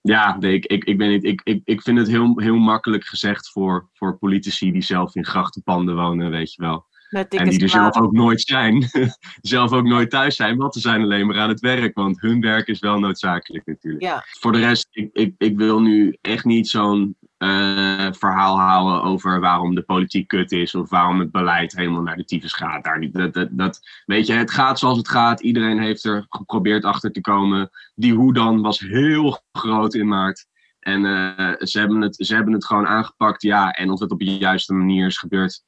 ja, 0.00 0.40
ik, 0.40 0.66
ik, 0.66 0.84
ik, 0.84 0.98
ben 0.98 1.08
niet, 1.08 1.24
ik, 1.24 1.40
ik, 1.44 1.60
ik 1.64 1.82
vind 1.82 1.98
het 1.98 2.08
heel, 2.08 2.38
heel 2.38 2.56
makkelijk 2.56 3.04
gezegd 3.04 3.50
voor, 3.50 3.88
voor 3.92 4.18
politici 4.18 4.72
die 4.72 4.82
zelf 4.82 5.14
in 5.14 5.26
grachtenpanden 5.26 5.96
wonen, 5.96 6.30
weet 6.30 6.54
je 6.54 6.62
wel. 6.62 6.88
En 7.10 7.48
die 7.48 7.62
er 7.62 7.68
zelf 7.68 7.96
ook 7.96 8.12
nooit 8.12 8.40
zijn. 8.40 8.88
zelf 9.40 9.72
ook 9.72 9.84
nooit 9.84 10.10
thuis 10.10 10.36
zijn, 10.36 10.56
want 10.56 10.74
ze 10.74 10.80
zijn 10.80 11.02
alleen 11.02 11.26
maar 11.26 11.38
aan 11.38 11.48
het 11.48 11.60
werk. 11.60 11.94
Want 11.94 12.20
hun 12.20 12.40
werk 12.40 12.66
is 12.66 12.78
wel 12.78 12.98
noodzakelijk 12.98 13.66
natuurlijk. 13.66 14.02
Ja. 14.02 14.24
Voor 14.40 14.52
de 14.52 14.58
rest, 14.58 14.88
ik, 14.90 15.10
ik, 15.12 15.34
ik 15.38 15.56
wil 15.56 15.80
nu 15.80 16.16
echt 16.20 16.44
niet 16.44 16.68
zo'n 16.68 17.16
uh, 17.38 18.12
verhaal 18.12 18.58
houden 18.60 19.02
over 19.02 19.40
waarom 19.40 19.74
de 19.74 19.82
politiek 19.82 20.28
kut 20.28 20.52
is. 20.52 20.74
Of 20.74 20.90
waarom 20.90 21.18
het 21.18 21.30
beleid 21.30 21.76
helemaal 21.76 22.02
naar 22.02 22.16
de 22.16 22.24
tyfus 22.24 22.52
gaat. 22.52 22.84
Daar, 22.84 23.10
dat, 23.10 23.34
dat, 23.34 23.48
dat, 23.50 23.80
weet 24.06 24.26
je, 24.26 24.32
het 24.32 24.50
gaat 24.50 24.78
zoals 24.78 24.98
het 24.98 25.08
gaat. 25.08 25.40
Iedereen 25.40 25.80
heeft 25.80 26.04
er 26.04 26.26
geprobeerd 26.28 26.84
achter 26.84 27.12
te 27.12 27.20
komen. 27.20 27.70
Die 27.94 28.14
hoe 28.14 28.32
dan 28.32 28.62
was 28.62 28.80
heel 28.80 29.42
groot 29.52 29.94
in 29.94 30.08
maart. 30.08 30.46
En 30.80 31.04
uh, 31.04 31.52
ze, 31.58 31.78
hebben 31.78 32.00
het, 32.00 32.16
ze 32.16 32.34
hebben 32.34 32.52
het 32.52 32.66
gewoon 32.66 32.86
aangepakt, 32.86 33.42
ja. 33.42 33.70
En 33.70 33.90
of 33.90 34.00
het 34.00 34.10
op 34.10 34.18
de 34.18 34.38
juiste 34.38 34.74
manier 34.74 35.06
is 35.06 35.18
gebeurd, 35.18 35.64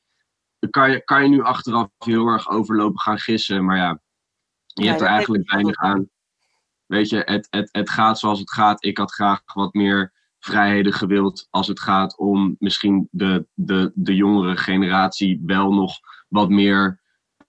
kan 0.71 0.91
je, 0.91 1.05
kan 1.05 1.23
je 1.23 1.29
nu 1.29 1.43
achteraf 1.43 1.89
heel 1.99 2.27
erg 2.27 2.49
overlopen 2.49 3.01
gaan 3.01 3.19
gissen. 3.19 3.65
Maar 3.65 3.77
ja, 3.77 4.01
je 4.67 4.83
ja, 4.83 4.89
hebt 4.89 5.01
er 5.01 5.07
eigenlijk 5.07 5.51
weinig 5.51 5.77
aan. 5.77 6.09
Weet 6.87 7.09
je, 7.09 7.23
het, 7.25 7.47
het, 7.51 7.69
het 7.73 7.91
gaat 7.91 8.19
zoals 8.19 8.39
het 8.39 8.53
gaat. 8.53 8.85
Ik 8.85 8.99
had 8.99 9.13
graag 9.13 9.41
wat 9.55 9.75
meer 9.75 10.13
vrijheden 10.39 10.93
gewild 10.93 11.47
als 11.51 11.67
het 11.67 11.81
gaat 11.81 12.19
om 12.19 12.57
misschien 12.59 13.09
de, 13.11 13.47
de, 13.55 13.93
de 13.95 14.15
jongere 14.15 14.57
generatie 14.57 15.43
wel 15.47 15.73
nog 15.73 15.99
wat 16.29 16.49
meer 16.49 17.01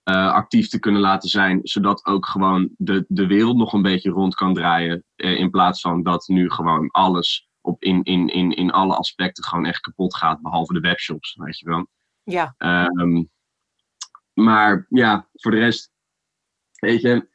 uh, 0.04 0.32
actief 0.32 0.68
te 0.68 0.78
kunnen 0.78 1.00
laten 1.00 1.28
zijn. 1.28 1.60
Zodat 1.62 2.04
ook 2.04 2.26
gewoon 2.26 2.70
de, 2.76 3.04
de 3.08 3.26
wereld 3.26 3.56
nog 3.56 3.72
een 3.72 3.82
beetje 3.82 4.10
rond 4.10 4.34
kan 4.34 4.54
draaien. 4.54 5.04
Uh, 5.16 5.38
in 5.38 5.50
plaats 5.50 5.80
van 5.80 6.02
dat 6.02 6.28
nu 6.28 6.50
gewoon 6.50 6.90
alles 6.90 7.48
op 7.60 7.82
in, 7.82 8.02
in, 8.02 8.28
in, 8.28 8.50
in 8.50 8.70
alle 8.70 8.96
aspecten 8.96 9.44
gewoon 9.44 9.66
echt 9.66 9.80
kapot 9.80 10.16
gaat. 10.16 10.42
Behalve 10.42 10.72
de 10.72 10.80
webshops, 10.80 11.34
weet 11.34 11.58
je 11.58 11.66
wel. 11.66 11.86
Ja. 12.24 12.54
Um, 12.58 13.30
maar 14.32 14.86
ja, 14.88 15.28
voor 15.32 15.50
de 15.50 15.58
rest, 15.58 15.92
weet 16.78 17.00
je, 17.00 17.28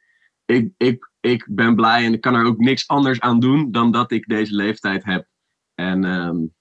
ik, 0.44 0.74
ik, 0.76 1.10
ik 1.20 1.46
ben 1.50 1.74
blij 1.74 2.04
en 2.04 2.12
ik 2.12 2.20
kan 2.20 2.34
er 2.34 2.44
ook 2.44 2.58
niks 2.58 2.88
anders 2.88 3.20
aan 3.20 3.40
doen 3.40 3.70
dan 3.72 3.90
dat 3.90 4.12
ik 4.12 4.26
deze 4.26 4.54
leeftijd 4.54 5.04
heb. 5.04 5.28
En 5.74 6.04
um, 6.04 6.54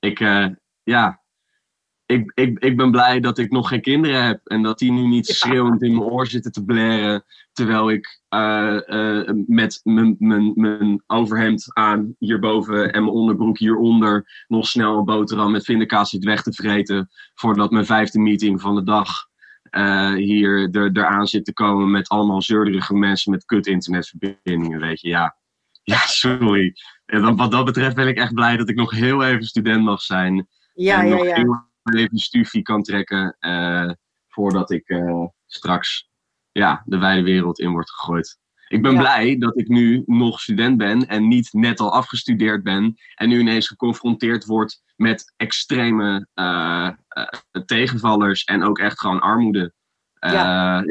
ik, 0.00 0.20
uh, 0.20 0.48
ja, 0.82 1.22
ik, 2.06 2.32
ik, 2.34 2.58
ik 2.58 2.76
ben 2.76 2.90
blij 2.90 3.20
dat 3.20 3.38
ik 3.38 3.50
nog 3.50 3.68
geen 3.68 3.80
kinderen 3.80 4.24
heb 4.24 4.46
en 4.46 4.62
dat 4.62 4.78
die 4.78 4.92
nu 4.92 5.06
niet 5.06 5.26
schreeuwend 5.26 5.82
in 5.82 5.96
mijn 5.96 6.10
oor 6.10 6.26
zitten 6.26 6.52
te 6.52 6.64
blaren. 6.64 7.24
Terwijl 7.52 7.90
ik 7.90 8.17
uh, 8.34 8.80
uh, 8.86 9.30
met 9.46 9.80
mijn 9.84 11.02
overhemd 11.06 11.66
aan 11.72 12.14
hierboven 12.18 12.92
en 12.92 13.02
mijn 13.02 13.14
onderbroek 13.14 13.58
hieronder 13.58 14.44
nog 14.46 14.66
snel 14.66 14.98
een 14.98 15.04
boterham 15.04 15.50
met 15.52 15.64
vindakaas 15.64 16.10
zit 16.10 16.24
weg 16.24 16.42
te 16.42 16.52
vreten. 16.52 17.08
Voordat 17.34 17.70
mijn 17.70 17.86
vijfde 17.86 18.18
meeting 18.18 18.60
van 18.60 18.74
de 18.74 18.82
dag 18.82 19.08
uh, 19.70 20.14
hier 20.14 20.68
er, 20.70 20.90
eraan 20.92 21.26
zit 21.26 21.44
te 21.44 21.52
komen 21.52 21.90
met 21.90 22.08
allemaal 22.08 22.42
zeurderige 22.42 22.94
mensen 22.94 23.30
met 23.30 23.44
kut 23.44 23.66
internetverbindingen. 23.66 24.80
Weet 24.80 25.00
je, 25.00 25.08
ja. 25.08 25.36
Ja, 25.82 25.98
sorry. 25.98 26.74
En 27.06 27.36
wat 27.36 27.50
dat 27.50 27.64
betreft 27.64 27.96
ben 27.96 28.08
ik 28.08 28.16
echt 28.16 28.34
blij 28.34 28.56
dat 28.56 28.68
ik 28.68 28.76
nog 28.76 28.90
heel 28.90 29.24
even 29.24 29.44
student 29.44 29.84
mag 29.84 30.00
zijn. 30.00 30.48
Ja, 30.74 31.00
en 31.00 31.08
ja, 31.08 31.14
nog 31.14 31.24
ja. 31.24 31.34
Heel 31.82 32.00
even 32.00 32.18
stufie 32.18 32.62
kan 32.62 32.82
trekken 32.82 33.36
voordat 34.28 34.70
ik 34.70 35.02
straks 35.46 36.07
ja, 36.58 36.82
de 36.86 36.98
wijde 36.98 37.22
wereld 37.22 37.58
in 37.58 37.70
word 37.70 37.90
gegooid. 37.90 38.38
Ik 38.68 38.82
ben 38.82 38.92
Ja. 38.92 38.98
blij 38.98 39.38
dat 39.38 39.58
ik 39.58 39.68
nu 39.68 40.02
nog 40.06 40.40
student 40.40 40.76
ben 40.76 41.06
en 41.08 41.28
niet 41.28 41.52
net 41.52 41.80
al 41.80 41.92
afgestudeerd 41.92 42.62
ben 42.62 42.96
en 43.14 43.28
nu 43.28 43.38
ineens 43.38 43.66
geconfronteerd 43.68 44.44
word 44.44 44.82
met 44.96 45.32
extreme 45.36 46.26
eh, 46.34 46.90
eh, 47.08 47.24
tegenvallers 47.64 48.44
en 48.44 48.62
ook 48.62 48.78
echt 48.78 49.00
gewoon 49.00 49.20
armoede. 49.20 49.72
Eh, 50.14 50.32
Ja. 50.32 50.84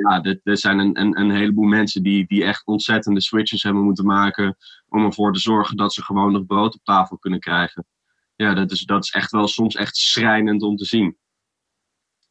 er 0.43 0.57
zijn 0.57 0.79
een, 0.79 0.99
een, 0.99 1.19
een 1.19 1.31
heleboel 1.31 1.65
mensen 1.65 2.03
die, 2.03 2.27
die 2.27 2.43
echt 2.43 2.65
ontzettende 2.65 3.21
switches 3.21 3.63
hebben 3.63 3.83
moeten 3.83 4.05
maken 4.05 4.57
om 4.87 5.05
ervoor 5.05 5.33
te 5.33 5.39
zorgen 5.39 5.77
dat 5.77 5.93
ze 5.93 6.03
gewoon 6.03 6.31
nog 6.31 6.45
brood 6.45 6.73
op 6.75 6.83
tafel 6.83 7.17
kunnen 7.17 7.39
krijgen. 7.39 7.85
Ja, 8.35 8.53
dat 8.53 8.71
is, 8.71 8.81
dat 8.85 9.03
is 9.03 9.11
echt 9.11 9.31
wel 9.31 9.47
soms 9.47 9.75
echt 9.75 9.95
schrijnend 9.97 10.61
om 10.61 10.75
te 10.75 10.85
zien. 10.85 11.17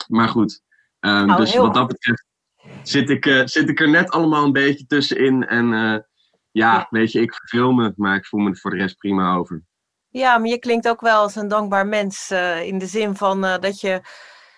Maar 0.09 0.29
goed, 0.29 0.63
ehm, 1.01 1.27
Nou, 1.27 1.41
dus 1.41 1.57
wat 1.57 1.75
dat 1.75 1.87
betreft 1.87 2.25
zit 2.89 3.11
ik, 3.11 3.27
eh, 3.27 3.43
zit 3.45 3.69
ik 3.69 3.81
er 3.81 3.91
net 3.91 4.11
allemaal 4.11 4.45
een 4.45 4.53
beetje 4.53 4.87
tussenin. 4.87 5.47
En 5.47 5.73
eh, 5.73 5.99
ja, 6.51 6.87
weet 6.91 7.13
je, 7.13 7.21
ik 7.21 7.35
verveel 7.35 7.73
me, 7.73 7.93
maar 7.97 8.17
ik 8.17 8.27
voel 8.27 8.41
me 8.41 8.51
er 8.51 8.59
voor 8.59 8.71
de 8.71 8.77
rest 8.77 8.97
prima 8.97 9.35
over. 9.35 9.65
Ja, 10.09 10.39
maar 10.39 10.49
je 10.49 10.59
klinkt 10.59 10.89
ook 10.89 11.01
wel 11.01 11.21
als 11.21 11.37
een 11.37 11.49
dankbaar 11.49 11.87
mens. 11.87 12.31
eh, 12.31 12.63
in 12.63 12.79
de 12.79 12.87
zin 12.87 13.17
van 13.17 13.41
dat 13.41 13.81
je, 13.81 14.01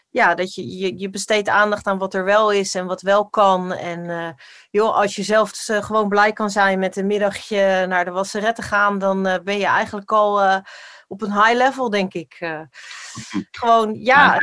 ja, 0.08 0.34
dat 0.34 0.54
je, 0.54 0.76
je, 0.76 0.98
je 0.98 1.10
besteedt 1.10 1.48
aandacht 1.48 1.86
aan 1.86 1.98
wat 1.98 2.14
er 2.14 2.24
wel 2.24 2.52
is 2.52 2.74
en 2.74 2.86
wat 2.86 3.02
wel 3.02 3.28
kan. 3.28 3.72
En 3.72 4.34
joh, 4.70 4.94
als 4.96 5.16
je 5.16 5.22
zelf 5.22 5.50
dus, 5.50 5.84
gewoon 5.84 6.08
blij 6.08 6.32
kan 6.32 6.50
zijn 6.50 6.78
met 6.78 6.96
een 6.96 7.06
middagje 7.06 7.86
naar 7.88 8.04
de 8.04 8.10
wasseret 8.10 8.54
te 8.54 8.62
gaan, 8.62 8.98
dan 8.98 9.22
ben 9.22 9.58
je 9.58 9.66
eigenlijk 9.66 10.12
al 10.12 10.62
op 11.08 11.22
een 11.22 11.32
high 11.32 11.56
level, 11.56 11.90
denk 11.90 12.14
ik. 12.14 12.36
gewoon, 13.60 13.94
ja, 13.94 14.38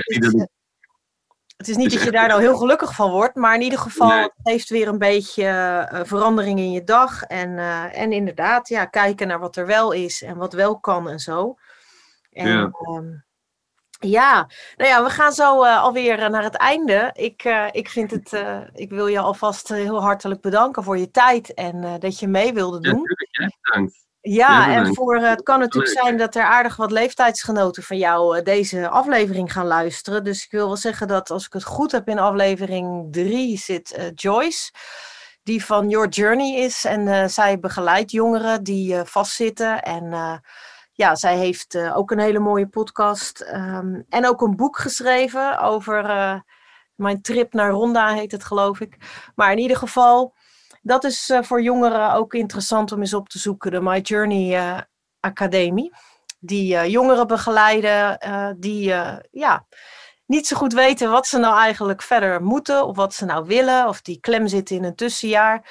het 1.58 1.68
is 1.68 1.76
niet 1.76 1.92
dat 1.92 2.04
je 2.04 2.12
daar 2.12 2.28
nou 2.28 2.42
heel 2.42 2.58
gelukkig 2.58 2.96
van 2.96 3.12
wordt, 3.12 3.36
maar 3.36 3.56
in 3.56 3.62
ieder 3.62 3.80
geval 3.80 4.12
het 4.12 4.34
geeft 4.44 4.70
weer 4.70 4.88
een 4.88 4.98
beetje 4.98 6.02
verandering 6.04 6.60
in 6.60 6.72
je 6.72 6.84
dag. 6.84 7.24
En, 7.24 7.58
en 7.92 8.12
inderdaad, 8.12 8.68
ja, 8.68 8.86
kijken 8.86 9.28
naar 9.28 9.40
wat 9.40 9.56
er 9.56 9.66
wel 9.66 9.92
is 9.92 10.22
en 10.22 10.38
wat 10.38 10.54
wel 10.54 10.80
kan 10.80 11.10
en 11.10 11.20
zo. 11.20 11.56
En, 12.32 12.48
ja. 12.48 12.70
Ehm, 12.72 13.24
ja, 14.00 14.50
nou 14.76 14.90
ja, 14.90 15.04
we 15.04 15.10
gaan 15.10 15.32
zo 15.32 15.64
uh, 15.64 15.82
alweer 15.82 16.20
eh, 16.20 16.30
naar 16.30 16.44
het 16.44 16.56
einde. 16.56 17.10
Ik, 17.14 17.44
ik 17.72 17.90
vind 17.90 18.12
het, 18.12 18.44
ik 18.74 18.90
wil 18.90 19.08
je 19.08 19.20
alvast 19.20 19.68
heel 19.68 20.02
hartelijk 20.02 20.42
bedanken 20.42 20.84
voor 20.84 20.98
je 20.98 21.12
tijd 21.12 21.54
en 21.54 22.00
dat 22.00 22.20
je 22.20 22.28
mee 22.28 22.54
wilde 22.54 22.80
doen. 22.80 23.02
Ja, 23.32 23.50
bedankt. 23.62 24.05
Ja, 24.28 24.76
en 24.76 24.94
voor, 24.94 25.16
het 25.16 25.44
kan 25.44 25.60
natuurlijk 25.60 26.00
zijn 26.00 26.18
dat 26.18 26.36
er 26.36 26.44
aardig 26.44 26.76
wat 26.76 26.92
leeftijdsgenoten 26.92 27.84
van 27.84 27.98
jou 27.98 28.42
deze 28.42 28.90
aflevering 28.90 29.52
gaan 29.52 29.66
luisteren. 29.66 30.24
Dus 30.24 30.44
ik 30.44 30.52
wil 30.52 30.68
wel 30.68 30.78
zeggen 30.78 31.08
dat 31.08 31.30
als 31.30 31.46
ik 31.46 31.54
het 31.54 31.64
goed 31.64 31.92
heb 31.92 32.08
in 32.08 32.20
aflevering 32.20 33.14
3 33.14 33.58
zit 33.58 34.12
Joyce, 34.16 34.72
die 35.44 35.66
van 35.66 35.90
Your 35.90 36.08
Journey 36.08 36.56
is. 36.56 36.86
En 36.86 37.30
zij 37.30 37.60
begeleidt 37.60 38.12
jongeren 38.12 38.64
die 38.64 39.04
vastzitten 39.04 39.82
en 39.82 40.42
ja, 40.92 41.16
zij 41.16 41.38
heeft 41.38 41.78
ook 41.78 42.12
een 42.12 42.20
hele 42.20 42.40
mooie 42.40 42.68
podcast 42.68 43.42
um, 43.54 44.06
en 44.10 44.28
ook 44.28 44.42
een 44.42 44.56
boek 44.56 44.78
geschreven 44.78 45.60
over 45.60 46.04
mijn 46.96 47.22
trip 47.22 47.54
naar 47.54 47.72
Ronda, 47.72 48.14
heet 48.14 48.32
het 48.32 48.44
geloof 48.44 48.80
ik. 48.80 48.98
Maar 49.36 49.52
in 49.52 49.58
ieder 49.58 49.78
geval, 49.78 50.35
dat 50.86 51.04
is 51.04 51.30
uh, 51.30 51.42
voor 51.42 51.62
jongeren 51.62 52.14
ook 52.14 52.34
interessant 52.34 52.92
om 52.92 53.00
eens 53.00 53.14
op 53.14 53.30
te 53.30 53.40
zoeken, 53.40 53.72
de 53.72 53.82
My 53.82 54.00
Journey 54.00 54.84
Academie. 55.20 55.94
Die 56.40 56.90
jongeren 56.90 57.28
begeleiden, 57.28 58.20
die 58.60 58.94
ja, 59.32 59.66
niet 60.26 60.48
zo 60.48 60.56
goed 60.58 60.74
weten 60.74 61.12
wat 61.12 61.28
ze 61.28 61.38
nou 61.38 61.58
eigenlijk 61.58 62.02
verder 62.02 62.44
moeten, 62.44 62.86
of 62.86 62.96
wat 62.96 63.14
ze 63.14 63.26
nou 63.26 63.46
willen, 63.46 63.88
of 63.88 64.02
die 64.02 64.20
klem 64.20 64.48
zitten 64.48 64.76
in 64.76 64.84
een 64.84 64.96
tussenjaar. 64.96 65.70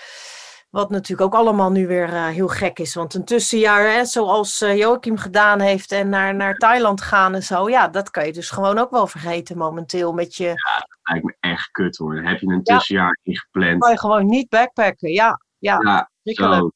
Wat 0.71 0.91
natuurlijk 0.91 1.35
ook 1.35 1.41
allemaal 1.41 1.71
nu 1.71 1.87
weer 1.87 2.13
heel 2.13 2.49
gek 2.49 2.79
is. 2.79 2.95
Want 2.95 3.15
een 3.15 3.25
tussenjaar, 3.25 3.93
hè, 3.93 4.05
zoals 4.05 4.63
uh, 4.63 4.77
Joachim 4.77 5.19
gedaan 5.19 5.61
heeft 5.61 5.93
en 5.93 6.09
naar, 6.09 6.35
naar 6.35 6.57
Thailand 6.57 7.03
gaan 7.03 7.35
en 7.35 7.43
zo. 7.43 7.69
Ja, 7.69 7.89
dat 7.89 8.11
kan 8.11 8.27
je 8.27 8.33
dus 8.33 8.51
gewoon 8.51 8.79
ook 8.79 8.91
wel 8.91 9.07
vergeten 9.07 9.59
momenteel 9.59 10.13
met 10.13 10.37
je... 10.37 10.47
Ja, 10.47 10.89
lijkt 11.05 11.25
me 11.25 11.37
echt 11.41 11.71
kut 11.71 11.97
hoor. 11.97 12.23
heb 12.23 12.41
je 12.41 12.47
een 12.47 12.63
tussenjaar 12.63 13.19
ja. 13.23 13.33
ingepland. 13.33 13.81
kan 13.81 13.91
je 13.91 13.99
gewoon 13.99 14.27
niet 14.27 14.49
backpacken. 14.49 15.11
Ja, 15.11 15.41
ja, 15.59 15.79
ja 15.81 16.11
zo. 16.23 16.71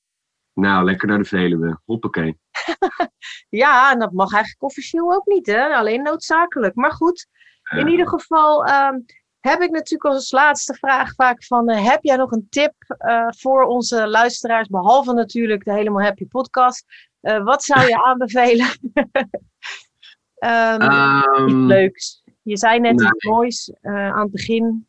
Nou, 0.53 0.85
lekker 0.85 1.09
naar 1.09 1.19
de 1.19 1.25
Veluwe. 1.25 1.81
Hoppakee. 1.85 2.39
ja, 3.63 3.93
en 3.93 3.99
dat 3.99 4.13
mag 4.13 4.33
eigenlijk 4.33 4.63
officieel 4.63 5.13
ook 5.13 5.27
niet, 5.27 5.47
hè? 5.47 5.75
Alleen 5.75 6.03
noodzakelijk. 6.03 6.75
Maar 6.75 6.93
goed, 6.93 7.27
in 7.77 7.89
ieder 7.89 8.09
geval... 8.09 8.69
Um, 8.69 9.05
heb 9.41 9.61
ik 9.61 9.71
natuurlijk 9.71 10.15
als 10.15 10.31
laatste 10.31 10.75
vraag 10.75 11.15
vaak 11.15 11.45
van, 11.45 11.71
uh, 11.71 11.85
heb 11.85 12.03
jij 12.03 12.17
nog 12.17 12.31
een 12.31 12.47
tip 12.51 12.75
uh, 12.99 13.27
voor 13.29 13.63
onze 13.63 14.09
luisteraars, 14.09 14.69
behalve 14.69 15.13
natuurlijk 15.13 15.65
de 15.65 15.73
Helemaal 15.73 16.03
Happy 16.03 16.27
podcast? 16.27 16.85
Uh, 17.23 17.45
wat 17.45 17.65
zou 17.65 17.87
je 17.87 18.03
aanbevelen? 18.07 18.69
um, 20.45 20.83
um, 20.93 21.49
iets 21.49 21.67
leuks. 21.67 22.23
Je 22.49 22.59
zei 22.59 22.81
net 22.81 22.95
nou, 22.95 23.15
iets 23.15 23.25
moois 23.25 23.73
aan 23.83 24.23
het 24.23 24.31
begin. 24.31 24.87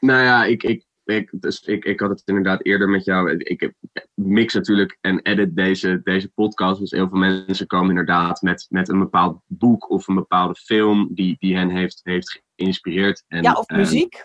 Nou 0.00 0.22
ja, 0.22 0.44
ik, 0.44 0.62
ik, 0.62 0.84
ik, 1.04 1.30
dus 1.32 1.60
ik, 1.60 1.84
ik 1.84 2.00
had 2.00 2.10
het 2.10 2.22
inderdaad 2.24 2.64
eerder 2.64 2.88
met 2.88 3.04
jou. 3.04 3.36
Ik 3.36 3.72
mix 4.14 4.54
natuurlijk 4.54 4.98
en 5.00 5.20
edit 5.22 5.56
deze, 5.56 6.00
deze 6.04 6.28
podcast. 6.28 6.80
Dus 6.80 6.90
heel 6.90 7.08
veel 7.08 7.18
mensen 7.18 7.66
komen 7.66 7.88
inderdaad 7.88 8.42
met, 8.42 8.66
met 8.68 8.88
een 8.88 8.98
bepaald 8.98 9.40
boek 9.46 9.90
of 9.90 10.08
een 10.08 10.14
bepaalde 10.14 10.54
film 10.54 11.08
die, 11.10 11.36
die 11.38 11.56
hen 11.56 11.70
heeft, 11.70 12.00
heeft 12.02 12.42
geïnspireerd. 12.56 13.24
En, 13.28 13.42
ja, 13.42 13.52
of 13.52 13.68
muziek. 13.68 14.22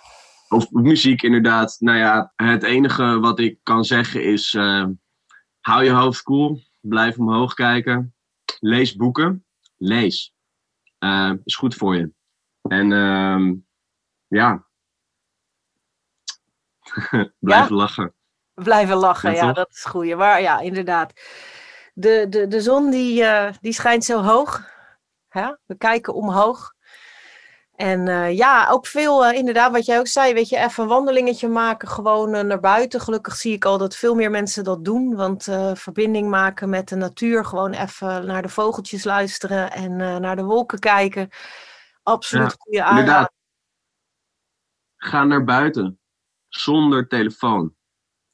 of 0.50 0.72
muziek, 0.72 1.22
inderdaad. 1.22 1.76
Nou 1.80 1.98
ja, 1.98 2.34
het 2.36 2.63
enige 2.63 3.19
wat 3.19 3.39
ik 3.39 3.60
kan 3.63 3.86
zeggen 3.86 4.24
is: 4.24 4.54
uh, 4.54 4.86
hou 5.60 5.84
je 5.84 5.91
hoofd 5.91 6.22
koel. 6.22 6.62
Blijf 6.82 7.17
omhoog 7.17 7.54
kijken. 7.54 8.15
Lees 8.60 8.96
boeken. 8.96 9.46
Lees. 9.78 10.34
Uh, 11.00 11.32
is 11.43 11.56
goed 11.56 11.76
voor 11.76 11.96
je. 11.96 12.12
En 12.69 12.91
uh, 12.91 13.54
ja, 14.28 14.65
Blijven 17.39 17.76
lachen. 17.76 18.13
Blijven 18.54 18.95
lachen, 18.95 19.34
ja, 19.34 19.54
dat 19.54 19.69
is 19.71 19.84
goed. 19.86 20.15
Maar 20.15 20.41
ja, 20.41 20.60
inderdaad. 20.60 21.13
De, 21.93 22.26
de, 22.30 22.47
de 22.47 22.62
zon 22.62 22.89
die, 22.89 23.21
uh, 23.21 23.49
die 23.62 23.73
schijnt 23.73 24.06
zo 24.06 24.21
hoog. 24.21 24.71
Ja, 25.30 25.60
we 25.65 25.78
kijken 25.78 26.13
omhoog. 26.13 26.73
En 27.76 28.08
uh, 28.08 28.32
ja, 28.32 28.69
ook 28.69 28.88
veel, 28.88 29.26
uh, 29.26 29.38
inderdaad, 29.38 29.71
wat 29.71 29.86
jij 29.86 29.99
ook 29.99 30.08
zei, 30.08 30.34
weet 30.34 30.49
je, 30.49 30.58
even 30.58 30.84
een 30.84 30.89
wandelingetje 30.89 31.47
maken, 31.47 31.88
gewoon 31.88 32.47
naar 32.47 32.60
buiten. 32.60 33.02
Gelukkig 33.02 33.36
zie 33.36 33.54
ik 33.54 33.65
al 33.65 33.78
dat 33.78 33.95
veel 33.95 34.15
meer 34.15 34.32
mensen 34.32 34.63
dat 34.63 34.86
doen, 34.86 35.15
want 35.15 35.43
verbinding 35.73 36.30
maken 36.30 36.69
met 36.69 36.89
de 36.89 36.95
natuur, 36.95 37.45
gewoon 37.45 37.73
even 37.73 38.26
naar 38.26 38.41
de 38.41 38.49
vogeltjes 38.49 39.04
luisteren 39.04 39.71
en 39.71 39.95
naar 39.95 40.36
de 40.36 40.43
wolken 40.43 40.80
kijken. 40.80 41.30
Absoluut 42.04 42.50
ja, 42.50 42.56
goede 42.58 42.84
aandacht. 42.84 43.32
Ga 44.96 45.24
naar 45.24 45.44
buiten 45.44 46.00
zonder 46.48 47.08
telefoon. 47.08 47.76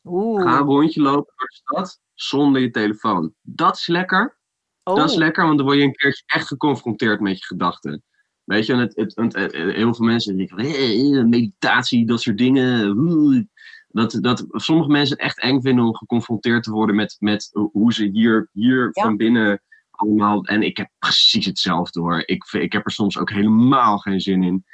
Oeh. 0.03 0.43
Ga 0.43 0.57
een 0.57 0.65
rondje 0.65 1.01
lopen 1.01 1.33
door 1.35 1.47
de 1.47 1.55
stad 1.55 2.01
zonder 2.13 2.61
je 2.61 2.71
telefoon. 2.71 3.33
Dat 3.41 3.75
is 3.75 3.87
lekker. 3.87 4.37
Dat 4.83 5.09
is 5.09 5.13
oh. 5.13 5.17
lekker, 5.17 5.45
want 5.45 5.57
dan 5.57 5.65
word 5.65 5.77
je 5.77 5.83
een 5.83 5.95
keertje 5.95 6.23
echt 6.25 6.47
geconfronteerd 6.47 7.19
met 7.19 7.39
je 7.39 7.45
gedachten. 7.45 8.03
Weet 8.43 8.65
je, 8.65 8.75
het, 8.75 8.95
het, 8.95 9.15
het, 9.15 9.51
heel 9.53 9.93
veel 9.93 10.05
mensen 10.05 10.37
denken 10.37 10.57
van 10.57 11.29
meditatie, 11.29 12.05
dat 12.05 12.21
soort 12.21 12.37
dingen. 12.37 13.49
Dat, 13.87 14.17
dat 14.21 14.45
sommige 14.49 14.89
mensen 14.89 15.15
het 15.15 15.25
echt 15.25 15.39
eng 15.39 15.61
vinden 15.61 15.85
om 15.85 15.95
geconfronteerd 15.95 16.63
te 16.63 16.71
worden 16.71 16.95
met, 16.95 17.15
met 17.19 17.49
hoe 17.71 17.93
ze 17.93 18.05
hier, 18.05 18.49
hier 18.51 18.89
van 18.91 19.17
binnen 19.17 19.61
allemaal. 19.99 20.45
En 20.45 20.63
ik 20.63 20.77
heb 20.77 20.89
precies 20.99 21.45
hetzelfde 21.45 21.99
hoor. 21.99 22.23
Ik, 22.25 22.43
ik 22.51 22.71
heb 22.71 22.85
er 22.85 22.91
soms 22.91 23.17
ook 23.17 23.29
helemaal 23.29 23.97
geen 23.97 24.21
zin 24.21 24.43
in. 24.43 24.65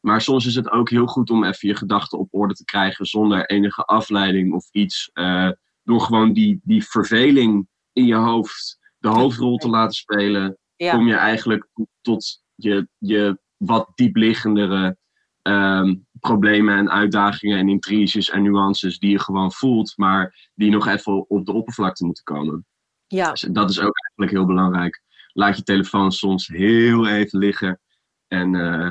Maar 0.00 0.20
soms 0.20 0.46
is 0.46 0.54
het 0.54 0.70
ook 0.70 0.90
heel 0.90 1.06
goed 1.06 1.30
om 1.30 1.44
even 1.44 1.68
je 1.68 1.76
gedachten 1.76 2.18
op 2.18 2.28
orde 2.30 2.54
te 2.54 2.64
krijgen 2.64 3.06
zonder 3.06 3.46
enige 3.46 3.84
afleiding 3.84 4.52
of 4.52 4.68
iets. 4.70 5.10
Uh, 5.14 5.50
door 5.82 6.00
gewoon 6.00 6.32
die, 6.32 6.60
die 6.62 6.84
verveling 6.84 7.68
in 7.92 8.06
je 8.06 8.14
hoofd 8.14 8.78
de 8.98 9.08
hoofdrol 9.08 9.56
te 9.56 9.68
laten 9.68 9.94
spelen, 9.94 10.58
kom 10.76 11.06
je 11.06 11.14
eigenlijk 11.14 11.68
tot 12.00 12.42
je, 12.54 12.88
je 12.98 13.38
wat 13.56 13.90
diepliggendere 13.94 14.96
um, 15.42 16.06
problemen 16.20 16.76
en 16.76 16.90
uitdagingen 16.90 17.58
en 17.58 17.68
intriges 17.68 18.30
en 18.30 18.42
nuances 18.42 18.98
die 18.98 19.10
je 19.10 19.20
gewoon 19.20 19.52
voelt, 19.52 19.92
maar 19.96 20.50
die 20.54 20.70
nog 20.70 20.86
even 20.86 21.30
op 21.30 21.46
de 21.46 21.52
oppervlakte 21.52 22.04
moeten 22.04 22.24
komen. 22.24 22.66
Ja. 23.06 23.30
Dus 23.30 23.40
dat 23.40 23.70
is 23.70 23.80
ook 23.80 23.98
eigenlijk 23.98 24.30
heel 24.30 24.46
belangrijk. 24.46 25.02
Laat 25.32 25.56
je 25.56 25.62
telefoon 25.62 26.12
soms 26.12 26.46
heel 26.46 27.08
even 27.08 27.38
liggen 27.38 27.80
en 28.28 28.54
uh, 28.54 28.90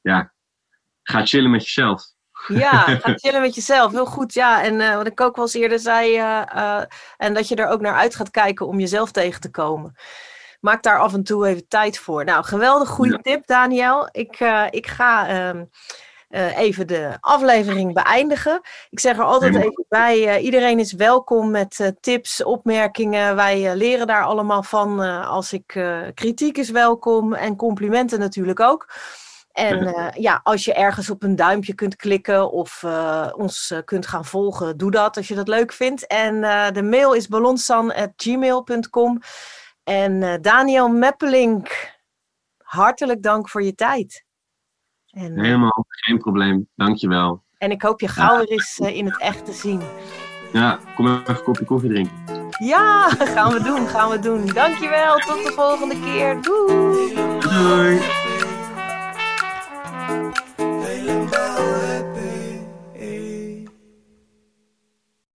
ja, 0.00 0.32
ga 1.02 1.26
chillen 1.26 1.50
met 1.50 1.64
jezelf. 1.64 2.02
Ja, 2.48 2.82
ga 3.02 3.12
chillen 3.14 3.40
met 3.40 3.54
jezelf. 3.54 3.92
Heel 3.92 4.06
goed, 4.06 4.34
ja. 4.34 4.62
En 4.62 4.74
uh, 4.74 4.96
wat 4.96 5.06
ik 5.06 5.20
ook 5.20 5.36
wel 5.36 5.44
eens 5.44 5.54
eerder 5.54 5.78
zei, 5.78 6.16
uh, 6.16 6.42
uh, 6.54 6.82
en 7.16 7.34
dat 7.34 7.48
je 7.48 7.54
er 7.54 7.68
ook 7.68 7.80
naar 7.80 7.94
uit 7.94 8.14
gaat 8.14 8.30
kijken 8.30 8.66
om 8.66 8.80
jezelf 8.80 9.10
tegen 9.10 9.40
te 9.40 9.50
komen. 9.50 9.96
Maak 10.60 10.82
daar 10.82 10.98
af 10.98 11.14
en 11.14 11.22
toe 11.22 11.46
even 11.46 11.68
tijd 11.68 11.98
voor. 11.98 12.24
Nou, 12.24 12.44
geweldig 12.44 12.88
goede 12.88 13.18
tip, 13.20 13.46
Daniel. 13.46 14.08
Ik, 14.10 14.40
ik 14.70 14.86
ga 14.86 15.26
ehm, 16.28 16.56
even 16.56 16.86
de 16.86 17.16
aflevering 17.20 17.94
beëindigen. 17.94 18.60
Ik 18.90 19.00
zeg 19.00 19.16
er 19.16 19.24
altijd 19.24 19.54
even 19.54 19.84
bij, 19.88 20.40
iedereen 20.40 20.78
is 20.78 20.92
welkom 20.92 21.50
met 21.50 21.92
tips, 22.00 22.42
opmerkingen. 22.44 23.36
Wij 23.36 23.76
leren 23.76 24.06
daar 24.06 24.24
allemaal 24.24 24.62
van. 24.62 25.00
als 25.24 25.52
ik 25.52 25.66
kritiek 26.14 26.58
is 26.58 26.70
welkom 26.70 27.34
en 27.34 27.56
complimenten 27.56 28.18
natuurlijk 28.18 28.60
ook. 28.60 28.86
En 29.58 29.82
uh, 29.82 30.08
ja, 30.14 30.40
als 30.42 30.64
je 30.64 30.74
ergens 30.74 31.10
op 31.10 31.22
een 31.22 31.36
duimpje 31.36 31.74
kunt 31.74 31.96
klikken 31.96 32.50
of 32.50 32.82
uh, 32.82 33.28
ons 33.36 33.70
uh, 33.70 33.78
kunt 33.84 34.06
gaan 34.06 34.24
volgen, 34.24 34.76
doe 34.76 34.90
dat 34.90 35.16
als 35.16 35.28
je 35.28 35.34
dat 35.34 35.48
leuk 35.48 35.72
vindt. 35.72 36.06
En 36.06 36.40
de 36.72 36.82
mail 36.82 37.12
is 37.12 37.28
ballonsan.gmail.com. 37.28 39.20
En 39.84 40.42
Daniel 40.42 40.88
Meppelink, 40.88 41.96
hartelijk 42.62 43.22
dank 43.22 43.48
voor 43.48 43.62
je 43.62 43.74
tijd. 43.74 44.26
En, 45.18 45.36
eh, 45.36 45.42
Helemaal, 45.42 45.86
geen 45.88 46.18
probleem. 46.18 46.68
Dankjewel. 46.76 47.42
En 47.58 47.70
ik 47.70 47.82
hoop 47.82 48.00
je 48.00 48.08
gauw 48.08 48.36
weer 48.36 48.48
eens 48.48 48.78
eh, 48.78 48.96
in 48.96 49.04
het 49.04 49.20
echt 49.20 49.44
te 49.44 49.52
zien. 49.52 49.80
Ja, 50.52 50.78
kom 50.94 51.06
even 51.06 51.22
een 51.26 51.42
kopje 51.42 51.64
koffie 51.64 51.90
drinken. 51.90 52.12
Ja, 52.58 53.08
gaan 53.34 53.52
we 53.52 53.62
doen, 53.62 53.86
gaan 53.86 54.10
we 54.10 54.18
doen. 54.18 54.46
Dankjewel, 54.46 55.16
tot 55.16 55.44
de 55.46 55.52
volgende 55.52 56.00
keer. 56.00 56.42
Doei. 56.42 57.14
Doei. 57.40 58.00